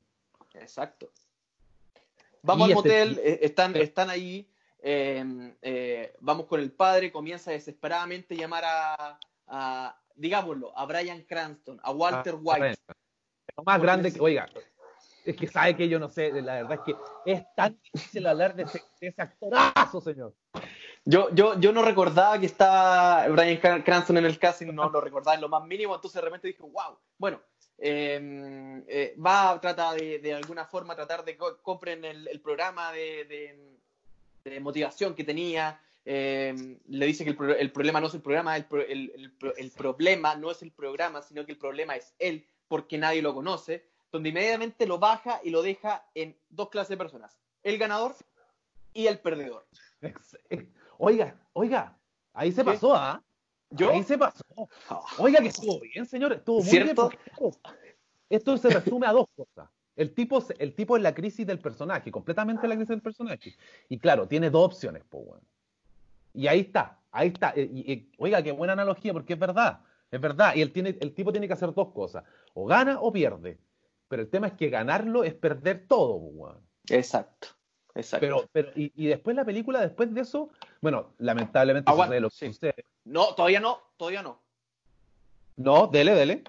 Exacto. 0.54 1.12
Vamos 2.44 2.70
Y 2.70 2.72
al 2.72 2.78
este- 2.78 2.90
motel, 2.90 3.20
eh, 3.24 3.40
están, 3.44 3.76
están 3.76 4.10
ahí. 4.10 4.48
Eh, 4.82 5.56
eh, 5.62 6.14
vamos 6.20 6.46
con 6.48 6.60
el 6.60 6.72
padre, 6.72 7.12
comienza 7.12 7.52
desesperadamente 7.52 8.34
a 8.34 8.38
llamar 8.38 8.64
a, 8.66 9.20
a, 9.48 10.02
digámoslo, 10.16 10.78
a 10.78 10.86
Brian 10.86 11.22
Cranston, 11.24 11.80
a 11.84 11.92
Walter 11.92 12.36
Ah, 12.36 12.42
White. 12.42 12.76
Lo 13.58 13.64
más 13.64 13.82
grande 13.82 14.12
que, 14.12 14.20
oiga, 14.20 14.50
es 15.26 15.36
que 15.36 15.48
sabe 15.48 15.76
que 15.76 15.88
yo 15.88 16.00
no 16.00 16.10
sé, 16.10 16.32
la 16.42 16.56
verdad 16.56 16.74
es 16.74 16.80
que 16.82 16.96
es 17.32 17.44
tan 17.56 17.80
difícil 17.94 18.26
hablar 18.26 18.56
de 18.56 18.64
ese, 18.64 18.82
de 19.00 19.08
ese 19.08 19.22
actorazo, 19.22 20.02
señor. 20.02 20.34
Yo, 21.06 21.30
yo, 21.34 21.60
yo 21.60 21.72
no 21.72 21.82
recordaba 21.84 22.40
que 22.40 22.46
estaba 22.46 23.28
Brian 23.28 23.60
Cran- 23.60 23.84
Cranston 23.84 24.18
en 24.18 24.26
el 24.26 24.40
casting, 24.40 24.68
no 24.68 24.90
lo 24.90 25.02
recordaba 25.02 25.36
en 25.36 25.42
lo 25.42 25.50
más 25.50 25.64
mínimo, 25.66 25.96
entonces 25.96 26.20
de 26.22 26.26
repente 26.26 26.48
dije, 26.48 26.62
wow, 26.64 26.98
bueno, 27.18 27.42
eh, 27.78 28.84
eh, 28.88 29.16
va, 29.24 29.60
trata 29.60 29.94
de, 29.94 30.20
de 30.20 30.34
alguna 30.34 30.66
forma 30.66 30.96
tratar 30.96 31.26
de 31.26 31.36
co- 31.38 31.62
compren 31.62 32.06
el, 32.06 32.28
el 32.28 32.40
programa 32.42 32.92
de, 32.92 33.26
de- 33.26 33.81
de 34.44 34.60
motivación 34.60 35.14
que 35.16 35.24
tenía, 35.24 35.80
eh, 36.06 36.78
le 36.88 37.06
dice 37.06 37.24
que 37.24 37.32
el, 37.32 37.38
pro- 37.38 37.56
el 37.56 37.72
problema 37.72 38.00
no 38.02 38.08
es 38.08 38.14
el 38.14 38.22
programa, 38.22 38.56
el, 38.58 38.66
pro- 38.66 38.82
el- 38.86 39.12
el 39.16 39.32
pro- 39.34 39.56
el 39.56 39.72
problema 39.72 40.36
no 40.36 40.52
es 40.52 40.62
el 40.62 40.72
programa, 40.72 41.22
sino 41.22 41.46
que 41.46 41.52
el 41.52 41.58
problema 41.58 41.96
es 41.96 42.14
él, 42.20 42.46
porque 42.68 42.98
nadie 42.98 43.22
lo 43.22 43.34
conoce, 43.34 43.86
donde 44.12 44.30
inmediatamente 44.30 44.86
lo 44.88 44.98
baja 45.00 45.40
y 45.44 45.50
lo 45.52 45.62
deja 45.62 46.06
en 46.16 46.36
dos 46.50 46.70
clases 46.70 46.90
de 46.90 46.98
personas, 46.98 47.40
el 47.64 47.78
ganador 47.78 48.16
y 48.94 49.08
el 49.08 49.20
perdedor. 49.20 49.68
Ex- 50.02 50.38
Oiga, 50.98 51.36
oiga, 51.54 51.98
ahí 52.34 52.52
se 52.52 52.62
¿Qué? 52.64 52.72
pasó, 52.72 52.96
¿ah? 52.96 53.24
¿Yo? 53.72 53.92
Ahí 53.92 54.04
se 54.04 54.18
pasó. 54.18 54.44
Oiga, 55.18 55.40
que 55.42 55.48
estuvo 55.48 55.80
bien, 55.80 56.06
señor. 56.06 56.34
Estuvo 56.34 56.58
muy 56.62 56.70
¿Cierto? 56.70 57.10
bien. 57.10 57.54
Esto 58.30 58.58
se 58.58 58.70
resume 58.70 59.08
a 59.08 59.14
dos 59.14 59.28
cosas. 59.36 59.70
El 59.96 60.14
tipo, 60.14 60.44
el 60.58 60.74
tipo 60.74 60.96
es 60.98 61.04
la 61.04 61.14
crisis 61.14 61.46
del 61.46 61.60
personaje, 61.60 62.12
completamente 62.12 62.68
la 62.68 62.76
crisis 62.76 62.90
del 62.90 63.02
personaje. 63.02 63.56
Y 63.90 64.00
claro, 64.00 64.28
tiene 64.28 64.50
dos 64.50 64.66
opciones, 64.66 65.04
weón. 65.12 65.42
Y 66.34 66.48
ahí 66.48 66.62
está, 66.62 67.00
ahí 67.12 67.28
está. 67.28 67.54
Eh, 67.56 67.70
y- 67.72 67.92
y- 67.92 68.12
oiga, 68.18 68.42
qué 68.42 68.52
buena 68.52 68.74
analogía, 68.74 69.12
porque 69.14 69.34
es 69.34 69.40
verdad. 69.40 69.82
Es 70.10 70.20
verdad. 70.20 70.56
Y 70.56 70.62
él 70.62 70.72
tiene, 70.72 70.98
el 71.00 71.14
tipo 71.14 71.32
tiene 71.32 71.48
que 71.48 71.54
hacer 71.54 71.74
dos 71.74 71.92
cosas. 71.94 72.24
O 72.54 72.66
gana 72.66 73.00
o 73.00 73.12
pierde. 73.12 73.58
Pero 74.08 74.24
el 74.24 74.30
tema 74.30 74.48
es 74.48 74.54
que 74.54 74.70
ganarlo 74.70 75.24
es 75.24 75.34
perder 75.34 75.88
todo, 75.88 76.16
weón. 76.16 76.58
Exacto, 76.90 77.50
exacto. 77.96 78.26
Pero, 78.26 78.50
pero, 78.52 78.72
y, 78.76 79.08
después 79.08 79.36
la 79.36 79.46
película, 79.46 79.80
después 79.80 80.14
de 80.14 80.22
eso, 80.22 80.50
bueno, 80.82 81.14
lamentablemente 81.20 81.90
sucede 81.90 82.20
lo 82.20 82.30
que 82.30 82.36
sí. 82.36 82.48
sucede. 82.48 82.86
No, 83.06 83.34
todavía 83.36 83.60
no, 83.60 83.80
todavía 83.98 84.22
no. 84.22 84.42
No, 85.56 85.88
dele, 85.88 86.14
dele. 86.16 86.44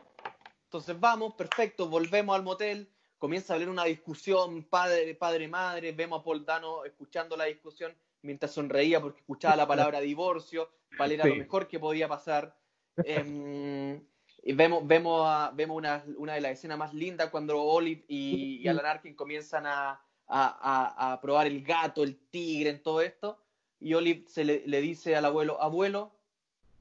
Entonces 0.64 0.98
vamos, 0.98 1.34
perfecto, 1.34 1.88
volvemos 1.88 2.34
al 2.34 2.42
motel, 2.42 2.88
comienza 3.22 3.52
a 3.52 3.56
haber 3.56 3.68
una 3.68 3.84
discusión, 3.84 4.64
padre, 4.64 5.14
padre, 5.14 5.46
madre, 5.46 5.92
vemos 5.92 6.20
a 6.20 6.24
Paul 6.24 6.44
Dano 6.44 6.84
escuchando 6.84 7.36
la 7.36 7.44
discusión 7.44 7.94
mientras 8.22 8.50
sonreía 8.50 9.00
porque 9.00 9.20
escuchaba 9.20 9.54
la 9.54 9.68
palabra 9.68 10.00
divorcio, 10.12 10.68
cuál 10.96 11.12
era 11.12 11.22
Sí. 11.22 11.30
lo 11.30 11.36
mejor 11.36 11.68
que 11.68 11.78
podía 11.78 12.08
pasar. 12.08 12.56
Em, 13.04 14.02
y 14.42 14.52
vemos, 14.54 14.84
vemos, 14.84 15.22
a- 15.24 15.52
vemos 15.54 15.76
una, 15.76 16.04
una 16.16 16.34
de 16.34 16.40
las 16.40 16.52
escenas 16.52 16.76
más 16.78 16.92
lindas 16.94 17.30
cuando 17.30 17.62
Olive 17.62 18.04
y, 18.08 18.56
y 18.60 18.66
Alan 18.66 18.86
Arkin 18.86 19.14
comienzan 19.14 19.66
a, 19.66 20.00
a- 20.26 21.12
a- 21.12 21.20
probar 21.20 21.46
el 21.46 21.62
gato, 21.62 22.02
el 22.02 22.16
tigre, 22.28 22.70
en 22.70 22.82
todo 22.82 23.02
esto. 23.02 23.38
Y 23.78 23.94
Olive 23.94 24.24
se 24.28 24.44
le, 24.44 24.64
le 24.66 24.80
dice 24.80 25.14
al 25.14 25.26
abuelo, 25.26 25.62
abuelo, 25.62 26.10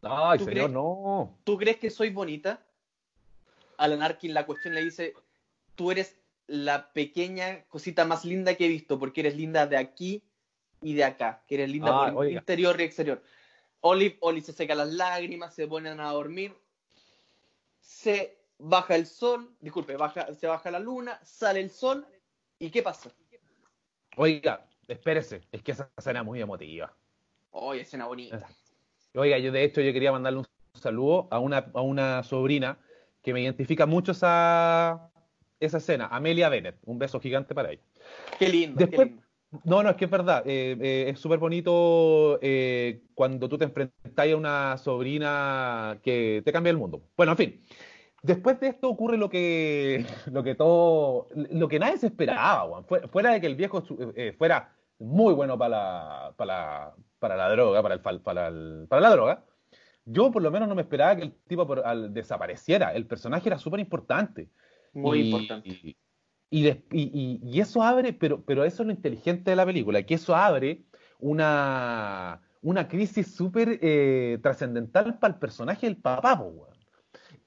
Ay, 0.02 0.39
¿Tú 0.39 0.46
crees? 0.46 0.72
no. 0.72 1.38
¿tú 1.44 1.56
crees 1.60 1.78
que 1.78 1.92
soy 1.92 2.10
bonita? 2.10 2.66
Alan 3.78 4.02
Arkin 4.02 4.34
la 4.34 4.48
cuestión 4.48 4.74
le 4.74 4.84
dice, 4.84 5.14
tú 5.76 5.92
eres 5.92 6.20
la 6.52 6.91
pequeña 6.91 7.64
cosita 7.70 8.04
más 8.04 8.26
linda 8.26 8.56
que 8.56 8.66
he 8.66 8.68
visto, 8.68 8.99
porque 8.99 9.22
eres 9.22 9.38
linda 9.38 9.68
de 9.68 9.78
aquí 9.78 10.22
y 10.82 10.93
de 10.93 11.06
acá, 11.06 11.43
que 11.47 11.56
eres 11.56 11.70
linda 11.70 11.91
Ah, 11.93 12.12
por 12.12 12.26
oiga. 12.26 12.39
interior 12.39 12.80
y 12.82 12.84
exterior. 12.84 13.24
Olive, 13.80 14.18
Olive 14.20 14.45
se 14.45 14.52
seca 14.52 14.76
las 14.76 14.89
lágrimas, 14.89 15.56
se 15.56 15.66
ponen 15.66 16.02
a 16.02 16.12
dormir, 16.12 16.54
se 17.80 18.38
baja 18.58 18.95
el 18.95 19.06
sol, 19.06 19.56
disculpe, 19.62 19.95
baja, 19.95 20.34
se 20.34 20.47
baja 20.47 20.70
la 20.72 20.80
luna, 20.80 21.20
sale 21.24 21.62
el 21.62 21.70
sol, 21.70 22.06
¿y 22.60 22.70
qué 22.70 22.84
pasa? 22.84 23.10
Oiga, 24.18 24.68
espérese, 24.89 25.41
es 25.54 25.64
que 25.64 25.72
esa 25.72 25.89
escena 25.97 26.20
es 26.20 26.26
muy 26.26 26.41
emotiva. 26.41 26.93
Oye, 27.52 27.82
escena 27.82 28.08
bonita. 28.08 28.45
Oiga, 29.16 29.38
yo 29.38 29.54
de 29.54 29.64
hecho 29.64 29.80
yo 29.80 29.93
quería 29.93 30.12
mandarle 30.12 30.39
un 30.39 30.45
saludo 30.74 31.30
a 31.32 31.39
una, 31.39 31.72
a 31.74 31.82
una 31.82 32.24
sobrina 32.24 32.78
que 33.22 33.34
me 33.34 33.41
identifica 33.41 33.86
mucho 33.86 34.12
esa, 34.12 35.11
esa 35.62 35.78
escena, 35.78 36.07
Amelia 36.12 36.49
Bennett. 36.49 36.78
Un 36.86 36.97
beso 36.99 37.20
gigante 37.20 37.55
para 37.55 37.72
ella. 37.72 37.82
Qué 38.38 38.49
lindo, 38.49 38.78
Después- 38.80 39.07
qué 39.07 39.14
lindo. 39.14 39.28
No, 39.66 39.84
no, 39.84 39.89
es 39.89 39.95
que 39.97 40.05
es 40.05 40.12
verdad. 40.12 40.43
eh, 40.45 40.78
eh, 40.82 41.05
es 41.09 41.20
súper 41.20 41.38
bonito 41.38 42.39
eh, 42.41 43.01
cuando 43.14 43.49
tú 43.49 43.57
te 43.57 43.66
enfrentas 43.66 44.28
a 44.32 44.36
una 44.38 44.78
sobrina 44.78 45.99
que 46.03 46.41
te 46.45 46.53
cambia 46.53 46.72
el 46.72 46.78
mundo. 46.78 47.01
Bueno, 47.18 47.34
en 47.34 47.38
fin. 47.38 47.62
Después 48.24 48.59
de 48.62 48.68
esto 48.68 48.88
ocurre 48.88 49.18
lo 49.18 49.30
que, 49.30 50.05
lo 50.32 50.43
que 50.43 50.55
todo, 50.55 51.28
lo 51.36 51.68
que 51.68 51.80
nadie 51.80 51.97
se 51.97 52.07
esperaba. 52.07 52.84
Fue- 52.84 53.07
Fuera 53.09 53.34
de 53.34 53.41
que 53.41 53.47
el 53.47 53.55
viejo 53.55 53.84
fuera 54.38 54.74
muy 54.99 55.34
bueno 55.34 55.57
para 55.57 55.70
la, 55.70 56.34
para 56.38 56.53
la, 56.53 56.95
para 57.20 57.36
la 57.36 57.49
droga, 57.49 57.82
para, 57.84 57.95
el, 57.95 58.01
para, 58.22 58.47
el- 58.47 58.86
para 58.88 59.01
la 59.01 59.09
droga, 59.09 59.43
yo 60.05 60.32
por 60.32 60.41
lo 60.43 60.49
menos 60.51 60.70
no 60.70 60.76
me 60.76 60.84
esperaba 60.84 61.16
que 61.18 61.24
el 61.24 61.34
tipo 61.47 61.68
por- 61.68 61.86
al- 61.86 62.14
desapareciera. 62.14 62.93
El 62.93 63.05
personaje 63.05 63.49
era 63.49 63.57
súper 63.57 63.80
importante. 63.82 64.47
Muy 64.94 65.20
Y- 65.20 65.26
importante. 65.26 65.98
Y, 66.54 67.60
eso 67.60 67.82
abre, 67.82 68.12
pero, 68.12 68.44
pero 68.44 68.66
eso 68.66 68.84
es 68.84 68.88
lo 68.88 68.92
inteligente 68.92 69.52
de 69.52 69.56
la 69.56 69.66
película, 69.66 70.04
que 70.04 70.16
eso 70.16 70.36
abre 70.36 70.84
una, 71.20 72.42
una 72.62 72.89
crisis 72.89 73.34
súper 73.34 73.80
eh, 73.82 74.38
trascendental 74.44 75.18
para 75.18 75.34
el 75.34 75.39
personaje 75.39 75.86
del 75.88 75.98
papá, 75.98 76.38
po. 76.38 76.68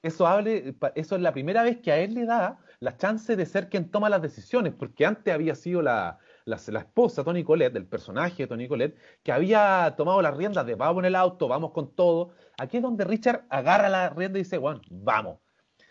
Eso, 0.01 0.25
abre, 0.27 0.75
eso 0.95 1.15
es 1.15 1.21
la 1.21 1.33
primera 1.33 1.63
vez 1.63 1.77
que 1.81 1.91
a 1.91 1.97
él 1.99 2.13
le 2.13 2.25
da 2.25 2.59
la 2.79 2.97
chance 2.97 3.35
de 3.35 3.45
ser 3.45 3.69
quien 3.69 3.89
toma 3.89 4.09
las 4.09 4.21
decisiones, 4.21 4.73
porque 4.73 5.05
antes 5.05 5.33
había 5.33 5.55
sido 5.55 5.81
la, 5.81 6.19
la, 6.45 6.59
la 6.67 6.79
esposa, 6.79 7.23
Tony 7.23 7.43
Colette, 7.43 7.75
el 7.75 7.87
personaje 7.87 8.43
de 8.43 8.47
Tony 8.47 8.67
Colette, 8.67 8.97
que 9.23 9.31
había 9.31 9.93
tomado 9.97 10.21
las 10.21 10.35
riendas 10.35 10.65
de 10.65 10.75
vamos 10.75 11.01
en 11.01 11.05
el 11.05 11.15
auto, 11.15 11.47
vamos 11.47 11.71
con 11.71 11.95
todo. 11.95 12.31
Aquí 12.57 12.77
es 12.77 12.83
donde 12.83 13.03
Richard 13.03 13.45
agarra 13.49 13.89
la 13.89 14.09
rienda 14.09 14.37
y 14.39 14.43
dice, 14.43 14.57
bueno, 14.57 14.81
vamos, 14.89 15.39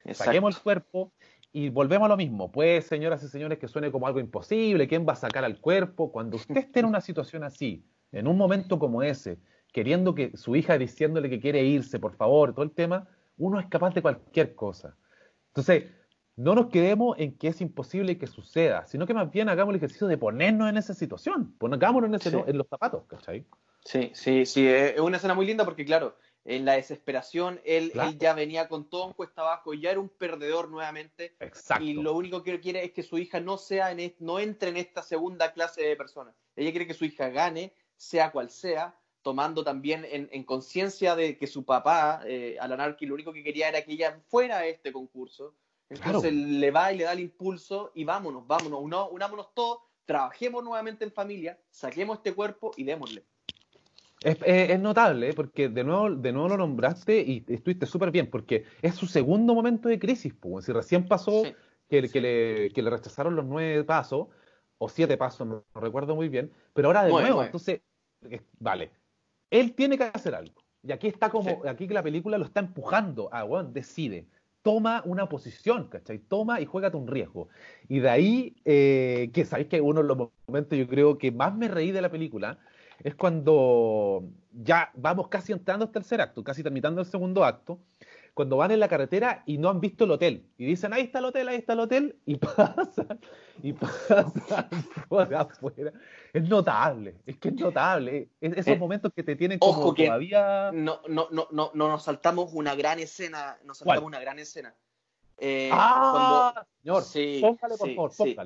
Exacto. 0.04 0.24
saquemos 0.24 0.56
el 0.56 0.62
cuerpo 0.62 1.12
y 1.54 1.68
volvemos 1.68 2.06
a 2.06 2.08
lo 2.08 2.16
mismo. 2.16 2.50
Pues, 2.50 2.84
señoras 2.84 3.22
y 3.22 3.28
señores, 3.28 3.58
que 3.60 3.68
suene 3.68 3.92
como 3.92 4.08
algo 4.08 4.18
imposible, 4.18 4.88
¿quién 4.88 5.06
va 5.08 5.12
a 5.12 5.16
sacar 5.16 5.44
al 5.44 5.60
cuerpo? 5.60 6.10
Cuando 6.10 6.36
usted 6.36 6.56
esté 6.56 6.80
en 6.80 6.86
una 6.86 7.00
situación 7.00 7.44
así, 7.44 7.86
en 8.10 8.26
un 8.26 8.36
momento 8.36 8.76
como 8.80 9.04
ese, 9.04 9.38
queriendo 9.72 10.16
que 10.16 10.36
su 10.36 10.56
hija 10.56 10.76
diciéndole 10.78 11.30
que 11.30 11.38
quiere 11.40 11.62
irse, 11.64 12.00
por 12.00 12.16
favor, 12.16 12.52
todo 12.52 12.64
el 12.64 12.72
tema, 12.72 13.06
uno 13.38 13.60
es 13.60 13.66
capaz 13.66 13.94
de 13.94 14.02
cualquier 14.02 14.56
cosa. 14.56 14.96
Entonces, 15.48 15.84
no 16.34 16.56
nos 16.56 16.66
quedemos 16.70 17.16
en 17.20 17.38
que 17.38 17.46
es 17.46 17.60
imposible 17.60 18.18
que 18.18 18.26
suceda, 18.26 18.84
sino 18.88 19.06
que 19.06 19.14
más 19.14 19.30
bien 19.30 19.48
hagamos 19.48 19.70
el 19.72 19.76
ejercicio 19.76 20.08
de 20.08 20.18
ponernos 20.18 20.68
en 20.68 20.76
esa 20.76 20.92
situación, 20.92 21.54
pongámonos 21.58 22.08
en, 22.08 22.14
ese- 22.16 22.30
Sí. 22.32 22.36
en 22.48 22.58
los 22.58 22.66
zapatos, 22.66 23.04
¿cachai? 23.06 23.46
Sí, 23.84 24.10
sí, 24.12 24.44
sí, 24.44 24.66
es 24.66 24.94
es 24.94 25.00
una 25.00 25.18
escena 25.18 25.34
muy 25.34 25.46
linda 25.46 25.64
porque, 25.64 25.84
claro, 25.84 26.16
en 26.44 26.64
la 26.64 26.74
desesperación 26.74 27.60
él, 27.64 27.90
Claro. 27.92 28.10
él 28.10 28.18
ya 28.18 28.34
venía 28.34 28.68
con 28.68 28.88
todo 28.90 29.06
en 29.08 29.12
cuesta 29.14 29.42
abajo, 29.42 29.72
ya 29.74 29.90
era 29.90 30.00
un 30.00 30.08
perdedor 30.10 30.68
nuevamente 30.68 31.34
Exacto. 31.40 31.82
y 31.84 31.94
lo 31.94 32.14
único 32.14 32.42
que 32.42 32.60
quiere 32.60 32.84
es 32.84 32.92
que 32.92 33.02
su 33.02 33.16
hija 33.18 33.40
no 33.40 33.56
sea 33.58 33.90
en 33.92 34.14
no 34.18 34.38
entre 34.38 34.68
en 34.70 34.76
esta 34.76 35.02
segunda 35.02 35.52
clase 35.52 35.82
de 35.82 35.96
personas. 35.96 36.34
Ella 36.56 36.70
quiere 36.70 36.86
que 36.86 36.94
su 36.94 37.04
hija 37.04 37.28
gane, 37.30 37.72
sea 37.96 38.30
cual 38.30 38.50
sea, 38.50 38.98
tomando 39.22 39.64
también 39.64 40.04
en, 40.04 40.28
en 40.32 40.44
conciencia 40.44 41.16
de 41.16 41.38
que 41.38 41.46
su 41.46 41.64
papá, 41.64 42.20
eh, 42.26 42.58
Alan 42.60 42.80
Arkin, 42.80 43.08
lo 43.08 43.14
único 43.14 43.32
que 43.32 43.42
quería 43.42 43.68
era 43.70 43.82
que 43.82 43.92
ella 43.92 44.20
fuera 44.28 44.58
a 44.58 44.66
este 44.66 44.92
concurso. 44.92 45.54
Entonces 45.88 46.32
le 46.32 46.70
va 46.70 46.92
y 46.92 46.98
le 46.98 47.04
da 47.04 47.12
el 47.12 47.20
impulso 47.20 47.90
y 47.94 48.04
vámonos, 48.04 48.46
vámonos, 48.46 48.80
uno- 48.82 49.08
unámonos 49.08 49.54
todos, 49.54 49.78
trabajemos 50.04 50.62
nuevamente 50.62 51.04
en 51.04 51.12
familia, 51.12 51.58
saquemos 51.70 52.18
este 52.18 52.34
cuerpo 52.34 52.72
y 52.76 52.84
démosle. 52.84 53.24
Es, 54.24 54.38
es- 54.44 54.70
es 54.70 54.80
notable, 54.80 55.28
¿eh? 55.28 55.32
porque 55.34 55.68
de 55.68 55.84
nuevo, 55.84 56.10
de 56.10 56.32
nuevo 56.32 56.48
lo 56.48 56.56
nombraste 56.56 57.20
y 57.20 57.44
estuviste 57.46 57.86
súper 57.86 58.10
bien, 58.10 58.28
porque 58.30 58.64
es 58.82 58.94
su 58.94 59.06
segundo 59.06 59.54
momento 59.54 59.88
de 59.88 59.98
crisis. 59.98 60.32
Pues. 60.34 60.64
Si 60.64 60.72
recién 60.72 61.06
pasó 61.06 61.44
Sí. 61.44 61.52
que, 61.88 62.08
que 62.08 62.20
le, 62.20 62.70
que 62.70 62.82
le 62.82 62.90
rechazaron 62.90 63.36
los 63.36 63.44
nueve 63.44 63.84
pasos, 63.84 64.28
o 64.78 64.88
siete 64.88 65.16
pasos, 65.16 65.46
no, 65.46 65.64
no 65.74 65.80
recuerdo 65.80 66.14
muy 66.16 66.28
bien, 66.28 66.50
pero 66.72 66.88
ahora 66.88 67.04
de 67.04 67.12
nuevo, 67.12 67.42
entonces, 67.44 67.80
vale, 68.58 68.90
él 69.50 69.74
tiene 69.74 69.96
que 69.98 70.04
hacer 70.04 70.34
algo. 70.34 70.54
Y 70.82 70.92
aquí 70.92 71.06
está 71.06 71.30
como, 71.30 71.50
Sí. 71.62 71.68
aquí 71.68 71.86
que 71.86 71.94
la 71.94 72.02
película 72.02 72.36
lo 72.38 72.44
está 72.44 72.60
empujando 72.60 73.28
a, 73.32 73.44
bueno, 73.44 73.70
decide, 73.72 74.26
toma 74.62 75.02
una 75.04 75.28
posición, 75.28 75.88
¿cachai? 75.88 76.18
Toma 76.18 76.60
y 76.60 76.66
juégate 76.66 76.96
un 76.96 77.06
riesgo. 77.06 77.48
Y 77.88 78.00
de 78.00 78.08
ahí, 78.10 78.56
eh, 78.64 79.30
que 79.32 79.44
sabéis 79.44 79.68
que 79.68 79.80
uno 79.80 80.00
de 80.02 80.08
los 80.08 80.28
momentos 80.48 80.78
yo 80.78 80.86
creo 80.88 81.18
que 81.18 81.30
más 81.30 81.54
me 81.54 81.68
reí 81.68 81.92
de 81.92 82.00
la 82.02 82.10
película 82.10 82.58
es 83.02 83.14
cuando 83.14 84.24
ya 84.52 84.90
vamos 84.94 85.28
casi 85.28 85.52
entrando 85.52 85.84
al 85.86 85.90
tercer 85.92 86.20
acto, 86.20 86.44
casi 86.44 86.62
terminando 86.62 87.00
el 87.00 87.06
segundo 87.06 87.44
acto, 87.44 87.78
cuando 88.34 88.56
van 88.56 88.72
en 88.72 88.80
la 88.80 88.88
carretera 88.88 89.42
y 89.46 89.58
no 89.58 89.68
han 89.68 89.80
visto 89.80 90.04
el 90.04 90.10
hotel. 90.10 90.44
Y 90.58 90.64
dicen, 90.66 90.92
ahí 90.92 91.02
está 91.02 91.20
el 91.20 91.26
hotel, 91.26 91.46
ahí 91.48 91.56
está 91.56 91.74
el 91.74 91.80
hotel, 91.80 92.16
y 92.26 92.34
pasan, 92.36 93.20
y 93.62 93.72
pasan 93.72 94.32
por 95.08 95.32
afuera. 95.34 95.92
Es 96.32 96.48
notable, 96.48 97.14
es 97.26 97.36
que 97.38 97.48
es 97.50 97.54
notable. 97.54 98.28
Es- 98.40 98.52
esos 98.54 98.74
Eh, 98.74 98.76
momentos 98.76 99.12
que 99.14 99.22
te 99.22 99.36
tienen 99.36 99.58
como 99.60 99.72
ojo 99.72 99.94
que- 99.94 100.06
todavía... 100.06 100.70
no, 100.72 101.00
no, 101.08 101.28
no, 101.30 101.46
no, 101.52 101.70
no 101.74 101.88
nos 101.88 102.02
saltamos 102.02 102.52
una 102.54 102.74
gran 102.74 102.98
escena, 102.98 103.56
nos 103.64 103.78
saltamos 103.78 104.00
¿Cuál? 104.02 104.06
una 104.08 104.20
gran 104.20 104.38
escena. 104.40 104.74
Eh, 105.38 105.70
¡Ah! 105.72 106.64
Señor, 106.82 107.02
Sí, 107.02 107.38
póngale, 107.40 107.76
por 107.76 107.88
sí, 107.88 107.94
favor, 107.94 108.12
sí. 108.12 108.36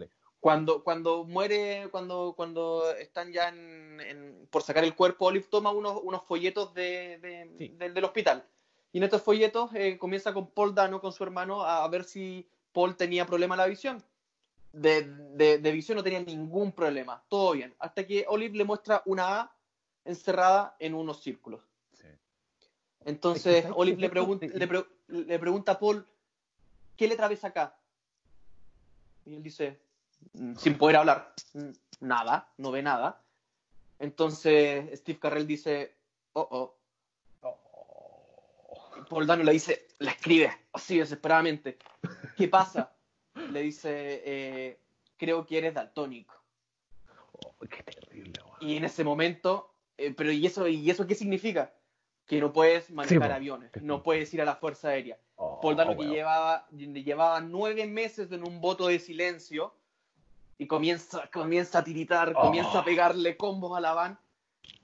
Cuando, 0.41 0.84
cuando 0.84 1.24
muere, 1.24 1.89
cuando, 1.91 2.32
cuando 2.36 2.89
están 2.97 3.32
ya 3.32 3.49
en- 3.49 4.01
en- 4.01 4.47
por 4.51 4.62
sacar 4.62 4.84
el 4.84 4.95
cuerpo, 4.95 5.26
Olive 5.26 5.47
toma 5.51 5.72
unos, 5.72 6.01
unos 6.03 6.22
folletos 6.24 6.72
de, 6.74 7.18
de- 7.18 7.55
Sí. 7.59 7.68
del- 7.76 7.93
del 7.95 8.05
hospital. 8.05 8.45
Y 8.93 8.99
en 8.99 9.05
estos 9.05 9.22
folletos 9.22 9.70
eh, 9.74 9.99
comienza 9.99 10.32
con 10.32 10.47
Paul 10.51 10.74
Dano, 10.74 11.01
con 11.01 11.12
su 11.12 11.24
hermano, 11.24 11.62
a, 11.64 11.84
a 11.84 11.89
ver 11.89 12.05
si 12.05 12.49
Paul 12.72 12.97
tenía 12.97 13.26
problema 13.26 13.55
en 13.57 13.59
la 13.59 13.66
visión. 13.66 14.03
De, 14.72 15.03
de- 15.34 15.59
de 15.59 15.72
visión 15.72 15.97
no 15.97 16.05
tenía 16.05 16.20
ningún 16.20 16.70
problema, 16.72 17.22
todo 17.28 17.53
bien. 17.53 17.74
Hasta 17.80 18.07
que 18.07 18.24
Olive 18.28 18.57
le 18.57 18.64
muestra 18.64 19.03
una 19.07 19.41
A 19.41 19.53
encerrada 20.05 20.76
en 20.78 20.95
unos 20.95 21.20
círculos. 21.20 21.62
Sí. 21.95 22.07
Entonces 23.05 23.47
Es 23.47 23.55
que, 23.57 23.62
¿sabes 23.62 23.76
Olive 23.76 24.01
le, 24.01 24.09
pregunta, 24.09 24.47
le, 24.47 24.68
pre- 24.68 24.86
le 25.09 25.39
pregunta 25.39 25.72
a 25.72 25.78
Paul, 25.78 26.07
¿qué 26.97 27.09
letra 27.09 27.28
ves 27.28 27.45
acá? 27.45 27.76
Y 29.26 29.34
él 29.34 29.43
dice, 29.43 29.72
"Mm, 29.72 29.88
sin 30.57 30.79
poder 30.79 30.97
hablar, 30.97 31.33
"Mm, 31.55 31.71
nada, 32.01 32.49
no 32.59 32.71
ve 32.71 32.83
nada. 32.83 33.21
Entonces 33.99 34.99
Steve 35.01 35.19
Carrell 35.19 35.47
dice, 35.47 35.95
oh, 36.35 36.49
oh. 36.51 36.75
Paul 39.09 39.27
Dano 39.27 39.43
le 39.43 39.53
dice, 39.53 39.87
la 39.99 40.11
escribe 40.11 40.53
así 40.73 40.99
desesperadamente. 40.99 41.79
¿Qué 42.37 42.47
pasa? 42.49 42.93
Le 43.51 43.62
dice, 43.62 44.23
"Eh, 44.25 44.79
creo 45.16 45.47
que 45.47 45.59
eres 45.59 45.75
daltónico. 45.75 46.35
Oh, 47.33 47.55
qué 47.66 47.83
terrible, 47.83 48.33
weón. 48.45 48.57
Y 48.61 48.77
en 48.77 48.85
ese 48.85 49.05
momento, 49.05 49.73
eh, 49.97 50.12
pero 50.14 50.31
¿y 50.31 50.47
eso, 50.47 50.69
¿y 50.69 50.91
eso 50.91 51.07
qué 51.07 51.14
significa? 51.14 51.73
Que 52.27 52.41
no 52.41 52.53
puedes 52.53 52.91
manejar 52.91 53.29
po. 53.31 53.35
aviones, 53.35 53.71
no 53.81 54.03
puedes 54.03 54.33
ir 54.35 54.43
a 54.43 54.45
la 54.45 54.57
Fuerza 54.57 54.89
Aérea. 54.89 55.19
Oh, 55.37 55.61
Paul 55.61 55.77
Dano 55.77 55.97
que 55.97 56.05
llevaba, 56.05 56.66
llevaba 56.71 57.41
nueve 57.41 57.87
meses 57.87 58.31
en 58.33 58.47
un 58.47 58.61
voto 58.61 58.89
de 58.89 58.99
silencio 58.99 59.75
y 60.59 60.67
comienza, 60.67 61.29
comienza 61.33 61.79
a 61.79 61.85
tiritar, 61.85 62.35
Oh. 62.37 62.41
comienza 62.41 62.81
a 62.81 62.85
pegarle 62.85 63.37
combos 63.37 63.77
a 63.77 63.81
la 63.81 63.95
van. 63.95 64.19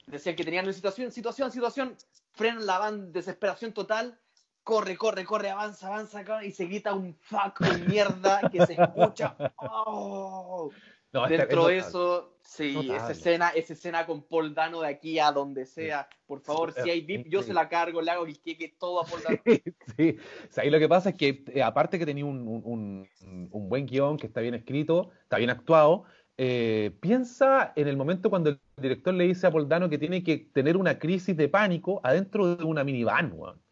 Decían 0.07 0.37
que 0.37 0.45
tenían 0.45 0.73
situación, 0.73 1.11
situación, 1.11 1.51
situación, 1.51 1.97
frenan 2.33 2.65
la 2.65 2.79
van, 2.79 3.13
desesperación 3.13 3.73
total, 3.73 4.19
corre, 4.63 4.97
corre, 4.97 5.25
corre, 5.25 5.51
avanza, 5.51 5.89
avanza, 5.89 6.45
y 6.45 6.53
se 6.53 6.67
grita 6.67 6.95
un 6.95 7.15
fuck, 7.21 7.61
un 7.61 7.87
mierda 7.87 8.41
que 8.51 8.65
se 8.65 8.75
escucha. 8.75 9.37
Oh. 9.59 10.71
No, 11.15 11.29
Dentro 11.29 11.69
de 11.69 11.77
eso, 11.79 12.39
sí, 12.43 12.73
Notable. 12.75 12.97
esa 12.97 13.13
escena, 13.13 13.49
esa 13.51 13.73
escena 13.75 14.05
con 14.05 14.25
Paul 14.25 14.53
Dano 14.53 14.81
de 14.81 14.89
aquí 14.89 15.21
a 15.21 15.31
donde 15.31 15.65
sea, 15.65 16.09
por 16.27 16.41
favor, 16.41 16.73
si 16.73 16.91
hay 16.91 16.99
es 16.99 17.07
VIP, 17.07 17.29
yo 17.29 17.41
se 17.41 17.55
la 17.55 17.69
cargo, 17.69 18.03
le 18.03 18.11
hago 18.11 18.27
queque 18.27 18.75
todo 18.77 19.01
a 19.01 19.05
Paul 19.07 19.23
Dano. 19.23 19.39
Sí, 19.97 20.17
o 20.49 20.53
sea, 20.53 20.65
ahí 20.65 20.71
lo 20.71 20.81
que 20.81 20.89
pasa 20.89 21.11
es 21.11 21.15
que, 21.15 21.45
eh, 21.55 21.63
aparte 21.63 22.01
que 22.01 22.05
tenía 22.07 22.25
un, 22.25 22.41
un- 22.49 22.63
un- 22.65 23.49
un 23.53 23.69
buen 23.69 23.87
guion, 23.87 24.17
que 24.17 24.27
está 24.27 24.41
bien 24.41 24.55
escrito, 24.55 25.13
está 25.23 25.39
bien 25.39 25.51
actuado, 25.51 26.03
eh, 26.37 26.91
piensa 27.01 27.73
en 27.77 27.87
el 27.87 27.97
momento 27.97 28.29
cuando 28.29 28.51
el 28.51 28.61
director 28.77 29.15
le 29.15 29.29
dice 29.29 29.47
a 29.47 29.53
Poldano 29.53 29.89
que 29.89 29.99
tiene 29.99 30.25
que 30.25 30.39
tener 30.53 30.77
una 30.77 30.99
crisis 30.99 31.37
de 31.37 31.49
pánico 31.49 32.01
adentro 32.03 32.57
de 32.57 32.65
una 32.65 32.83
minivan, 32.83 33.31
weón. 33.33 33.63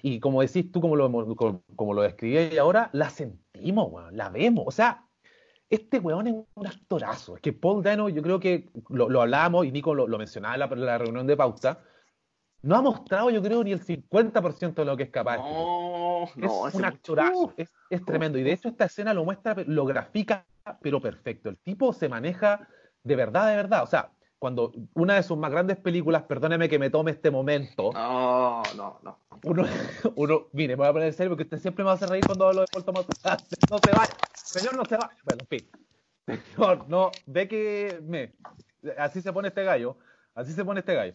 Y 0.00 0.18
como 0.18 0.40
decís 0.40 0.72
tú, 0.72 0.80
como 0.80 0.96
lo, 0.96 1.12
como, 1.36 1.62
como 1.76 1.92
lo 1.92 2.00
describí 2.00 2.56
ahora, 2.56 2.88
la 2.94 3.10
sentimos, 3.10 3.88
weón, 3.92 4.16
la 4.16 4.30
vemos. 4.30 4.64
O 4.66 4.70
sea, 4.70 5.04
este 5.70 6.00
weón 6.00 6.26
es 6.26 6.34
un 6.54 6.66
actorazo. 6.66 7.36
Es 7.36 7.42
que 7.42 7.52
Paul 7.52 7.82
Dano, 7.82 8.08
yo 8.08 8.22
creo 8.22 8.40
que 8.40 8.68
lo, 8.88 9.08
lo 9.08 9.22
hablábamos 9.22 9.64
y 9.64 9.70
Nico 9.70 9.94
lo, 9.94 10.08
lo 10.08 10.18
mencionaba 10.18 10.54
en 10.54 10.60
la, 10.60 10.66
la 10.66 10.98
reunión 10.98 11.26
de 11.26 11.36
pauta, 11.36 11.80
no 12.62 12.76
ha 12.76 12.82
mostrado, 12.82 13.30
yo 13.30 13.40
creo, 13.40 13.64
ni 13.64 13.72
el 13.72 13.82
50% 13.82 14.74
de 14.74 14.84
lo 14.84 14.96
que 14.96 15.04
es 15.04 15.10
capaz. 15.10 15.36
este 15.36 15.48
No, 15.48 16.24
es 16.24 16.36
no, 16.36 16.68
ese 16.68 16.76
un 16.76 16.84
actorazo, 16.84 17.54
es, 17.56 17.72
es 17.88 18.04
tremendo. 18.04 18.38
Y 18.38 18.42
de 18.42 18.52
hecho 18.52 18.68
esta 18.68 18.84
escena 18.84 19.14
lo 19.14 19.24
muestra, 19.24 19.54
lo 19.66 19.86
grafica, 19.86 20.44
pero 20.82 21.00
perfecto. 21.00 21.48
El 21.48 21.56
tipo 21.58 21.92
se 21.92 22.08
maneja 22.08 22.68
de 23.02 23.16
verdad, 23.16 23.48
de 23.48 23.56
verdad. 23.56 23.82
O 23.82 23.86
sea, 23.86 24.10
cuando 24.40 24.72
una 24.94 25.16
de 25.16 25.22
sus 25.22 25.36
más 25.36 25.50
grandes 25.50 25.76
películas, 25.76 26.22
perdóneme 26.22 26.70
que 26.70 26.78
me 26.78 26.88
tome 26.88 27.10
este 27.10 27.30
momento, 27.30 27.92
No, 27.92 28.62
no, 28.74 28.98
no. 29.02 29.18
uno, 29.44 29.64
uno, 30.16 30.46
mire, 30.52 30.76
me 30.76 30.76
voy 30.76 30.88
a 30.88 30.92
poner 30.92 31.08
en 31.08 31.14
serio 31.14 31.30
porque 31.30 31.42
usted 31.42 31.58
siempre 31.58 31.84
me 31.84 31.90
hace 31.90 32.06
reír 32.06 32.24
cuando 32.24 32.48
hablo 32.48 32.62
de 32.62 32.66
Paul 32.72 32.84
Thomas. 32.84 33.06
No 33.70 33.78
se 33.78 33.92
vaya, 33.92 34.16
señor, 34.34 34.76
no 34.76 34.86
se 34.86 34.96
va. 34.96 35.10
Bueno, 35.24 35.42
en 35.42 35.46
fin. 35.46 35.70
Señor, 36.54 36.88
no, 36.88 37.12
ve 37.26 37.48
que 37.48 38.00
me, 38.02 38.32
así 38.96 39.20
se 39.20 39.30
pone 39.30 39.48
este 39.48 39.62
gallo, 39.62 39.98
así 40.34 40.52
se 40.54 40.64
pone 40.64 40.80
este 40.80 40.94
gallo. 40.94 41.14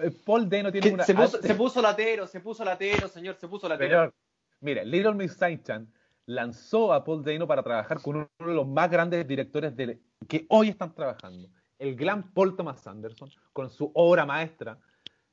Eh, 0.00 0.12
Paul 0.24 0.48
Dano 0.48 0.70
tiene 0.70 0.92
una... 0.92 1.02
Se 1.02 1.12
puso, 1.12 1.42
se 1.42 1.54
puso 1.56 1.82
latero, 1.82 2.28
se 2.28 2.38
puso 2.38 2.64
latero, 2.64 3.08
señor, 3.08 3.34
se 3.34 3.48
puso 3.48 3.68
latero. 3.68 3.90
Señor, 3.90 4.14
mire, 4.60 4.84
Little 4.84 5.14
Miss 5.14 5.32
Sunshine 5.32 5.88
lanzó 6.26 6.92
a 6.92 7.02
Paul 7.02 7.24
Dano 7.24 7.48
para 7.48 7.64
trabajar 7.64 8.00
con 8.00 8.14
uno 8.14 8.30
de 8.38 8.54
los 8.54 8.68
más 8.68 8.88
grandes 8.88 9.26
directores 9.26 9.74
de, 9.74 9.98
que 10.28 10.46
hoy 10.48 10.68
están 10.68 10.94
trabajando, 10.94 11.48
el 11.80 11.96
gran 11.96 12.30
Paul 12.32 12.54
Thomas 12.56 12.86
Anderson, 12.86 13.30
con 13.52 13.70
su 13.70 13.90
obra 13.94 14.24
maestra, 14.26 14.78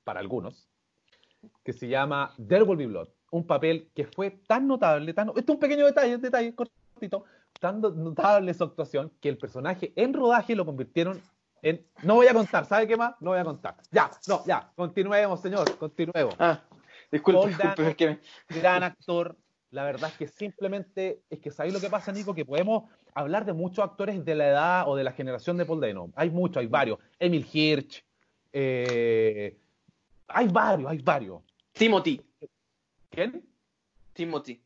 para 0.03 0.19
algunos, 0.21 0.69
que 1.63 1.73
se 1.73 1.87
llama 1.87 2.33
There 2.47 2.63
Will 2.63 2.77
Be 2.77 2.87
Blood, 2.87 3.09
un 3.31 3.45
papel 3.45 3.91
que 3.93 4.05
fue 4.05 4.31
tan 4.31 4.65
notable, 4.67 5.13
tan, 5.13 5.27
esto 5.29 5.39
es 5.41 5.49
un 5.49 5.59
pequeño 5.59 5.85
detalle, 5.85 6.15
un 6.15 6.21
detalle 6.21 6.55
cortito, 6.55 7.25
tan 7.59 7.81
notable 7.81 8.53
su 8.53 8.63
actuación, 8.63 9.11
que 9.19 9.29
el 9.29 9.37
personaje 9.37 9.91
en 9.95 10.13
rodaje 10.13 10.55
lo 10.55 10.65
convirtieron 10.65 11.21
en... 11.61 11.85
No 12.03 12.15
voy 12.15 12.27
a 12.27 12.33
contar, 12.33 12.65
¿sabe 12.65 12.87
qué 12.87 12.95
más? 12.95 13.15
No 13.19 13.31
voy 13.31 13.39
a 13.39 13.43
contar. 13.43 13.75
Ya, 13.91 14.09
no, 14.27 14.43
ya, 14.45 14.71
continuemos, 14.75 15.41
señor, 15.41 15.77
continuemos 15.77 16.35
Ah, 16.39 16.61
disculpe, 17.11 17.47
disculpe, 17.47 17.89
es 17.89 17.95
que 17.97 18.07
me- 18.07 18.61
gran 18.61 18.83
actor. 18.83 19.35
La 19.77 19.83
verdad 19.83 20.09
es 20.09 20.17
que 20.17 20.27
simplemente, 20.27 21.21
es 21.29 21.37
que 21.37 21.51
sabéis 21.51 21.71
lo 21.71 21.79
que 21.79 21.87
pasa, 21.87 22.11
Nico, 22.11 22.33
que 22.33 22.43
podemos 22.43 22.85
hablar 23.13 23.45
de 23.45 23.53
muchos 23.53 23.85
actores 23.85 24.25
de 24.25 24.33
la 24.33 24.47
edad 24.47 24.89
o 24.89 24.95
de 24.95 25.03
la 25.03 25.11
generación 25.11 25.55
de 25.55 25.67
Paul 25.67 25.79
Dano. 25.79 26.11
Hay 26.15 26.31
muchos, 26.31 26.61
hay 26.61 26.65
varios. 26.65 26.97
Emil 27.19 27.45
Hirsch, 27.53 28.03
eh, 28.53 29.55
hay 30.29 30.47
varios, 30.47 30.89
hay 30.89 30.97
varios. 30.97 31.43
Timothy, 31.73 32.19
¿Quién? 33.11 33.47
Timothy. 34.13 34.59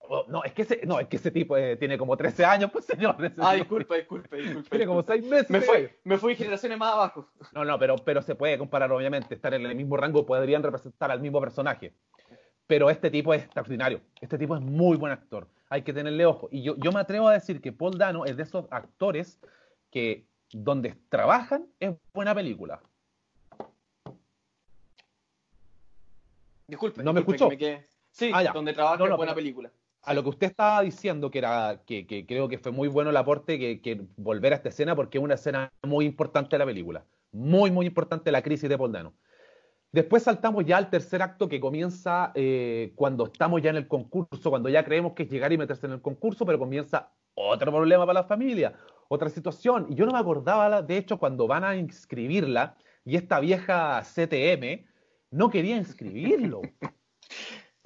Oh, 0.00 0.24
no, 0.26 0.42
es 0.42 0.52
que 0.52 0.62
ese, 0.62 0.80
no, 0.84 0.98
es 0.98 1.06
que 1.06 1.18
ese 1.18 1.30
tipo 1.30 1.56
eh, 1.56 1.76
tiene 1.76 1.96
como 1.96 2.16
13 2.16 2.44
años, 2.44 2.72
pues 2.72 2.86
señor. 2.86 3.14
Ah, 3.38 3.54
disculpe, 3.54 3.98
disculpe, 3.98 4.36
disculpe. 4.36 4.68
Tiene 4.68 4.86
como 4.86 5.04
6 5.04 5.24
meses. 5.26 5.50
Me 5.50 5.60
fui, 5.60 5.88
me 6.02 6.18
fui 6.18 6.34
generaciones 6.34 6.76
más 6.76 6.92
abajo. 6.92 7.28
No, 7.52 7.64
no, 7.64 7.78
pero, 7.78 7.94
pero 7.98 8.20
se 8.20 8.34
puede 8.34 8.58
comparar, 8.58 8.90
obviamente. 8.90 9.36
Estar 9.36 9.54
en 9.54 9.64
el 9.64 9.76
mismo 9.76 9.96
rango 9.96 10.26
podrían 10.26 10.64
representar 10.64 11.12
al 11.12 11.20
mismo 11.20 11.40
personaje. 11.40 11.92
Pero 12.66 12.90
este 12.90 13.10
tipo 13.10 13.32
es 13.32 13.44
extraordinario. 13.44 14.00
Este 14.20 14.38
tipo 14.38 14.56
es 14.56 14.62
muy 14.62 14.96
buen 14.96 15.12
actor. 15.12 15.48
Hay 15.68 15.82
que 15.82 15.92
tenerle 15.92 16.26
ojo. 16.26 16.48
Y 16.50 16.62
yo, 16.62 16.76
yo 16.76 16.92
me 16.92 17.00
atrevo 17.00 17.28
a 17.28 17.32
decir 17.32 17.60
que 17.60 17.72
Paul 17.72 17.98
Dano 17.98 18.24
es 18.24 18.36
de 18.36 18.42
esos 18.42 18.66
actores 18.70 19.40
que 19.90 20.26
donde 20.52 20.96
trabajan 21.08 21.66
es 21.80 21.94
buena 22.12 22.34
película. 22.34 22.80
Disculpe. 26.66 27.02
¿No 27.02 27.12
me 27.12 27.20
escuchó? 27.20 27.48
que 27.50 27.84
Sí, 28.10 28.30
Ah, 28.32 28.44
donde 28.52 28.72
trabaja 28.72 28.96
No, 28.96 29.06
no, 29.06 29.12
es 29.12 29.16
buena 29.18 29.34
película. 29.34 29.70
A 30.02 30.14
lo 30.14 30.22
que 30.22 30.30
usted 30.30 30.46
estaba 30.46 30.80
diciendo, 30.80 31.30
que 31.30 31.38
era 31.38 31.82
que, 31.84 32.06
que 32.06 32.24
creo 32.24 32.48
que 32.48 32.58
fue 32.58 32.72
muy 32.72 32.88
bueno 32.88 33.10
el 33.10 33.16
aporte, 33.16 33.58
que, 33.58 33.82
que 33.82 34.00
volver 34.16 34.52
a 34.52 34.56
esta 34.56 34.70
escena, 34.70 34.96
porque 34.96 35.18
es 35.18 35.24
una 35.24 35.34
escena 35.34 35.70
muy 35.82 36.06
importante 36.06 36.50
de 36.50 36.58
la 36.58 36.64
película. 36.64 37.04
Muy, 37.32 37.70
muy 37.70 37.86
importante 37.86 38.32
la 38.32 38.40
crisis 38.40 38.70
de 38.70 38.78
Paul 38.78 38.92
Dano. 38.92 39.12
Después 39.92 40.22
saltamos 40.22 40.64
ya 40.66 40.76
al 40.76 40.90
tercer 40.90 41.22
acto 41.22 41.48
que 41.48 41.60
comienza 41.60 42.32
eh, 42.34 42.92
cuando 42.96 43.24
estamos 43.26 43.62
ya 43.62 43.70
en 43.70 43.76
el 43.76 43.88
concurso, 43.88 44.50
cuando 44.50 44.68
ya 44.68 44.84
creemos 44.84 45.14
que 45.14 45.22
es 45.22 45.30
llegar 45.30 45.52
y 45.52 45.58
meterse 45.58 45.86
en 45.86 45.92
el 45.92 46.02
concurso, 46.02 46.44
pero 46.44 46.58
comienza 46.58 47.12
otro 47.34 47.72
problema 47.72 48.04
para 48.04 48.20
la 48.20 48.26
familia, 48.26 48.74
otra 49.08 49.28
situación. 49.28 49.86
Y 49.88 49.94
yo 49.94 50.04
no 50.06 50.12
me 50.12 50.18
acordaba, 50.18 50.82
de 50.82 50.96
hecho, 50.96 51.18
cuando 51.18 51.46
van 51.46 51.64
a 51.64 51.76
inscribirla 51.76 52.76
y 53.04 53.16
esta 53.16 53.40
vieja 53.40 54.02
CTM 54.02 54.86
no 55.30 55.50
quería 55.50 55.76
inscribirlo. 55.76 56.62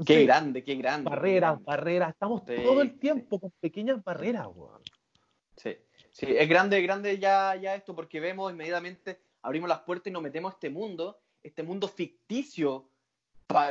Qué 0.06 0.14
Sí, 0.14 0.24
grande, 0.24 0.64
qué 0.64 0.76
grande. 0.76 1.10
Barreras, 1.10 1.62
barreras, 1.62 2.10
estamos 2.10 2.42
Sí, 2.46 2.54
todo 2.64 2.80
el 2.80 2.92
sí. 2.92 2.96
tiempo 2.98 3.38
con 3.38 3.52
pequeñas 3.60 4.02
barreras, 4.02 4.46
weón. 4.54 4.80
Sí, 5.56 5.76
sí, 6.10 6.26
es 6.30 6.48
grande, 6.48 6.80
grande 6.80 7.18
ya, 7.18 7.54
ya 7.56 7.74
esto 7.74 7.94
porque 7.94 8.18
vemos 8.18 8.50
inmediatamente, 8.50 9.20
abrimos 9.42 9.68
las 9.68 9.80
puertas 9.80 10.06
y 10.06 10.12
nos 10.12 10.22
metemos 10.22 10.52
a 10.52 10.54
este 10.54 10.70
mundo, 10.70 11.20
este 11.42 11.62
mundo 11.62 11.88
ficticio, 11.88 12.90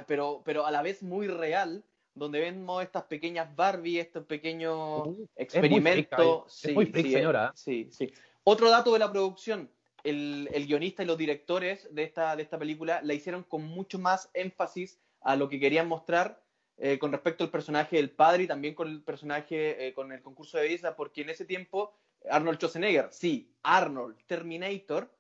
pero, 0.08 0.42
pero 0.44 0.66
a 0.66 0.72
la 0.72 0.82
vez 0.82 1.04
muy 1.04 1.28
real, 1.28 1.84
donde 2.14 2.40
vemos 2.40 2.84
estas 2.84 3.04
pequeñas 3.04 3.56
Barbie, 3.56 4.00
estos 4.00 4.26
pequeños 4.26 5.08
experimentos. 5.36 6.62
muy 6.74 6.86
freak, 6.88 7.06
sí, 7.06 7.12
señora. 7.14 7.52
Sí, 7.56 7.90
sí. 7.92 8.14
Otro 8.44 8.70
dato 8.70 8.92
de 8.94 9.00
la 9.00 9.12
producción, 9.12 9.72
el, 10.04 10.50
el 10.54 10.68
guionista 10.68 11.04
y 11.04 11.06
los 11.06 11.18
directores 11.18 11.88
de 11.94 12.04
esta, 12.04 12.36
de 12.36 12.44
esta 12.44 12.58
película 12.58 13.02
la 13.04 13.14
hicieron 13.14 13.44
con 13.44 13.64
mucho 13.64 14.00
más 14.00 14.30
énfasis 14.34 15.00
a 15.22 15.36
lo 15.36 15.50
que 15.50 15.60
querían 15.60 15.88
mostrar 15.88 16.42
eh, 16.78 16.98
con 16.98 17.12
respecto 17.12 17.44
al 17.44 17.50
personaje 17.50 17.98
del 17.98 18.10
padre 18.10 18.44
y 18.44 18.48
también 18.48 18.74
con 18.74 18.88
el 18.88 19.02
personaje, 19.02 19.88
eh, 19.88 19.94
con 19.94 20.12
el 20.14 20.22
concurso 20.22 20.58
de 20.58 20.64
belleza, 20.64 20.96
porque 20.96 21.22
en 21.22 21.30
ese 21.30 21.44
tiempo 21.44 21.94
Arnold 22.30 22.58
Schwarzenegger, 22.58 23.10
sí, 23.12 23.54
Arnold, 23.64 24.18
Terminator, 24.26 25.12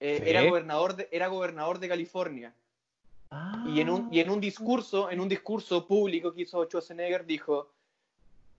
eh, 0.00 0.18
Sí. 0.22 0.30
era, 0.30 0.42
gobernador 0.42 0.96
de, 0.96 1.08
era 1.12 1.28
gobernador 1.28 1.78
de 1.78 1.88
California. 1.88 2.54
Y 3.64 3.80
en 3.80 3.90
un, 3.90 4.12
y 4.12 4.18
en 4.18 4.28
un 4.30 4.40
discurso, 4.40 5.08
en 5.10 5.20
un 5.20 5.28
discurso 5.28 5.86
público 5.86 6.32
que 6.34 6.42
hizo 6.42 6.64
Schwarzenegger, 6.64 7.24
dijo, 7.26 7.70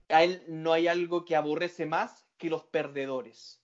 a 0.08 0.22
él 0.24 0.42
no 0.48 0.72
hay 0.72 0.88
algo 0.88 1.24
que 1.26 1.36
aborrece 1.36 1.84
más 1.84 2.24
que 2.38 2.48
los 2.48 2.64
perdedores. 2.64 3.60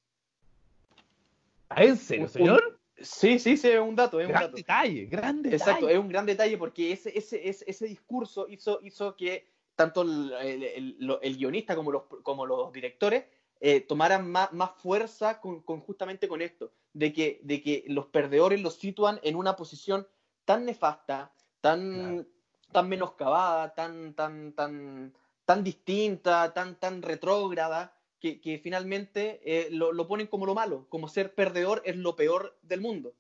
¿Ah, 1.71 1.85
¿En 1.85 1.97
serio, 1.97 2.25
Un- 2.25 2.31
señor? 2.31 2.81
Sí, 3.01 3.39
sí, 3.39 3.57
sí, 3.57 3.69
es 3.69 3.79
un 3.81 3.95
dato, 3.95 4.19
es 4.21 4.27
un 4.27 4.33
Gran 4.33 4.43
dato. 4.45 4.57
detalle, 4.57 5.07
gran 5.07 5.41
detalle. 5.41 5.57
Exacto, 5.57 5.89
es 5.89 5.99
un 5.99 6.09
gran 6.09 6.27
detalle 6.27 6.59
porque 6.59 6.91
ese, 6.93 7.17
ese, 7.17 7.49
ese, 7.49 7.65
ese 7.71 7.87
discurso 7.87 8.47
hizo, 8.49 8.81
hizo 8.83 9.15
que 9.15 9.47
tanto 9.77 10.03
el, 10.03 10.33
el- 10.33 10.63
el- 10.65 11.19
el 11.23 11.37
guionista 11.37 11.77
como 11.77 11.93
los, 11.93 12.03
como 12.25 12.45
los 12.45 12.73
directores 12.73 13.25
eh, 13.61 13.81
tomaran 13.81 14.31
más, 14.31 14.53
más 14.53 14.71
fuerza 14.77 15.41
con, 15.41 15.63
con 15.63 15.81
justamente 15.81 16.29
con 16.29 16.43
esto, 16.43 16.73
de 16.93 17.13
que, 17.13 17.41
de 17.43 17.63
que 17.63 17.85
los 17.89 18.07
perdedores 18.07 18.61
los 18.61 18.75
sitúan 18.75 19.21
en 19.23 19.37
una 19.37 19.57
posición 19.57 20.07
tan 20.45 20.65
nefasta, 20.65 21.33
tan, 21.61 21.93
Claro. 21.93 22.27
tan 22.73 22.89
menoscabada, 22.89 23.75
tan, 23.75 24.15
tan, 24.15 24.53
tan, 24.53 25.15
tan 25.45 25.65
distinta, 25.65 26.53
tan, 26.55 26.79
tan 26.79 27.03
retrógrada, 27.03 27.95
que, 28.21 28.41
que 28.41 28.59
finalmente 28.59 29.41
eh, 29.45 29.69
lo, 29.71 29.93
lo 29.93 30.07
ponen 30.09 30.27
como 30.27 30.47
lo 30.47 30.55
malo, 30.55 30.87
como 30.89 31.09
ser 31.09 31.35
perdedor 31.35 31.83
es 31.85 31.97
lo 31.97 32.17
peor 32.17 32.59
del 32.63 32.81
mundo. 32.81 33.15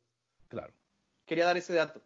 Claro. 0.49 0.73
Quería 1.25 1.45
dar 1.45 1.57
ese 1.57 1.75
dato. 1.75 2.03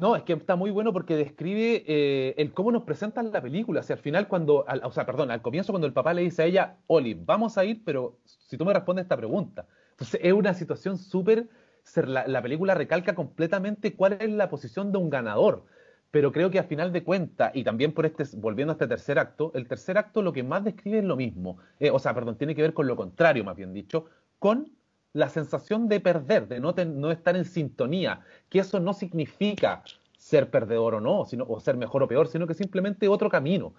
No, 0.00 0.16
es 0.16 0.22
que 0.22 0.32
está 0.32 0.54
muy 0.54 0.70
bueno 0.70 0.92
porque 0.92 1.16
describe 1.16 1.84
eh, 1.86 2.34
el 2.36 2.52
cómo 2.52 2.70
nos 2.70 2.84
presentan 2.84 3.32
la 3.32 3.42
película. 3.42 3.80
O 3.80 3.82
sea, 3.82 3.96
al 3.96 4.02
final, 4.02 4.28
cuando, 4.28 4.64
o 4.82 4.92
sea, 4.92 5.04
perdón, 5.06 5.30
al 5.30 5.42
comienzo, 5.42 5.72
cuando 5.72 5.86
el 5.86 5.92
papá 5.92 6.14
le 6.14 6.22
dice 6.22 6.42
a 6.42 6.46
ella, 6.46 6.76
Olive, 6.86 7.22
vamos 7.24 7.58
a 7.58 7.64
ir, 7.64 7.82
pero 7.84 8.18
si 8.24 8.56
tú 8.56 8.64
me 8.64 8.72
respondes 8.72 9.04
esta 9.04 9.16
pregunta. 9.16 9.66
Entonces, 9.92 10.20
es 10.22 10.32
una 10.32 10.54
situación 10.54 10.98
súper. 10.98 11.48
La, 11.94 12.26
la 12.26 12.42
película 12.42 12.74
recalca 12.74 13.14
completamente 13.14 13.94
cuál 13.96 14.18
es 14.20 14.30
la 14.30 14.50
posición 14.50 14.92
de 14.92 14.98
un 14.98 15.10
ganador. 15.10 15.64
Pero 16.10 16.32
creo 16.32 16.50
que 16.50 16.58
al 16.58 16.66
final 16.66 16.92
de 16.92 17.02
cuentas, 17.04 17.50
y 17.54 17.64
también 17.64 17.92
por 17.92 18.06
este, 18.06 18.24
volviendo 18.36 18.72
a 18.72 18.74
este 18.74 18.86
tercer 18.86 19.18
acto, 19.18 19.52
el 19.54 19.68
tercer 19.68 19.98
acto 19.98 20.22
lo 20.22 20.32
que 20.32 20.42
más 20.42 20.64
describe 20.64 20.98
es 20.98 21.04
lo 21.04 21.16
mismo. 21.16 21.58
Eh, 21.80 21.90
o 21.90 21.98
sea, 21.98 22.14
perdón, 22.14 22.36
tiene 22.36 22.54
que 22.54 22.62
ver 22.62 22.72
con 22.72 22.86
lo 22.86 22.96
contrario, 22.96 23.44
más 23.44 23.56
bien 23.56 23.72
dicho, 23.74 24.06
con 24.38 24.72
la 25.12 25.28
sensación 25.28 25.88
de 25.88 26.00
perder, 26.00 26.48
de 26.48 26.60
no, 26.60 26.74
ten- 26.74 27.00
no 27.00 27.10
estar 27.10 27.36
en 27.36 27.44
sintonía, 27.44 28.20
que 28.48 28.60
eso 28.60 28.80
no 28.80 28.92
significa 28.94 29.82
ser 30.16 30.50
perdedor 30.50 30.94
o 30.96 31.00
no, 31.00 31.24
sino, 31.24 31.44
o 31.48 31.60
ser 31.60 31.76
mejor 31.76 32.02
o 32.02 32.08
peor, 32.08 32.28
sino 32.28 32.46
que 32.46 32.54
simplemente 32.54 33.08
otro 33.08 33.30
camino. 33.30 33.74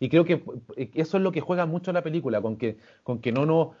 Y 0.00 0.08
creo 0.08 0.24
que 0.24 0.42
eh, 0.76 0.90
eso 0.94 1.16
es 1.16 1.22
lo 1.22 1.32
que 1.32 1.40
juega 1.40 1.66
mucho 1.66 1.92
la 1.92 2.02
película, 2.02 2.40
con 2.42 2.56
que, 2.56 2.78
con 3.02 3.20
que 3.20 3.32
no, 3.32 3.46
no, 3.46 3.74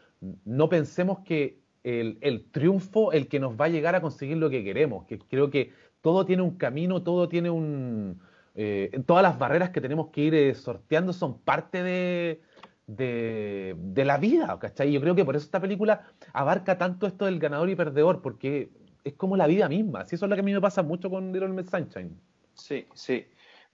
no 0.44 0.68
pensemos 0.68 1.20
que 1.20 1.60
el, 1.82 2.18
el 2.20 2.50
triunfo 2.50 3.12
el 3.12 3.28
que 3.28 3.40
nos 3.40 3.58
va 3.60 3.66
a 3.66 3.68
llegar 3.68 3.94
a 3.94 4.00
conseguir 4.00 4.36
lo 4.38 4.50
que 4.50 4.64
queremos, 4.64 5.06
que 5.06 5.18
creo 5.18 5.50
que 5.50 5.72
todo 6.00 6.24
tiene 6.24 6.42
un 6.42 6.56
camino, 6.56 7.02
todo 7.02 7.28
tiene 7.28 7.50
un... 7.50 8.20
eh, 8.54 8.90
todas 9.06 9.22
las 9.22 9.38
barreras 9.38 9.70
que 9.70 9.80
tenemos 9.80 10.08
que 10.10 10.20
ir 10.22 10.34
eh, 10.34 10.54
sorteando 10.54 11.12
son 11.12 11.38
parte 11.40 11.82
de, 11.82 12.40
de, 12.86 13.74
de 13.78 14.04
la 14.04 14.18
vida, 14.18 14.58
¿cachai? 14.58 14.92
Yo 14.92 15.00
creo 15.00 15.14
que 15.14 15.24
por 15.24 15.36
eso 15.36 15.44
esta 15.44 15.60
película 15.60 16.08
abarca 16.32 16.78
tanto 16.78 17.06
esto 17.06 17.24
del 17.24 17.38
ganador 17.38 17.70
y 17.70 17.76
perdedor, 17.76 18.22
porque 18.22 18.70
es 19.04 19.14
como 19.14 19.36
la 19.36 19.46
vida 19.46 19.68
misma. 19.68 20.04
Si 20.06 20.16
eso 20.16 20.26
es 20.26 20.30
lo 20.30 20.36
que 20.36 20.40
a 20.40 20.44
mí 20.44 20.52
me 20.52 20.60
pasa 20.60 20.82
mucho 20.82 21.10
con 21.10 21.32
Little 21.32 21.48
Miss 21.48 21.70
Sunshine. 21.70 22.18
Sí, 22.54 22.86
sí. 22.94 23.26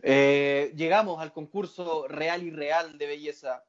Eh, 0.03 0.73
llegamos 0.77 1.21
al 1.21 1.33
concurso 1.33 2.07
real 2.09 2.43
y 2.43 2.51
real 2.51 2.99
de 2.99 3.07
belleza. 3.07 3.65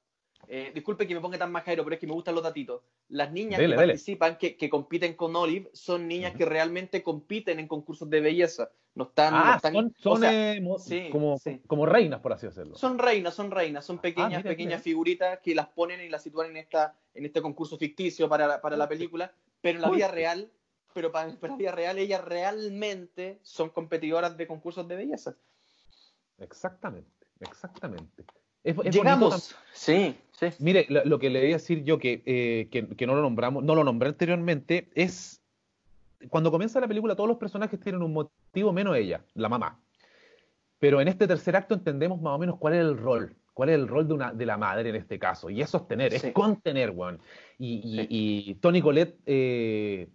Eh, 0.53 0.69
disculpe 0.75 1.07
que 1.07 1.15
me 1.15 1.21
ponga 1.21 1.37
tan 1.37 1.49
majero, 1.49 1.81
pero 1.85 1.93
es 1.93 1.99
que 2.01 2.07
me 2.07 2.11
gustan 2.11 2.35
los 2.35 2.43
datitos. 2.43 2.81
Las 3.07 3.31
niñas 3.31 3.57
Dele, 3.57 3.75
que 3.75 3.79
dele. 3.81 3.93
participan, 3.93 4.37
que, 4.37 4.57
que 4.57 4.69
compiten 4.69 5.13
con 5.13 5.33
Olive, 5.33 5.69
son 5.71 6.09
niñas 6.09 6.35
que 6.35 6.43
realmente 6.43 7.01
compiten 7.03 7.57
en 7.61 7.69
concursos 7.69 8.09
de 8.09 8.19
belleza. 8.19 8.69
No 8.93 9.05
están, 9.05 9.33
no 9.33 9.39
ah, 9.39 9.53
están- 9.55 9.73
son, 9.73 9.85
o 9.85 10.01
son, 10.01 10.19
sea, 10.19 10.53
eh, 10.57 10.61
sí, 10.79 11.07
como, 11.09 11.37
sí. 11.37 11.61
como 11.67 11.85
reinas, 11.85 12.19
por 12.19 12.33
así 12.33 12.47
decirlo. 12.47 12.75
son 12.75 12.99
reinas, 12.99 13.33
son 13.33 13.49
reinas, 13.49 13.85
son 13.85 13.99
pequeñas, 13.99 14.41
Ah, 14.43 14.49
pequeñas 14.49 14.71
mira. 14.81 14.83
figuritas 14.83 15.39
que 15.39 15.55
las 15.55 15.69
ponen 15.69 16.01
y 16.01 16.09
las 16.09 16.21
sitúan 16.21 16.49
en 16.49 16.57
esta, 16.57 16.97
en 17.13 17.25
este 17.25 17.41
concurso 17.41 17.77
ficticio 17.77 18.27
para, 18.27 18.45
la- 18.45 18.59
para 18.59 18.75
la 18.75 18.89
película, 18.89 19.33
pero 19.61 19.77
en 19.77 19.81
la 19.83 19.89
vida 19.89 20.09
real, 20.09 20.51
pero 20.93 21.13
para, 21.13 21.31
para 21.39 21.53
la 21.53 21.57
vida 21.57 21.71
real, 21.71 21.97
ellas 21.97 22.25
realmente 22.25 23.39
son 23.41 23.69
competidoras 23.69 24.35
de 24.35 24.47
concursos 24.47 24.85
de 24.85 24.97
belleza. 24.97 25.37
Exactamente, 26.39 27.27
exactamente. 27.39 28.25
Es, 28.63 28.71
es 28.71 28.75
bonito 28.75 28.97
Llegamos. 28.97 29.55
Sí, 29.73 30.15
sí. 30.31 30.47
Mire, 30.59 30.85
lo, 30.89 31.03
lo 31.05 31.19
que 31.19 31.29
le 31.29 31.39
voy 31.41 31.49
a 31.51 31.55
decir 31.55 31.83
yo 31.83 31.97
que, 31.97 32.21
eh, 32.25 32.67
que, 32.71 32.87
que 32.95 33.07
no 33.07 33.15
lo 33.15 33.21
nombramos, 33.21 33.63
no 33.63 33.75
lo 33.75 33.83
nombré 33.83 34.09
anteriormente, 34.09 34.89
es 34.95 35.41
cuando 36.29 36.51
comienza 36.51 36.79
la 36.79 36.87
película, 36.87 37.15
todos 37.15 37.29
los 37.29 37.37
personajes 37.37 37.79
tienen 37.79 38.01
un 38.03 38.13
motivo 38.13 38.71
menos 38.73 38.95
ella, 38.95 39.23
la 39.33 39.49
mamá. 39.49 39.79
Pero 40.79 41.01
en 41.01 41.07
este 41.07 41.27
tercer 41.27 41.55
acto 41.55 41.73
entendemos 41.73 42.21
más 42.21 42.33
o 42.35 42.37
menos 42.39 42.57
cuál 42.57 42.73
es 42.73 42.79
el 42.81 42.97
rol, 42.97 43.35
cuál 43.53 43.69
es 43.69 43.75
el 43.75 43.87
rol 43.87 44.07
de, 44.07 44.13
una, 44.13 44.33
de 44.33 44.45
la 44.45 44.57
madre 44.57 44.89
en 44.89 44.95
este 44.95 45.17
caso. 45.19 45.49
Y 45.49 45.61
es 45.61 45.69
sostener, 45.69 46.11
Sí. 46.11 46.27
es 46.27 46.33
contener, 46.33 46.91
weón. 46.91 47.19
Y, 47.57 47.81
y, 47.83 47.97
Sí. 47.99 48.07
y 48.51 48.55
Tony 48.55 48.81
Colette 48.81 49.19
eh, 49.25 50.09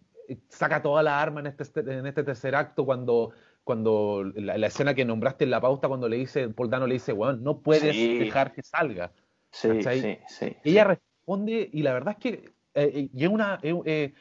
saca 0.48 0.82
toda 0.82 1.02
la 1.02 1.20
arma 1.20 1.40
en 1.40 1.46
este, 1.46 1.80
en 1.80 2.06
este 2.06 2.24
tercer 2.24 2.54
acto 2.54 2.84
cuando, 2.84 3.30
cuando 3.66 4.22
la, 4.36 4.56
la 4.56 4.68
escena 4.68 4.94
que 4.94 5.04
nombraste 5.04 5.42
en 5.42 5.50
la 5.50 5.60
pauta, 5.60 5.88
cuando 5.88 6.08
le 6.08 6.18
dice, 6.18 6.48
Paul 6.50 6.70
Dano 6.70 6.86
le 6.86 6.94
dice, 6.94 7.12
weón, 7.12 7.42
no 7.42 7.62
puedes 7.62 7.96
Sí. 7.96 8.18
dejar 8.20 8.52
que 8.52 8.62
salga. 8.62 9.10
Sí, 9.50 9.82
sí, 9.82 10.18
sí. 10.28 10.56
Ella 10.62 10.84
responde 10.84 11.68
y 11.72 11.82
la 11.82 11.92
verdad 11.92 12.14
es 12.16 12.18
que 12.22 12.28
eh, 12.74 12.92
eh, 12.94 13.10
y 13.12 13.24
es 13.24 13.28
una, 13.28 13.58
eh, 13.64 13.74
eh, 13.84 14.14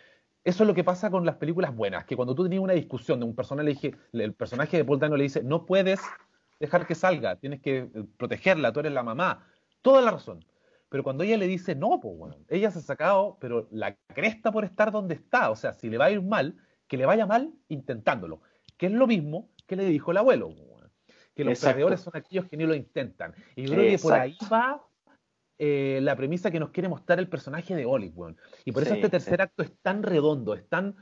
eso 0.43 0.63
es 0.63 0.67
lo 0.67 0.73
que 0.73 0.83
pasa 0.83 1.11
con 1.11 1.27
las 1.27 1.35
películas 1.35 1.75
buenas, 1.75 2.05
que 2.05 2.15
cuando 2.15 2.33
tú 2.33 2.41
tenías 2.41 2.63
una 2.63 2.73
discusión 2.73 3.19
de 3.19 3.25
un 3.27 3.35
personaje, 3.35 3.65
le 3.65 3.73
dije- 3.75 3.95
el 4.13 4.33
personaje 4.33 4.77
de 4.77 4.85
Paul 4.85 4.97
Dano 4.97 5.15
le 5.15 5.23
dice, 5.25 5.43
no 5.43 5.67
puedes 5.67 6.01
dejar 6.59 6.87
que 6.87 6.95
salga, 6.95 7.35
tienes 7.35 7.61
que 7.61 7.87
protegerla, 8.17 8.73
tú 8.73 8.79
eres 8.79 8.93
la 8.93 9.03
mamá, 9.03 9.45
toda 9.83 10.01
la 10.01 10.09
razón. 10.09 10.43
Pero 10.89 11.03
cuando 11.03 11.23
ella 11.23 11.37
le 11.37 11.45
dice, 11.45 11.75
no, 11.75 11.99
pues 11.99 12.17
bueno, 12.17 12.37
ella 12.47 12.71
se 12.71 12.79
ha 12.79 12.81
sacado, 12.81 13.37
pero 13.39 13.67
la 13.69 13.95
cresta 14.15 14.51
por 14.51 14.65
estar 14.65 14.91
donde 14.91 15.13
está, 15.13 15.51
o 15.51 15.55
sea, 15.55 15.73
si 15.73 15.87
le 15.87 15.99
va 15.99 16.05
a 16.05 16.11
ir 16.11 16.23
mal, 16.23 16.55
que 16.87 16.97
le 16.97 17.05
vaya 17.05 17.27
mal 17.27 17.53
intentándolo, 17.67 18.41
que 18.78 18.88
es 18.88 18.91
lo 18.91 19.07
mismo 19.07 19.49
que 19.65 19.76
le 19.76 19.86
dijo 19.86 20.11
el 20.11 20.17
abuelo, 20.17 20.53
que 21.34 21.43
los 21.43 21.53
Exacto. 21.53 21.73
perdedores 21.73 21.99
son 22.01 22.15
aquellos 22.15 22.45
que 22.45 22.55
ni 22.57 22.65
lo 22.65 22.76
intentan. 22.76 23.34
Y 23.55 23.63
yo 23.63 23.73
creo 23.73 23.88
que 23.88 23.99
por 23.99 24.13
ahí 24.13 24.38
va 24.51 24.82
eh, 25.57 25.99
la 26.01 26.15
premisa 26.15 26.51
que 26.51 26.59
nos 26.59 26.69
quiere 26.69 26.88
mostrar 26.89 27.19
el 27.19 27.28
personaje 27.28 27.76
de 27.76 27.86
Olive, 27.86 28.13
weón. 28.15 28.38
Y 28.63 28.71
por 28.71 28.84
eso 28.84 28.93
Sí, 28.93 28.99
este 28.99 29.09
tercer 29.09 29.38
sí. 29.38 29.41
acto 29.41 29.63
es 29.63 29.71
tan 29.82 30.03
redondo, 30.03 30.53
es 30.53 30.65
tan... 30.67 30.95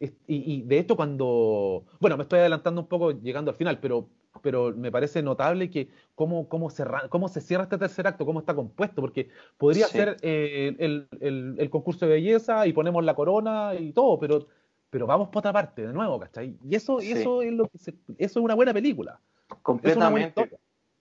es- 0.00 0.12
y, 0.26 0.54
y 0.54 0.62
de 0.62 0.78
hecho 0.78 0.96
cuando... 0.96 1.84
Bueno, 2.00 2.16
me 2.16 2.24
estoy 2.24 2.40
adelantando 2.40 2.80
un 2.80 2.88
poco 2.88 3.12
llegando 3.12 3.50
al 3.50 3.56
final, 3.56 3.78
pero, 3.80 4.08
pero 4.40 4.72
me 4.72 4.90
parece 4.92 5.22
notable 5.22 5.70
que 5.70 5.88
cómo, 6.14 6.48
cómo, 6.48 6.70
cerra- 6.70 7.08
cómo 7.08 7.28
se 7.28 7.40
cierra 7.40 7.64
este 7.64 7.78
tercer 7.78 8.06
acto, 8.06 8.26
cómo 8.26 8.40
está 8.40 8.54
compuesto, 8.54 9.00
porque 9.00 9.30
podría 9.56 9.86
Sí. 9.86 9.98
ser 9.98 10.16
eh, 10.22 10.74
el, 10.78 11.08
el- 11.20 11.54
el 11.58 11.70
concurso 11.70 12.06
de 12.06 12.12
belleza 12.14 12.66
y 12.66 12.72
ponemos 12.72 13.04
la 13.04 13.14
corona 13.14 13.72
y 13.78 13.92
todo, 13.92 14.18
pero, 14.18 14.46
pero 14.92 15.06
vamos 15.06 15.30
por 15.30 15.38
otra 15.38 15.54
parte, 15.54 15.86
de 15.86 15.92
nuevo, 15.94 16.20
¿cachai? 16.20 16.58
Y 16.68 16.74
eso, 16.76 17.00
Sí. 17.00 17.12
eso 17.12 17.40
es 17.40 17.50
lo 17.50 17.66
que 17.66 17.78
se- 17.78 17.94
eso 18.18 18.38
es 18.40 18.44
una 18.44 18.54
buena 18.54 18.74
película. 18.74 19.18
Completamente. 19.62 20.58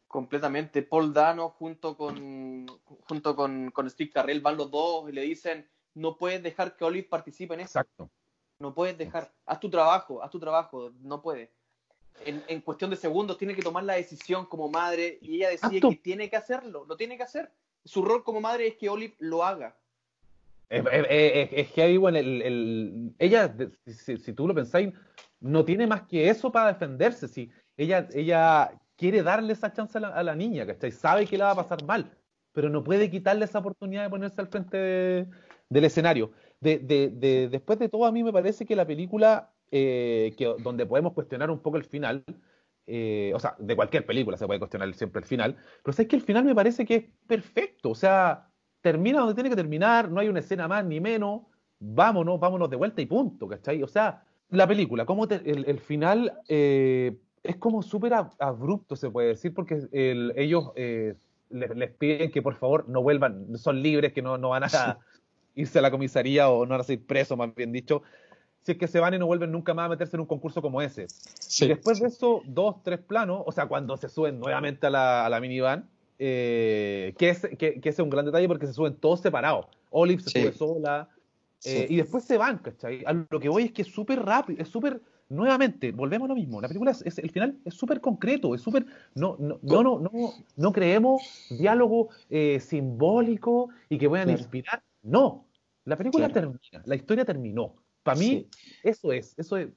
Completamente. 0.08 0.82
Paul 0.82 1.14
Dano 1.14 1.50
junto 1.50 1.98
con 1.98 2.66
junto 3.10 3.36
con, 3.36 3.70
con 3.72 3.90
Steve 3.90 4.10
Carrell 4.10 4.40
van 4.40 4.56
los 4.56 4.72
dos 4.72 5.10
y 5.10 5.12
le 5.12 5.22
dicen 5.24 5.68
no 5.94 6.16
puedes 6.18 6.42
dejar 6.42 6.78
que 6.78 6.86
Olive 6.86 7.08
participe 7.10 7.54
en 7.54 7.60
esto. 7.62 7.80
Exacto. 7.80 8.10
No 8.60 8.74
puedes 8.74 8.98
dejar. 8.98 9.30
Haz 9.46 9.60
tu 9.60 9.70
trabajo, 9.70 10.24
haz 10.24 10.32
tu 10.32 10.40
trabajo. 10.40 10.92
No 11.02 11.22
puede. 11.22 11.52
En, 12.26 12.42
en 12.48 12.62
cuestión 12.62 12.90
de 12.92 12.96
segundos 12.96 13.38
tiene 13.38 13.56
que 13.56 13.62
tomar 13.62 13.84
la 13.84 13.96
decisión 13.96 14.46
como 14.46 14.70
madre 14.70 15.20
y 15.22 15.36
ella 15.36 15.50
decide 15.50 15.82
que 15.82 15.96
tiene 15.98 16.30
que 16.30 16.38
hacerlo. 16.38 16.86
Lo 16.86 16.96
tiene 16.96 17.18
que 17.18 17.24
hacer. 17.24 17.52
Su 17.84 18.06
rol 18.06 18.24
como 18.24 18.40
madre 18.40 18.68
es 18.68 18.76
que 18.78 18.88
Olive 18.90 19.16
lo 19.20 19.44
haga. 19.44 19.76
Es, 20.72 20.86
es- 20.92 21.08
es- 21.10 21.50
es 21.52 21.68
heavy, 21.74 21.98
bueno, 21.98 22.18
el, 22.18 22.42
el- 22.42 23.14
ella, 23.20 23.54
si, 23.86 24.18
si 24.18 24.34
tú 24.34 24.48
lo 24.48 24.56
pensáis, 24.56 24.94
no 25.42 25.66
tiene 25.66 25.86
más 25.86 26.04
que 26.04 26.30
eso 26.30 26.52
para 26.52 26.72
defenderse. 26.74 27.28
Si 27.28 27.52
ella, 27.78 28.08
ella 28.14 28.72
quiere 28.96 29.22
darle 29.22 29.54
esa 29.54 29.74
chance 29.74 29.98
a 29.98 30.02
la, 30.02 30.08
a 30.10 30.24
la 30.24 30.36
niña, 30.36 30.66
¿cachai? 30.66 30.92
Sabe 30.92 31.26
que 31.28 31.38
la 31.38 31.46
va 31.46 31.52
a 31.52 31.56
pasar 31.68 31.84
mal, 31.86 32.18
pero 32.54 32.70
no 32.70 32.84
puede 32.84 33.10
quitarle 33.10 33.46
esa 33.46 33.60
oportunidad 33.60 34.04
de 34.04 34.10
ponerse 34.10 34.40
al 34.40 34.48
frente 34.48 34.78
de- 34.78 35.28
del 35.70 35.84
escenario. 35.86 36.32
De, 36.62 36.80
de- 36.80 37.10
de- 37.10 37.50
después 37.50 37.78
de 37.80 37.90
todo, 37.90 38.06
a 38.06 38.12
mí 38.12 38.24
me 38.24 38.32
parece 38.32 38.66
que 38.66 38.76
la 38.76 38.86
película, 38.88 39.52
eh, 39.72 40.34
que, 40.38 40.46
donde 40.64 40.86
podemos 40.86 41.14
cuestionar 41.14 41.50
un 41.52 41.60
poco 41.60 41.78
el 41.78 41.84
final, 41.84 42.24
eh, 42.88 43.32
o 43.36 43.40
sea, 43.40 43.56
de 43.60 43.76
cualquier 43.76 44.06
película 44.06 44.38
se 44.38 44.46
puede 44.48 44.60
cuestionar 44.60 44.94
siempre 44.94 45.20
el 45.22 45.26
final, 45.28 45.58
pero 45.84 45.96
es 45.98 46.08
que 46.08 46.16
el 46.16 46.22
final 46.22 46.46
me 46.46 46.56
parece 46.56 46.86
que 46.86 46.96
es 46.96 47.04
perfecto, 47.28 47.90
o 47.90 47.96
sea, 47.96 48.51
termina 48.82 49.20
donde 49.20 49.36
tiene 49.36 49.50
que 49.50 49.56
terminar, 49.56 50.10
no 50.10 50.20
hay 50.20 50.28
una 50.28 50.40
escena 50.40 50.68
más 50.68 50.84
ni 50.86 51.00
menos, 51.00 51.42
vámonos, 51.80 52.40
vámonos 52.40 52.70
de 52.70 52.76
vuelta 52.76 53.02
y 53.02 53.06
punto, 53.06 53.48
¿cachai? 53.48 53.82
O 53.84 53.88
sea, 53.88 54.24
la 54.50 54.68
película, 54.68 55.06
como 55.06 55.26
el, 55.26 55.66
el 55.66 55.80
final 55.80 56.34
eh, 56.48 57.16
es 57.44 57.56
como 57.58 57.82
súper 57.82 58.14
ab- 58.14 58.36
abrupto, 58.40 58.96
se 58.96 59.10
puede 59.10 59.30
decir, 59.30 59.54
porque 59.54 59.88
el- 59.92 60.34
ellos 60.36 60.72
eh, 60.76 61.16
les, 61.50 61.76
les 61.76 61.92
piden 61.92 62.32
que 62.32 62.42
por 62.42 62.56
favor 62.56 62.88
no 62.90 63.02
vuelvan, 63.02 63.58
son 63.58 63.82
libres, 63.82 64.14
que 64.14 64.22
no, 64.22 64.38
no 64.38 64.50
van 64.50 64.64
a 64.66 64.68
irse 65.56 65.80
a 65.80 65.82
la 65.82 65.92
comisaría 65.92 66.50
o 66.50 66.66
no 66.66 66.72
van 66.72 66.82
a 66.82 66.84
ser 66.84 67.02
presos, 67.02 67.38
más 67.38 67.54
bien 67.56 67.72
dicho, 67.72 68.04
si 68.64 68.74
es 68.74 68.78
que 68.78 68.88
se 68.88 69.00
van 69.00 69.14
y 69.14 69.18
no 69.18 69.26
vuelven 69.26 69.52
nunca 69.52 69.74
más 69.74 69.88
a 69.88 69.90
meterse 69.90 70.16
en 70.16 70.22
un 70.22 70.28
concurso 70.28 70.62
como 70.62 70.82
ese. 70.82 71.08
Sí. 71.08 71.66
Y 71.66 71.68
después 71.70 72.00
de 72.00 72.08
eso, 72.08 72.42
dos, 72.46 72.84
tres 72.84 73.00
planos, 73.00 73.42
o 73.46 73.52
sea, 73.52 73.68
cuando 73.68 73.98
se 73.98 74.08
suben 74.08 74.40
nuevamente 74.40 74.86
a 74.88 74.90
la, 74.92 75.26
a 75.26 75.30
la 75.30 75.40
minivan, 75.40 75.90
eh, 76.24 77.16
que, 77.18 77.30
es, 77.30 77.42
que, 77.58 77.82
que 77.82 77.90
ese 77.90 77.90
es 77.90 78.00
un 78.00 78.12
gran 78.12 78.26
detalle 78.26 78.48
porque 78.48 78.68
se 78.68 78.74
suben 78.74 78.94
todos 78.96 79.22
separados. 79.22 79.66
Olive 79.90 80.22
se 80.22 80.30
Sí. 80.30 80.40
sube 80.42 80.52
sola, 80.54 81.10
eh, 81.66 81.86
Sí. 81.88 81.94
y 81.96 81.98
después 81.98 82.24
se 82.26 82.38
van, 82.38 82.60
¿cachai? 82.60 83.04
A 83.06 83.14
lo 83.14 83.40
que 83.40 83.50
voy 83.50 83.64
es 83.64 83.72
que 83.72 83.82
es 83.82 83.88
súper 83.88 84.20
rápido, 84.24 84.62
es 84.62 84.70
súper, 84.70 85.02
nuevamente, 85.30 85.92
volvemos 85.92 86.26
a 86.28 86.30
lo 86.30 86.36
mismo, 86.36 86.62
la 86.62 86.68
película, 86.68 86.92
es, 86.92 87.02
es- 87.06 87.18
el 87.18 87.32
final 87.32 87.58
es 87.66 87.74
súper 87.74 88.00
concreto, 88.02 88.54
es 88.54 88.62
súper, 88.62 88.86
no, 89.16 89.36
no, 89.40 89.58
no, 89.64 89.84
no, 89.84 90.00
no, 90.00 90.34
no 90.58 90.72
creemos 90.72 91.48
diálogo 91.50 92.10
eh, 92.30 92.60
simbólico 92.60 93.70
y 93.90 93.98
que 93.98 94.08
puedan 94.08 94.28
Claro. 94.28 94.40
inspirar, 94.42 94.84
no, 95.02 95.48
la 95.86 95.98
película 95.98 96.28
Claro. 96.30 96.52
termina, 96.52 96.84
la 96.86 96.96
historia 96.96 97.26
terminó, 97.26 97.76
para 98.04 98.20
mí, 98.20 98.48
eso 98.84 99.12
es, 99.12 99.34
eso 99.38 99.58
es 99.58 99.70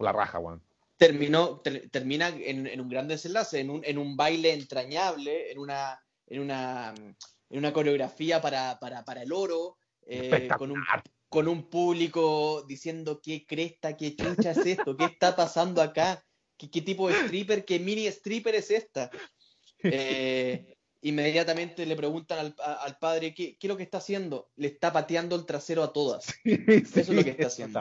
la 0.00 0.12
raja, 0.12 0.38
Juan. 0.40 0.60
Terminó, 1.06 1.60
ter- 1.60 1.88
termina 1.90 2.28
en, 2.28 2.66
en 2.66 2.80
un 2.80 2.88
gran 2.88 3.08
desenlace, 3.08 3.60
en 3.60 3.70
un, 3.70 3.84
en 3.84 3.98
un 3.98 4.16
baile 4.16 4.52
entrañable, 4.52 5.50
en 5.50 5.58
una, 5.58 5.98
en 6.26 6.40
una, 6.40 6.94
en 7.50 7.58
una 7.58 7.72
coreografía 7.72 8.40
para, 8.40 8.78
para, 8.80 9.04
para 9.04 9.22
el 9.22 9.32
oro, 9.32 9.76
eh, 10.06 10.48
con, 10.58 10.70
un, 10.70 10.78
Espectacular. 10.78 11.02
con 11.28 11.48
un 11.48 11.68
público 11.70 12.64
diciendo 12.66 13.20
qué 13.22 13.44
cresta, 13.46 13.96
qué 13.96 14.14
chucha 14.16 14.50
es 14.52 14.66
esto, 14.66 14.96
qué 14.96 15.04
está 15.06 15.34
pasando 15.34 15.80
acá, 15.82 16.24
qué, 16.56 16.70
qué 16.70 16.82
tipo 16.82 17.08
de 17.08 17.14
stripper, 17.24 17.64
qué 17.64 17.78
mini 17.78 18.06
stripper 18.06 18.54
es 18.54 18.70
esta. 18.70 19.10
Eh, 19.86 20.73
inmediatamente 21.08 21.86
le 21.86 21.96
preguntan 21.96 22.38
al, 22.38 22.54
a- 22.62 22.82
al 22.84 22.98
padre 22.98 23.34
¿qué, 23.34 23.56
qué 23.58 23.66
es 23.66 23.68
lo 23.68 23.76
que 23.76 23.82
está 23.82 23.98
haciendo. 23.98 24.50
Le 24.56 24.68
está 24.68 24.92
pateando 24.92 25.36
el 25.36 25.46
trasero 25.46 25.82
a 25.82 25.92
todas. 25.92 26.26
Eso 26.44 27.00
es 27.00 27.08
lo 27.08 27.22
que 27.22 27.30
está 27.30 27.46
haciendo. 27.46 27.80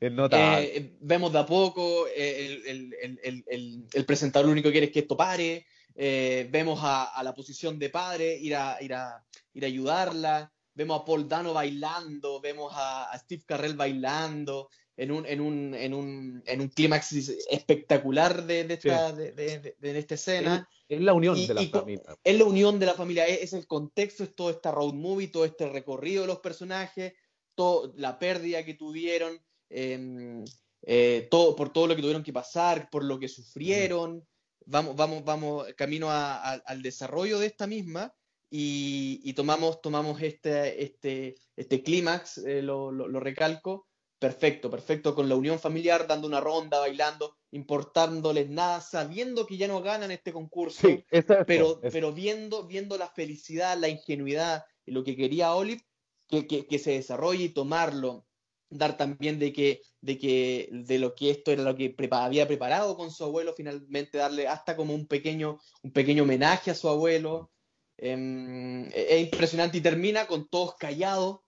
Es 0.00 0.12
notable. 0.12 0.76
Eh, 0.76 0.96
vemos 1.00 1.32
de 1.32 1.38
a 1.38 1.46
poco, 1.46 2.06
eh, 2.08 2.46
el, 2.46 2.66
el- 2.66 2.94
el- 3.02 3.20
el- 3.22 3.44
el- 3.48 3.84
el 3.92 4.04
presentador 4.04 4.46
lo 4.46 4.52
único 4.52 4.68
que 4.68 4.72
quiere 4.72 4.86
es 4.86 4.92
que 4.92 5.00
esto 5.00 5.16
pare, 5.16 5.66
eh, 5.94 6.48
vemos 6.50 6.78
a, 6.82 7.04
a 7.04 7.22
la 7.22 7.34
posición 7.34 7.78
de 7.78 7.90
padre 7.90 8.36
ir 8.36 8.54
a, 8.54 8.76
ir, 8.80 8.94
a, 8.94 9.24
ir 9.54 9.64
a 9.64 9.66
ayudarla, 9.66 10.52
vemos 10.74 11.00
a 11.00 11.04
Paul 11.04 11.28
Dano 11.28 11.52
bailando, 11.54 12.40
vemos 12.40 12.72
a, 12.74 13.10
a 13.10 13.18
Steve 13.18 13.42
Carrell 13.44 13.74
bailando 13.74 14.68
en 14.98 15.10
un, 15.12 15.24
en 15.26 15.40
un, 15.40 15.74
en 15.74 15.94
un, 15.94 16.42
en 16.44 16.60
un 16.60 16.68
clímax 16.68 17.12
espectacular 17.48 18.44
de, 18.44 18.64
de 18.64 18.74
esta, 18.74 19.12
de, 19.12 19.32
de- 19.32 19.58
de- 19.60 19.76
de 19.92 19.98
esta 19.98 20.14
escena. 20.16 20.68
es 20.88 21.00
la 21.00 21.12
unión 21.14 21.36
y- 21.38 21.46
de 21.46 21.54
la 21.54 21.62
y 21.62 21.68
familia. 21.68 22.02
Es 22.24 22.36
la 22.38 22.44
unión 22.44 22.78
de 22.78 22.86
la 22.86 22.94
familia, 22.94 23.26
es, 23.26 23.42
es 23.44 23.52
el 23.54 23.66
contexto, 23.66 24.24
es 24.24 24.34
todo 24.34 24.50
esta 24.50 24.70
road 24.72 24.94
movie, 24.94 25.28
todo 25.28 25.44
este 25.44 25.68
recorrido 25.68 26.22
de 26.22 26.26
los 26.28 26.40
personajes, 26.40 27.14
todo, 27.54 27.92
la 27.96 28.18
pérdida 28.18 28.64
que 28.64 28.74
tuvieron, 28.74 29.38
eh, 29.70 30.44
eh, 30.82 31.28
todo, 31.30 31.54
por 31.56 31.72
todo 31.72 31.86
lo 31.86 31.94
que 31.96 32.02
tuvieron 32.02 32.22
que 32.22 32.32
pasar, 32.32 32.88
por 32.90 33.04
lo 33.04 33.18
que 33.18 33.28
sufrieron. 33.28 34.26
Vamos, 34.66 34.96
vamos, 34.96 35.24
vamos 35.24 35.66
camino 35.76 36.10
a- 36.10 36.36
a- 36.54 36.62
al 36.66 36.82
desarrollo 36.82 37.38
de 37.38 37.46
esta 37.46 37.66
misma 37.66 38.12
y, 38.50 39.20
y 39.24 39.32
tomamos, 39.34 39.80
tomamos 39.80 40.20
este, 40.22 40.82
este, 40.82 41.36
este 41.56 41.82
clímax, 41.82 42.38
eh, 42.38 42.62
lo, 42.62 42.90
lo- 42.92 43.08
lo 43.08 43.20
recalco, 43.20 43.87
perfecto, 44.18 44.70
perfecto, 44.70 45.14
con 45.14 45.28
la 45.28 45.36
unión 45.36 45.58
familiar, 45.58 46.06
dando 46.06 46.26
una 46.26 46.40
ronda, 46.40 46.80
bailando, 46.80 47.36
importándoles 47.52 48.48
nada, 48.50 48.80
sabiendo 48.80 49.46
que 49.46 49.56
ya 49.56 49.68
no 49.68 49.80
ganan 49.80 50.10
este 50.10 50.32
concurso 50.32 50.88
Sí, 50.88 51.04
es 51.10 51.24
pero, 51.46 51.80
eso. 51.82 51.88
pero 51.92 52.12
viendo, 52.12 52.66
viendo 52.66 52.98
la 52.98 53.08
felicidad, 53.08 53.78
la 53.78 53.88
ingenuidad 53.88 54.64
y 54.84 54.92
lo 54.92 55.04
que 55.04 55.16
quería 55.16 55.54
Olive, 55.54 55.82
que, 56.28 56.46
que- 56.46 56.66
que 56.66 56.78
se 56.78 56.92
desarrolle 56.92 57.44
y 57.44 57.48
tomarlo, 57.50 58.26
dar 58.70 58.96
también 58.96 59.38
de 59.38 59.52
que, 59.52 59.80
de 60.02 60.18
que 60.18 60.68
de 60.72 60.98
lo 60.98 61.14
que 61.14 61.30
esto 61.30 61.52
era 61.52 61.62
lo 61.62 61.74
que 61.74 61.94
prepa- 61.96 62.24
había 62.24 62.46
preparado 62.46 62.96
con 62.96 63.10
su 63.10 63.24
abuelo, 63.24 63.54
finalmente 63.56 64.18
darle 64.18 64.46
hasta 64.46 64.76
como 64.76 64.94
un 64.94 65.06
pequeño, 65.06 65.58
un 65.82 65.92
pequeño 65.92 66.24
homenaje 66.24 66.70
a 66.70 66.74
su 66.74 66.88
abuelo. 66.88 67.50
Em, 67.96 68.86
es 68.88 68.92
es 68.94 69.20
impresionante 69.22 69.78
y 69.78 69.80
termina 69.80 70.26
con 70.26 70.48
todos 70.48 70.74
callados. 70.76 71.40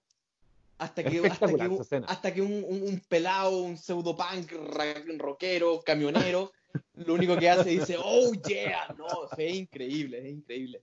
Hasta 0.80 1.04
que, 1.04 1.20
hasta 1.28 1.46
que, 1.46 1.68
un, 1.68 1.84
hasta 2.08 2.34
que 2.34 2.40
un, 2.42 2.52
un- 2.66 2.82
un 2.82 3.00
pelado, 3.08 3.58
un 3.62 3.76
pseudopunk, 3.76 4.50
rockero, 5.18 5.80
camionero, 5.84 6.50
lo 6.94 7.14
único 7.14 7.36
que 7.36 7.50
hace 7.50 7.72
es 7.74 7.80
dice, 7.80 7.96
oh 8.02 8.32
yeah, 8.48 8.94
no, 8.96 9.06
es 9.36 9.54
increíble, 9.54 10.18
es 10.18 10.32
increíble. 10.32 10.82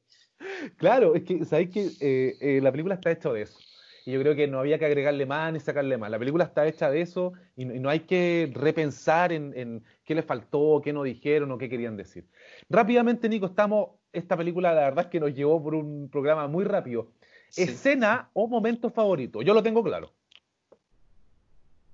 Claro, 0.77 1.15
es 1.15 1.23
que, 1.23 1.43
¿sabéis 1.45 1.69
que 1.71 1.89
eh, 1.99 2.37
eh, 2.39 2.59
la 2.61 2.71
película 2.71 2.95
está 2.95 3.11
hecha 3.11 3.31
de 3.33 3.41
eso? 3.41 3.57
Y 4.05 4.11
yo 4.13 4.21
creo 4.21 4.35
que 4.35 4.47
no 4.47 4.59
había 4.59 4.77
que 4.79 4.85
agregarle 4.85 5.25
más 5.25 5.51
ni 5.51 5.59
sacarle 5.59 5.97
más. 5.97 6.09
La 6.11 6.19
película 6.19 6.45
está 6.45 6.65
hecha 6.67 6.89
de 6.89 7.01
eso 7.01 7.33
y 7.57 7.65
no, 7.65 7.75
y 7.75 7.79
no 7.79 7.89
hay 7.89 8.01
que 8.01 8.49
repensar 8.53 9.33
en, 9.33 9.51
en 9.57 9.83
qué 10.05 10.15
le 10.15 10.21
faltó, 10.23 10.79
qué 10.83 10.93
no 10.93 11.03
dijeron 11.03 11.51
o 11.51 11.57
qué 11.57 11.67
querían 11.67 11.97
decir. 11.97 12.25
Rápidamente, 12.69 13.27
Nico, 13.27 13.47
estamos. 13.47 13.89
Esta 14.13 14.37
película, 14.37 14.73
la 14.73 14.81
verdad 14.85 15.05
es 15.05 15.11
que 15.11 15.19
nos 15.19 15.33
llevó 15.33 15.61
por 15.61 15.75
un 15.75 16.07
programa 16.09 16.47
muy 16.47 16.63
rápido. 16.63 17.11
Sí. 17.49 17.63
Escena 17.63 18.29
o 18.33 18.47
momento 18.47 18.89
favorito. 18.89 19.41
Yo 19.41 19.53
lo 19.53 19.63
tengo 19.63 19.83
claro. 19.83 20.13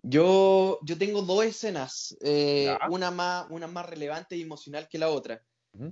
Yo, 0.02 0.80
yo 0.84 0.98
tengo 0.98 1.22
dos 1.22 1.46
escenas, 1.46 2.18
eh, 2.22 2.76
una, 2.90 3.10
más, 3.10 3.46
una 3.50 3.68
más 3.68 3.86
relevante 3.86 4.36
y 4.36 4.42
emocional 4.42 4.88
que 4.90 4.98
la 4.98 5.10
otra. 5.10 5.42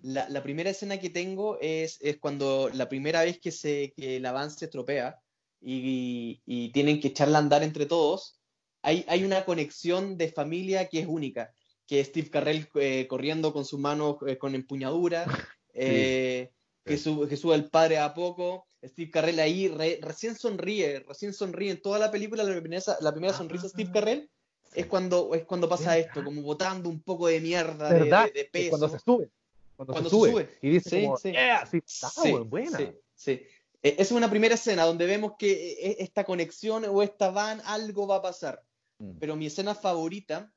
La, 0.04 0.30
la 0.30 0.44
primera 0.44 0.70
escena 0.70 1.00
que 1.00 1.10
tengo 1.10 1.58
es, 1.60 1.98
es 2.02 2.18
cuando 2.20 2.70
la 2.72 2.88
primera 2.88 3.24
vez 3.24 3.40
que, 3.40 3.52
se, 3.52 3.94
que 3.96 4.18
el 4.18 4.26
avance 4.28 4.60
se 4.60 4.66
estropea 4.66 5.20
y, 5.60 6.40
y 6.46 6.72
tienen 6.72 7.00
que 7.00 7.08
echarla 7.08 7.40
a 7.40 7.42
andar 7.42 7.64
entre 7.64 7.88
todos, 7.88 8.40
hay, 8.84 9.06
hay 9.08 9.24
una 9.24 9.44
conexión 9.46 10.18
de 10.18 10.32
familia 10.32 10.88
que 10.88 11.00
es 11.00 11.08
única, 11.08 11.54
que 11.88 12.00
es 12.00 12.08
Steve 12.08 12.30
Carrell 12.30 12.68
eh, 12.76 13.08
corriendo 13.08 13.54
con 13.54 13.66
sus 13.66 13.80
manos 13.80 14.18
eh, 14.28 14.38
con 14.38 14.56
empuñadura, 14.56 15.26
eh, 15.74 16.52
Que, 16.86 16.98
sí. 16.98 17.04
sube, 17.04 17.28
que 17.28 17.38
sube 17.38 17.56
el 17.56 17.70
padre 17.70 17.98
a 18.00 18.14
poco, 18.14 18.68
Steve 18.84 19.12
Carrell 19.12 19.40
ahí 19.40 19.68
re- 19.68 20.00
recién 20.02 20.36
sonríe, 20.36 21.02
recién 21.08 21.34
sonríe 21.34 21.72
en 21.72 21.82
toda 21.82 22.00
la 22.00 22.10
película, 22.12 22.44
la 22.44 22.60
primera, 22.60 22.82
la 23.00 23.12
primera 23.12 23.34
sonrisa 23.34 23.64
de 23.64 23.70
Steve 23.70 23.92
Carrell 23.94 24.30
es 24.74 24.86
cuando, 24.88 25.36
es 25.36 25.44
cuando 25.46 25.68
pasa 25.70 25.98
esto, 25.98 26.24
como 26.24 26.42
botando 26.42 26.90
un 26.90 27.02
poco 27.02 27.28
de 27.28 27.40
mierda, 27.42 27.90
de, 27.94 28.06
de 28.06 28.42
Es 28.42 28.50
peso. 28.50 28.70
Cuando 28.70 28.90
se 28.90 29.00
sube. 29.00 29.30
Cuando, 29.76 29.94
Cuando 29.94 30.10
se, 30.10 30.16
se 30.16 30.20
sube. 30.20 30.32
sube. 30.32 30.50
Y 30.62 30.70
dice 30.70 30.90
Sí, 30.90 31.02
como, 31.04 31.18
sí. 31.18 31.32
"Yeah, 31.32 31.66
sí, 31.66 31.78
está, 31.86 32.10
Sí, 32.10 32.32
weón, 32.32 32.50
buena. 32.50 32.78
sí, 32.78 32.88
sí. 33.16 33.42
Esa 33.84 34.02
es 34.02 34.12
una 34.12 34.30
primera 34.30 34.56
escena 34.56 34.84
donde 34.86 35.06
vemos 35.08 35.34
que 35.40 35.72
eh, 35.74 35.96
esta 36.00 36.24
conexión 36.24 36.86
o 36.86 37.02
esta 37.04 37.32
van, 37.32 37.62
algo 37.66 38.08
va 38.08 38.18
a 38.18 38.22
pasar. 38.22 38.64
Mm. 39.00 39.18
Pero 39.20 39.36
mi 39.36 39.48
escena 39.48 39.74
favorita, 39.76 40.52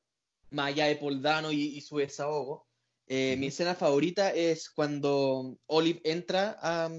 más 0.51 0.67
allá 0.67 0.85
de 0.85 0.95
Paul 0.95 1.21
Dano 1.21 1.51
y, 1.51 1.61
y 1.75 1.81
su 1.81 1.97
desahogo, 1.97 2.67
eh, 3.07 3.35
mi 3.37 3.47
escena 3.47 3.75
favorita 3.75 4.31
es 4.33 4.69
cuando 4.69 5.57
Olive 5.67 6.01
entra 6.03 6.57
a, 6.61 6.89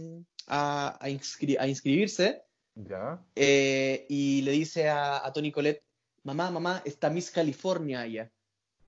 a- 0.46 0.96
a 1.00 1.08
inscri- 1.08 1.56
a 1.58 1.66
inscribirse 1.66 2.42
Ya. 2.74 3.22
eh, 3.34 4.06
y 4.08 4.42
le 4.42 4.52
dice 4.52 4.88
a, 4.88 5.24
a 5.26 5.32
Tony 5.32 5.50
Colette, 5.52 5.82
mamá, 6.22 6.50
mamá, 6.50 6.82
está 6.84 7.10
Miss 7.10 7.30
California 7.30 8.00
allá. 8.00 8.30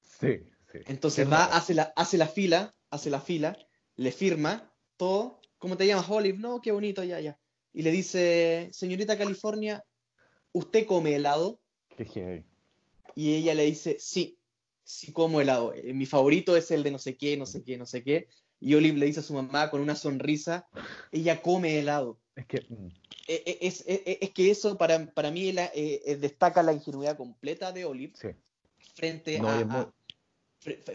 Sí, 0.03 0.41
sí. 0.73 0.79
Entonces 0.87 1.27
Es 1.27 1.33
va, 1.33 1.41
verdad. 1.45 1.57
hace 1.57 1.75
la, 1.75 1.93
hace 1.97 2.19
la 2.19 2.27
fila, 2.27 2.75
hace 2.91 3.11
la 3.11 3.21
fila, 3.21 3.57
le 3.97 4.13
firma 4.13 4.73
todo. 4.97 5.41
¿Cómo 5.59 5.77
te 5.77 5.87
llamas, 5.87 6.09
Olive? 6.11 6.39
No, 6.39 6.61
qué 6.61 6.73
bonito, 6.73 7.03
ya, 7.03 7.21
ya. 7.21 7.39
Y 7.73 7.83
le 7.83 7.91
dice, 7.91 8.69
señorita 8.73 9.17
California, 9.19 9.85
¿usted 10.53 10.87
come 10.87 11.15
helado? 11.15 11.61
Qué 11.97 12.05
heavy. 12.05 12.45
Y 13.15 13.35
ella 13.35 13.55
le 13.55 13.65
dice, 13.65 13.97
sí, 13.99 14.39
sí 14.85 15.13
como 15.13 15.41
helado. 15.41 15.75
Eh, 15.75 15.93
Mi 15.93 16.07
favorito 16.07 16.57
es 16.57 16.71
el 16.71 16.83
de 16.83 16.91
no 16.93 16.99
sé 16.99 17.17
qué, 17.17 17.37
no 17.37 17.47
sé 17.47 17.63
qué, 17.63 17.77
no 17.77 17.87
sé 17.87 18.03
qué. 18.03 18.29
Y 18.61 18.75
Olive 18.75 18.99
le 18.99 19.07
dice 19.07 19.21
a 19.21 19.23
su 19.23 19.35
mamá 19.35 19.71
con 19.71 19.81
una 19.81 19.95
sonrisa, 19.95 20.67
ella 21.13 21.41
come 21.43 21.79
helado. 21.79 22.19
Es 22.35 22.47
que. 22.47 22.63
mm, 22.69 22.87
Eh, 23.31 23.43
eh, 23.45 23.59
Es, 23.61 23.85
es- 23.87 24.03
es- 24.07 24.19
es 24.23 24.31
que 24.31 24.51
eso 24.51 24.79
para, 24.79 25.05
para 25.13 25.31
mí 25.31 25.53
la- 25.53 25.71
eh, 25.75 26.01
eh, 26.07 26.17
destaca 26.17 26.63
la 26.63 26.73
ingenuidad 26.73 27.17
completa 27.17 27.73
de 27.73 27.85
Olive 27.85 28.15
sí. 28.17 28.29
frente 28.95 29.39
No, 29.39 29.51
a, 29.51 29.65
muy- 29.65 29.87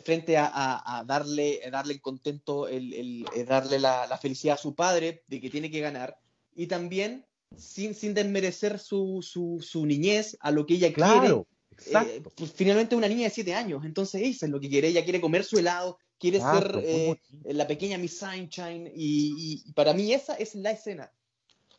frente 0.04 0.36
a, 0.38 0.48
a- 0.48 1.00
a 1.00 1.04
darle, 1.04 1.62
a 1.66 1.70
darle 1.70 1.94
el 1.94 2.02
contento, 2.02 2.68
el, 2.68 2.92
el- 2.94 3.26
eh, 3.36 3.44
darle 3.46 3.80
la, 3.80 4.08
la 4.08 4.18
felicidad 4.18 4.56
a 4.56 4.58
su 4.58 4.74
padre 4.74 5.24
de 5.28 5.40
que 5.40 5.50
tiene 5.52 5.70
que 5.70 5.80
ganar, 5.80 6.18
y 6.56 6.66
también 6.68 7.24
sin, 7.56 7.94
sin 7.94 8.14
desmerecer 8.16 8.80
su, 8.80 9.20
su, 9.22 9.60
su 9.62 9.86
niñez 9.86 10.36
a 10.42 10.50
lo 10.52 10.66
que 10.66 10.74
ella 10.74 10.92
Claro, 10.92 11.48
quiere. 11.86 12.08
Eh, 12.16 12.22
pues, 12.36 12.52
finalmente 12.52 12.96
una 12.96 13.08
niña 13.08 13.24
de 13.26 13.30
7 13.30 13.54
años, 13.54 13.86
entonces 13.86 14.22
eso 14.24 14.46
es 14.46 14.52
lo 14.52 14.60
que 14.60 14.70
quiere, 14.70 14.88
ella 14.90 15.04
quiere 15.04 15.22
comer 15.22 15.44
su 15.44 15.58
helado, 15.58 15.98
quiere 16.24 16.38
Exacto, 16.38 16.80
ser 16.80 16.86
eh, 16.86 17.20
la 17.54 17.68
pequeña 17.68 17.98
Miss 17.98 18.18
Sunshine, 18.18 18.90
y, 18.96 19.70
para 19.74 19.94
mí 19.94 20.14
esa 20.14 20.36
es 20.36 20.56
la 20.56 20.72
escena, 20.72 21.12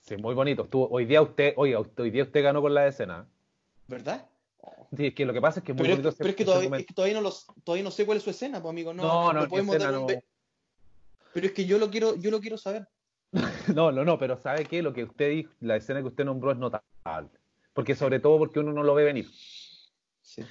Sí, 0.03 0.18
muy 0.18 0.34
bonito. 0.34 0.64
Estuvo, 0.64 0.86
hoy 0.90 1.07
día 1.07 1.22
usted, 1.22 1.55
oiga, 1.57 1.80
usted- 1.80 2.03
hoy 2.03 2.11
día 2.11 2.24
usted 2.24 2.42
ganó 2.42 2.61
con 2.61 2.74
la 2.74 2.86
escena. 2.86 3.26
¿verdad? 3.88 4.28
Sí, 4.95 5.07
es 5.07 5.14
que 5.14 5.24
lo 5.24 5.32
que 5.32 5.40
pasa 5.40 5.61
es 5.61 5.64
que 5.64 5.72
es 5.72 5.78
muy 5.78 5.86
Pero, 5.86 5.97
bonito 5.97 6.14
pero 6.18 6.28
es 6.28 6.36
que 6.36 6.45
todavía, 6.45 6.68
momento. 6.68 6.82
es 6.82 6.86
que 6.88 6.92
todavía 6.95 7.14
no 7.16 7.22
los, 7.22 7.47
todavía 7.64 7.84
no 7.84 7.90
sé 7.90 8.05
cuál 8.05 8.18
es 8.18 8.24
su 8.24 8.28
escena, 8.28 8.61
pues 8.61 8.70
amigo. 8.70 8.92
No, 8.92 9.03
No, 9.03 9.32
no, 9.32 9.40
mi 9.40 9.47
podemos 9.49 9.76
escena 9.76 9.90
dar 9.90 10.01
un 10.01 10.07
no. 10.07 10.22
Pero 11.32 11.47
es 11.47 11.53
que 11.53 11.64
yo 11.64 11.78
lo 11.78 11.90
quiero, 11.90 12.16
yo 12.16 12.30
lo 12.30 12.38
quiero 12.40 12.59
saber. 12.59 12.86
No, 13.74 13.90
no, 13.90 14.05
no, 14.05 14.18
pero 14.18 14.36
¿sabe 14.36 14.66
qué? 14.66 14.82
Lo 14.82 14.92
que 14.92 15.05
usted 15.05 15.30
dijo, 15.30 15.53
la 15.61 15.76
escena 15.76 16.01
que 16.03 16.09
usted 16.09 16.26
nombró 16.26 16.53
es 16.53 16.59
notable. 16.59 17.30
Porque 17.72 17.95
sobre 17.95 18.20
todo 18.20 18.36
porque 18.36 18.61
uno 18.61 18.74
no 18.74 18.82
lo 18.82 18.95
ve 18.95 19.05
venir. 19.05 19.26
Sí. 20.20 20.45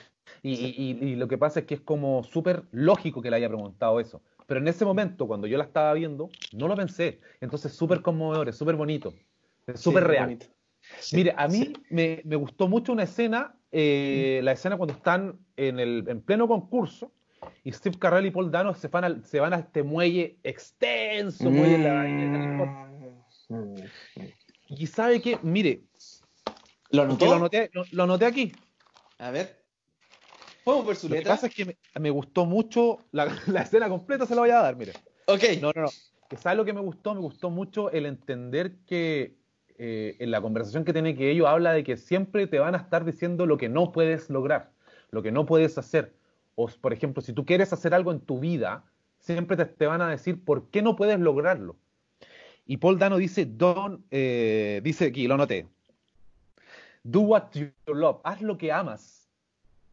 Y, 0.45 0.53
y- 0.53 0.75
y- 0.77 1.05
y 1.11 1.15
lo 1.15 1.27
que 1.29 1.37
pasa 1.37 1.61
es 1.61 1.65
que 1.65 1.75
es 1.75 1.81
como 1.81 2.21
súper 2.23 2.63
lógico 2.71 3.21
que 3.21 3.29
le 3.31 3.37
haya 3.37 3.47
preguntado 3.47 3.99
eso. 4.01 4.21
Pero 4.45 4.59
en 4.59 4.67
ese 4.67 4.83
momento, 4.83 5.25
cuando 5.25 5.47
yo 5.47 5.57
la 5.57 5.63
estaba 5.63 5.93
viendo, 5.93 6.29
no 6.51 6.67
lo 6.67 6.75
pensé. 6.75 7.21
Entonces, 7.39 7.73
súper 7.73 8.01
conmovedor, 8.01 8.49
es 8.49 8.57
súper 8.57 8.75
bonito, 8.75 9.13
es 9.65 9.79
súper 9.79 10.03
Sí, 10.03 10.07
real. 10.09 10.37
Sí, 10.99 11.15
Mire, 11.15 11.33
a 11.37 11.47
mí 11.47 11.59
sí. 11.59 11.73
me, 11.89 12.21
me 12.25 12.35
gustó 12.35 12.67
mucho 12.67 12.91
una 12.91 13.03
escena, 13.03 13.55
eh, 13.71 14.41
la 14.43 14.51
escena 14.51 14.75
cuando 14.75 14.93
están 14.93 15.39
en, 15.55 15.79
el, 15.79 16.03
en 16.07 16.21
pleno 16.21 16.45
concurso 16.45 17.13
y 17.63 17.71
Steve 17.71 17.97
Carell 17.97 18.25
y 18.25 18.31
Paul 18.31 18.51
Dano 18.51 18.73
se 18.73 18.89
van, 18.89 19.05
al- 19.05 19.23
se 19.23 19.39
van 19.39 19.53
a 19.53 19.59
este 19.59 19.81
muelle 19.81 20.35
extenso, 20.43 21.49
muelle 21.49 21.75
en 21.75 21.83
la. 21.83 22.05
Y 24.67 24.87
sabe 24.87 25.21
que, 25.21 25.39
mire, 25.41 25.83
¿Lo 26.89 27.03
anotó? 27.03 27.27
lo 27.27 27.35
anoté, 27.35 27.69
lo- 27.71 27.85
lo 27.93 28.03
anoté 28.03 28.25
aquí. 28.25 28.51
A 29.19 29.31
ver. 29.31 29.62
¿Podemos 30.63 30.87
ver 30.87 30.95
su 30.95 31.07
Lo 31.07 31.13
que 31.13 31.19
letra? 31.19 31.33
pasa 31.35 31.47
es 31.47 31.55
que 31.55 31.65
me, 31.65 31.77
me 31.99 32.09
gustó 32.09 32.45
mucho, 32.45 32.99
la, 33.11 33.25
la 33.47 33.61
escena 33.61 33.89
completa 33.89 34.25
se 34.25 34.35
la 34.35 34.41
voy 34.41 34.49
a 34.51 34.61
dar, 34.61 34.75
mire. 34.75 34.93
Ok. 35.27 35.43
No, 35.61 35.71
no, 35.75 35.83
no. 35.83 35.89
Que 36.29 36.37
¿Sabe 36.37 36.55
lo 36.55 36.65
que 36.65 36.73
me 36.73 36.81
gustó? 36.81 37.13
Me 37.13 37.21
gustó 37.21 37.49
mucho 37.49 37.91
el 37.91 38.05
entender 38.05 38.75
que 38.87 39.35
eh, 39.77 40.15
en 40.19 40.31
la 40.31 40.41
conversación 40.41 40.85
que 40.85 40.93
tiene 40.93 41.15
que 41.15 41.31
ellos 41.31 41.47
habla 41.47 41.73
de 41.73 41.83
que 41.83 41.97
siempre 41.97 42.47
te 42.47 42.59
van 42.59 42.75
a 42.75 42.79
estar 42.79 43.05
diciendo 43.05 43.45
lo 43.45 43.57
que 43.57 43.69
no 43.69 43.91
puedes 43.91 44.29
lograr, 44.29 44.71
lo 45.11 45.21
que 45.21 45.31
no 45.31 45.45
puedes 45.45 45.77
hacer. 45.77 46.13
O, 46.55 46.67
por 46.67 46.93
ejemplo, 46.93 47.21
si 47.21 47.33
tú 47.33 47.45
quieres 47.45 47.73
hacer 47.73 47.93
algo 47.93 48.11
en 48.11 48.19
tu 48.19 48.39
vida, 48.39 48.85
siempre 49.19 49.57
te, 49.57 49.65
te 49.65 49.85
van 49.87 50.01
a 50.01 50.09
decir 50.09 50.43
por 50.43 50.69
qué 50.69 50.81
no 50.81 50.95
puedes 50.95 51.19
lograrlo. 51.19 51.75
Y 52.65 52.77
Paul 52.77 52.97
Dano 52.97 53.17
dice, 53.17 53.45
Don, 53.45 54.05
eh, 54.11 54.79
dice 54.83 55.05
aquí, 55.05 55.27
lo 55.27 55.35
noté. 55.37 55.67
Do 57.03 57.21
what 57.21 57.51
you 57.53 57.71
love, 57.87 58.21
haz 58.23 58.41
lo 58.41 58.57
que 58.57 58.71
amas 58.71 59.22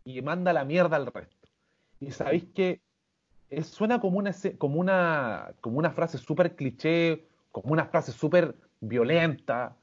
y 0.04 0.20
manda 0.22 0.52
la 0.52 0.64
mierda 0.64 0.96
al 0.96 1.06
resto. 1.06 1.48
Y 2.00 2.10
sabéis 2.12 2.44
que 2.54 2.82
es- 3.50 3.66
suena 3.68 4.00
como 4.00 4.18
una, 4.18 4.32
como 4.58 4.80
una, 4.80 5.54
como 5.60 5.78
una 5.78 5.90
frase 5.90 6.18
súper 6.18 6.56
cliché, 6.56 7.26
como 7.52 7.72
una 7.72 7.86
frase 7.86 8.12
súper 8.12 8.56
violenta, 8.80 9.76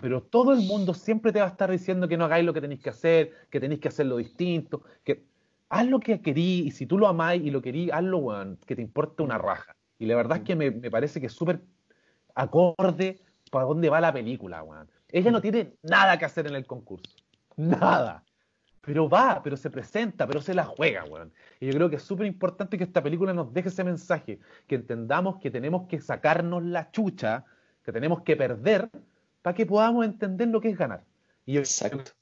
pero 0.00 0.22
todo 0.22 0.52
el 0.52 0.60
mundo 0.62 0.94
siempre 0.94 1.32
te 1.32 1.40
va 1.40 1.46
a 1.46 1.50
estar 1.50 1.70
diciendo 1.70 2.08
que 2.08 2.16
no 2.16 2.24
hagáis 2.24 2.44
lo 2.44 2.52
que 2.52 2.60
tenéis 2.60 2.82
que 2.82 2.90
hacer, 2.90 3.32
que 3.50 3.60
tenéis 3.60 3.80
que 3.80 3.88
hacerlo 3.88 4.16
distinto, 4.18 4.82
que 5.04 5.24
haz 5.68 5.86
lo 5.86 6.00
que 6.00 6.20
querís, 6.20 6.66
y 6.66 6.70
si 6.72 6.86
tú 6.86 6.98
lo 6.98 7.08
amáis 7.08 7.42
y 7.44 7.50
lo 7.50 7.62
querís, 7.62 7.92
hazlo, 7.92 8.18
weón, 8.18 8.58
que 8.66 8.76
te 8.76 8.82
importe 8.82 9.22
una 9.22 9.38
raja. 9.38 9.76
Y 9.98 10.06
la 10.06 10.16
verdad 10.16 10.38
es 10.38 10.44
que 10.44 10.56
me, 10.56 10.70
me 10.70 10.90
parece 10.90 11.20
que 11.20 11.26
es 11.26 11.32
súper 11.32 11.62
acorde 12.34 13.20
para 13.50 13.64
dónde 13.66 13.88
va 13.88 14.00
la 14.00 14.12
película, 14.12 14.62
weón. 14.62 14.90
Ella 15.08 15.30
no 15.30 15.40
tiene 15.40 15.74
nada 15.82 16.18
que 16.18 16.24
hacer 16.24 16.46
en 16.46 16.54
el 16.56 16.66
concurso. 16.66 17.16
Nada. 17.56 18.25
Pero 18.86 19.08
va, 19.08 19.42
pero 19.42 19.56
se 19.56 19.68
presenta, 19.68 20.28
pero 20.28 20.40
se 20.40 20.54
la 20.54 20.64
juega, 20.64 21.04
weón. 21.04 21.32
Y 21.58 21.66
yo 21.66 21.72
creo 21.72 21.90
que 21.90 21.96
es 21.96 22.02
súper 22.02 22.26
importante 22.26 22.78
que 22.78 22.84
esta 22.84 23.02
película 23.02 23.34
nos 23.34 23.52
deje 23.52 23.68
ese 23.68 23.82
mensaje, 23.82 24.38
que 24.68 24.76
entendamos 24.76 25.40
que 25.40 25.50
tenemos 25.50 25.88
que 25.88 26.00
sacarnos 26.00 26.62
la 26.62 26.92
chucha, 26.92 27.44
que 27.84 27.90
tenemos 27.90 28.22
que 28.22 28.36
perder, 28.36 28.88
para 29.42 29.56
que 29.56 29.66
podamos 29.66 30.04
entender 30.04 30.48
lo 30.48 30.60
que 30.60 30.70
es 30.70 30.78
ganar. 30.78 31.02
Y 31.44 31.54
yo 31.54 31.60
Exacto. 31.60 32.12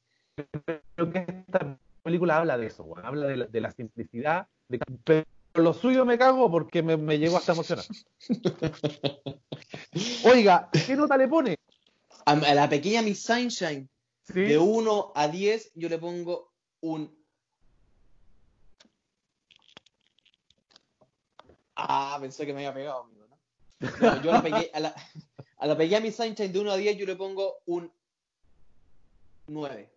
creo 0.96 1.10
que 1.10 1.18
esta 1.18 1.76
película 2.02 2.38
habla 2.38 2.56
de 2.56 2.66
eso, 2.66 2.82
weón. 2.84 3.04
Habla 3.04 3.26
de 3.26 3.36
la, 3.36 3.46
de 3.46 3.60
la 3.60 3.70
simplicidad, 3.70 4.46
de 4.68 4.80
pero 5.54 5.66
lo 5.66 5.74
suyo 5.74 6.06
me 6.06 6.16
cago 6.16 6.50
porque 6.50 6.82
me, 6.82 6.96
me 6.96 7.18
llegó 7.18 7.36
hasta 7.36 7.52
emocionar. 7.52 7.84
Oiga, 10.24 10.70
¿qué 10.86 10.96
nota 10.96 11.18
le 11.18 11.28
pone? 11.28 11.58
A, 12.24 12.32
a 12.32 12.54
la 12.54 12.68
pequeña 12.70 13.02
Miss 13.02 13.22
Sunshine, 13.22 13.86
¿Sí? 14.22 14.40
de 14.40 14.58
1 14.58 15.12
a 15.14 15.28
10, 15.28 15.72
yo 15.74 15.90
le 15.90 15.98
pongo 15.98 16.53
un. 16.84 17.10
Ah, 21.76 22.18
pensé 22.20 22.44
que 22.46 22.52
me 22.52 22.58
había 22.66 22.74
pegado, 22.74 23.04
amigo, 23.04 23.26
¿no? 23.26 23.38
No, 24.00 24.22
yo 24.22 24.30
a 24.30 24.34
la, 24.34 24.42
peque- 24.42 24.70
a, 24.72 24.80
la, 24.80 24.94
a 25.58 25.66
la 25.66 25.76
pequeña 25.76 26.00
Miss 26.00 26.16
Sunshine 26.16 26.52
de 26.52 26.58
1 26.60 26.70
a 26.70 26.76
10, 26.76 26.96
yo 26.96 27.06
le 27.06 27.16
pongo 27.16 27.56
un 27.66 27.90
9. 29.48 29.90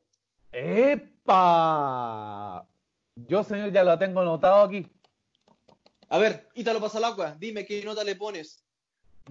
¡Epa! 0.51 1.85
Yo, 3.15 3.43
señor, 3.43 3.71
ya 3.71 3.83
lo 3.83 3.97
tengo 3.99 4.21
anotado 4.21 4.63
aquí. 4.63 4.89
A 6.09 6.17
ver, 6.17 6.47
Ítalo 6.55 6.79
Pasalacua, 6.79 7.35
dime 7.37 7.65
qué 7.65 7.83
nota 7.83 8.03
le 8.03 8.15
pones. 8.15 8.63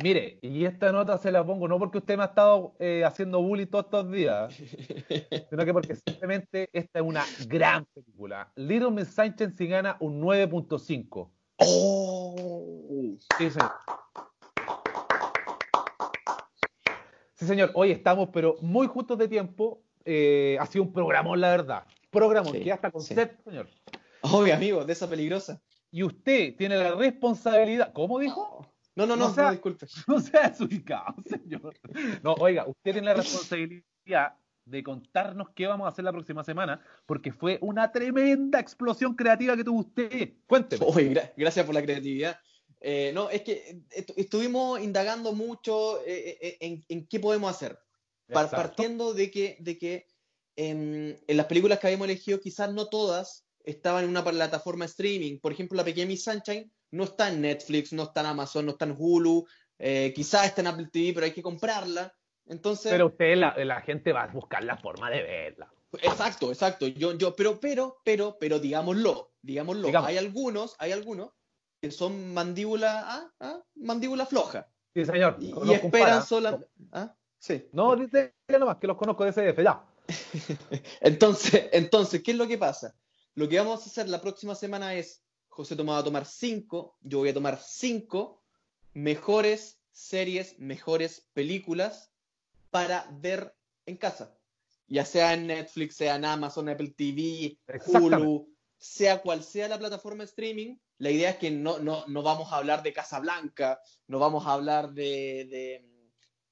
Mire, 0.03 0.38
y 0.42 0.64
esta 0.66 0.92
nota 0.92 1.16
se 1.16 1.32
la 1.32 1.44
pongo 1.44 1.66
no 1.68 1.78
porque 1.78 1.99
usted 1.99 2.16
me 2.16 2.22
ha 2.24 2.26
estado 2.26 2.74
eh, 2.78 3.03
haciendo 3.05 3.40
bullying 3.40 3.66
todos 3.66 3.86
estos 3.86 4.11
días, 4.12 4.55
sino 5.51 5.64
que 5.64 5.72
porque 5.72 5.97
simplemente 5.97 6.68
esta 6.72 6.99
es 6.99 7.05
una 7.05 7.24
gran 7.49 7.86
película. 7.86 8.53
Little 8.57 8.90
Miss 8.90 9.09
Sunshine 9.14 9.57
si 9.57 9.66
gana 9.66 9.97
un 10.01 10.20
9.5. 10.20 11.30
¡Oh! 11.59 13.16
Sí, 13.38 13.51
señor. 13.51 13.72
Sí, 17.34 17.47
señor. 17.47 17.70
Hoy 17.74 17.90
estamos, 17.90 18.28
pero 18.32 18.57
muy 18.61 18.86
justos 18.86 19.16
de 19.16 19.28
tiempo. 19.28 19.82
Eh, 20.05 20.59
ha 20.61 20.66
sido 20.66 20.84
un 20.84 20.92
programón, 20.92 21.40
la 21.40 21.51
verdad. 21.51 21.84
Programón, 22.11 22.53
Sí, 22.53 22.61
que 22.61 22.72
hasta 22.72 22.90
con 22.90 23.01
sí. 23.01 23.14
señor. 23.44 23.68
Oye, 24.20 24.53
amigo, 24.53 24.84
de 24.84 24.92
esa 24.92 25.09
peligrosa. 25.09 25.61
Y 25.90 26.03
usted 26.03 26.55
tiene 26.57 26.76
la 26.76 26.94
responsabilidad. 26.94 27.92
¿Cómo 27.92 28.18
dijo? 28.18 28.66
No, 28.97 29.07
no, 29.07 29.14
no, 29.16 29.28
No 29.28 29.34
sea- 29.34 29.44
no, 29.44 29.51
disculpe. 29.53 29.86
No 30.09 30.20
sea 30.20 30.49
desubicado, 30.49 31.14
señor. 31.28 31.74
No, 32.22 32.32
oiga, 32.34 32.66
usted 32.66 32.92
tiene 32.92 33.03
la 33.09 33.14
responsabilidad 33.22 34.32
de 34.64 34.82
contarnos 34.82 35.51
qué 35.55 35.66
vamos 35.68 35.84
a 35.86 35.90
hacer 35.90 36.05
la 36.05 36.11
próxima 36.12 36.42
semana, 36.42 36.80
porque 37.07 37.30
fue 37.30 37.59
una 37.62 37.92
tremenda 37.92 38.59
explosión 38.59 39.14
creativa 39.14 39.57
que 39.57 39.62
tuvo 39.62 39.80
usted. 39.80 40.32
Cuénteme. 40.47 40.84
Oye, 40.88 41.12
gra- 41.14 41.32
gracias 41.36 41.64
por 41.64 41.74
la 41.74 41.82
creatividad. 41.82 42.40
Eh, 42.80 43.12
no, 43.14 43.30
es 43.30 43.42
que 43.42 43.82
est- 43.90 44.11
estuvimos 44.16 44.80
indagando 44.80 45.32
mucho 45.32 46.01
eh, 46.05 46.36
eh, 46.40 46.57
en, 46.61 46.84
en 46.88 47.07
qué 47.07 47.20
podemos 47.20 47.51
hacer. 47.51 47.78
Par- 48.32 48.51
partiendo 48.51 49.14
de 49.14 49.30
que, 49.30 49.57
de 49.61 49.78
que 49.78 50.07
em, 50.57 51.16
en 51.28 51.36
las 51.36 51.47
películas 51.47 51.78
que 51.78 51.86
habíamos 51.86 52.07
elegido, 52.09 52.40
quizás 52.40 52.72
no 52.72 52.88
todas 52.88 53.47
estaban 53.62 54.05
en 54.05 54.11
una 54.11 54.24
plataforma 54.24 54.84
streaming. 54.86 55.38
Por 55.38 55.53
ejemplo, 55.53 55.76
La 55.76 55.84
Pequeña 55.84 56.07
Miss 56.09 56.24
Sunshine 56.24 56.72
no 56.97 57.05
está 57.05 57.28
en 57.28 57.40
Netflix, 57.40 57.92
no 57.92 58.05
está 58.05 58.20
en 58.20 58.26
Amazon, 58.26 58.66
no 58.66 58.72
está 58.72 58.84
en 58.86 58.97
Hulu, 58.99 59.47
eh, 59.78 60.12
quizás 60.14 60.47
está 60.47 60.62
en 60.62 60.68
Apple 60.68 60.88
TV, 60.92 61.12
pero 61.14 61.26
hay 61.26 61.32
que 61.32 61.42
comprarla. 61.42 62.12
Entonces, 62.47 62.92
Pero 62.92 63.07
usted, 63.07 63.36
la, 63.36 63.55
la 63.64 63.80
gente 63.80 64.12
va 64.12 64.24
a 64.24 64.28
buscar 64.28 64.62
la 64.64 64.76
forma 64.76 65.11
de 65.11 65.22
verla. 65.22 65.70
Exacto, 66.03 66.51
exacto. 66.51 66.86
Yo, 66.86 67.14
yo, 67.14 67.34
pero, 67.34 67.59
pero, 67.61 67.99
pero, 68.05 68.36
pero, 68.38 68.59
digámoslo, 68.59 69.32
digámoslo. 69.42 69.86
Digamos. 69.86 70.09
Hay 70.09 70.18
algunos, 70.18 70.76
hay 70.78 70.92
algunos 70.92 71.30
que 71.80 71.90
son 71.90 72.32
mandíbula, 72.32 73.05
ah, 73.07 73.30
ah, 73.40 73.62
mandíbula 73.74 74.26
floja. 74.26 74.68
Sí, 74.94 75.05
señor. 75.05 75.36
Y, 75.40 75.51
esperan 75.51 75.90
par, 75.90 76.03
¿ah? 76.11 76.22
sola. 76.22 76.61
¿ah? 76.92 77.14
Sí. 77.38 77.68
No, 77.72 77.97
dice 77.97 78.34
nomás, 78.49 78.78
que 78.78 78.86
los 78.86 78.97
conozco 78.97 79.24
de 79.24 79.32
CDF, 79.32 79.62
ya. 79.62 79.84
Entonces, 81.01 81.68
entonces, 81.72 82.22
¿qué 82.22 82.30
es 82.30 82.36
lo 82.36 82.47
que 82.47 82.59
pasa? 82.59 82.94
Lo 83.34 83.49
que 83.49 83.59
vamos 83.59 83.82
a 83.82 83.86
hacer 83.86 84.09
la 84.09 84.20
próxima 84.20 84.55
semana 84.55 84.94
es, 84.94 85.25
José 85.57 85.74
Tomás 85.74 85.94
va 85.94 86.00
a 86.00 86.04
tomar 86.04 86.26
cinco, 86.26 86.98
yo 87.00 87.20
voy 87.20 87.30
a 87.30 87.34
tomar 87.34 87.59
cinco 87.59 88.42
mejores 88.92 89.80
series, 89.90 90.59
mejores 90.59 91.30
películas 91.32 92.12
para 92.70 93.09
ver 93.11 93.57
en 93.86 93.96
casa. 93.96 94.38
Ya 94.86 95.07
sea 95.07 95.32
en 95.32 95.46
Netflix, 95.46 95.96
sea 95.96 96.16
en 96.16 96.26
Amazon, 96.26 96.68
Apple 96.68 96.92
TV. 96.94 97.59
Hulu, 97.86 98.54
sea 98.76 99.22
cual 99.22 99.42
sea 99.42 99.66
la 99.68 99.78
plataforma 99.78 100.24
de 100.24 100.28
streaming, 100.28 100.76
la 100.98 101.11
idea 101.11 101.30
es 101.30 101.36
que 101.36 101.50
no, 101.50 101.78
no, 101.78 102.04
no 102.07 102.22
vamos 102.22 102.52
a 102.52 102.57
hablar 102.57 102.82
de 102.82 102.92
Casablanca, 102.92 103.80
no 104.09 104.18
vamos 104.18 104.46
a 104.46 104.52
hablar 104.52 104.92
de, 104.92 105.46
de, 105.48 105.88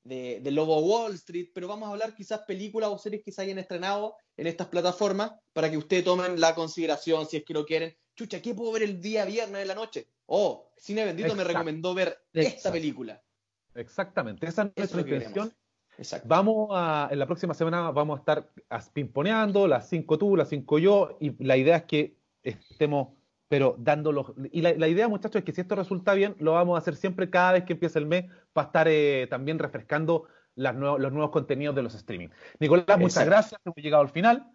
de, 0.02 0.40
de 0.40 0.50
Lobo 0.50 0.80
Wall 0.80 1.12
Street, 1.16 1.50
pero 1.52 1.68
vamos 1.68 1.88
a 1.88 1.92
hablar 1.92 2.14
quizás 2.14 2.40
películas 2.46 2.88
o 2.88 2.96
series 2.96 3.22
que 3.22 3.32
se 3.32 3.42
hayan 3.42 3.58
estrenado 3.58 4.16
en 4.38 4.46
estas 4.46 4.68
plataformas 4.68 5.32
para 5.52 5.70
que 5.70 5.76
ustedes 5.76 6.04
tomen 6.04 6.40
la 6.40 6.54
consideración 6.54 7.26
si 7.26 7.36
es 7.36 7.44
que 7.44 7.52
lo 7.52 7.66
quieren. 7.66 7.94
Chucha, 8.14 8.40
¿qué 8.40 8.54
puedo 8.54 8.72
ver 8.72 8.84
el 8.84 9.00
día 9.00 9.24
viernes 9.24 9.60
de 9.60 9.66
la 9.66 9.74
noche? 9.74 10.08
Oh, 10.26 10.70
Cine 10.76 11.04
Bendito 11.04 11.34
me 11.34 11.44
recomendó 11.44 11.94
ver 11.94 12.16
esta 12.32 12.70
película. 12.70 13.20
Exactamente, 13.74 14.46
esa 14.46 14.62
es 14.62 14.76
nuestra 14.76 15.00
intención. 15.00 15.52
Exacto. 15.98 16.26
Vamos 16.28 16.68
a, 16.72 17.08
en 17.10 17.18
la 17.18 17.26
próxima 17.26 17.54
semana 17.54 17.90
vamos 17.90 18.18
a 18.18 18.20
estar 18.20 18.50
pimponeando, 18.92 19.68
las 19.68 19.88
cinco 19.88 20.18
tú, 20.18 20.36
las 20.36 20.48
cinco 20.48 20.78
yo, 20.78 21.16
y 21.20 21.44
la 21.44 21.56
idea 21.56 21.76
es 21.76 21.82
que 21.84 22.16
estemos, 22.42 23.14
pero 23.48 23.76
dándolos. 23.78 24.32
Y 24.50 24.62
la, 24.62 24.72
la 24.74 24.88
idea, 24.88 25.08
muchachos, 25.08 25.40
es 25.40 25.44
que 25.44 25.52
si 25.52 25.60
esto 25.60 25.74
resulta 25.74 26.14
bien, 26.14 26.36
lo 26.38 26.52
vamos 26.52 26.76
a 26.76 26.78
hacer 26.78 26.96
siempre 26.96 27.30
cada 27.30 27.52
vez 27.52 27.64
que 27.64 27.74
empiece 27.74 27.98
el 27.98 28.06
mes 28.06 28.24
para 28.52 28.66
estar 28.66 28.88
eh, 28.88 29.26
también 29.28 29.58
refrescando 29.58 30.24
las 30.56 30.74
los 30.74 31.12
nuevos 31.12 31.30
contenidos 31.30 31.74
de 31.74 31.82
los 31.82 31.94
streaming. 31.94 32.28
Nicolás, 32.60 32.98
muchas 32.98 33.24
Exacto. 33.24 33.30
gracias, 33.30 33.60
hemos 33.64 33.76
llegado 33.76 34.02
al 34.02 34.10
final. 34.10 34.50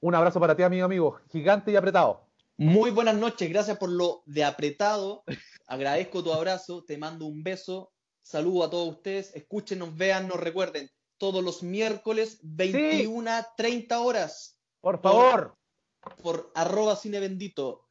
Un 0.00 0.14
abrazo 0.14 0.38
para 0.40 0.54
ti, 0.56 0.62
amigo, 0.62 0.84
amigo, 0.84 1.20
gigante 1.30 1.70
y 1.72 1.76
apretado. 1.76 2.25
Muy 2.58 2.90
buenas 2.90 3.16
noches, 3.16 3.50
gracias 3.50 3.76
por 3.76 3.90
lo 3.90 4.22
de 4.24 4.42
apretado. 4.44 5.24
Agradezco 5.66 6.24
tu 6.24 6.32
abrazo, 6.32 6.84
te 6.84 6.96
mando 6.96 7.26
un 7.26 7.42
beso. 7.42 7.92
Saludo 8.22 8.64
a 8.64 8.70
todos 8.70 8.96
ustedes. 8.96 9.34
Escúchenos, 9.34 9.94
vean, 9.94 10.26
nos 10.26 10.40
recuerden. 10.40 10.90
Todos 11.18 11.44
los 11.44 11.62
miércoles, 11.62 12.38
21 12.42 13.30
a 13.30 13.46
30 13.56 14.00
horas, 14.00 14.58
Por 14.80 15.00
favor. 15.00 15.56
por 16.22 16.50
arroba 16.54 16.96
cine 16.96 17.20
bendito 17.20 17.85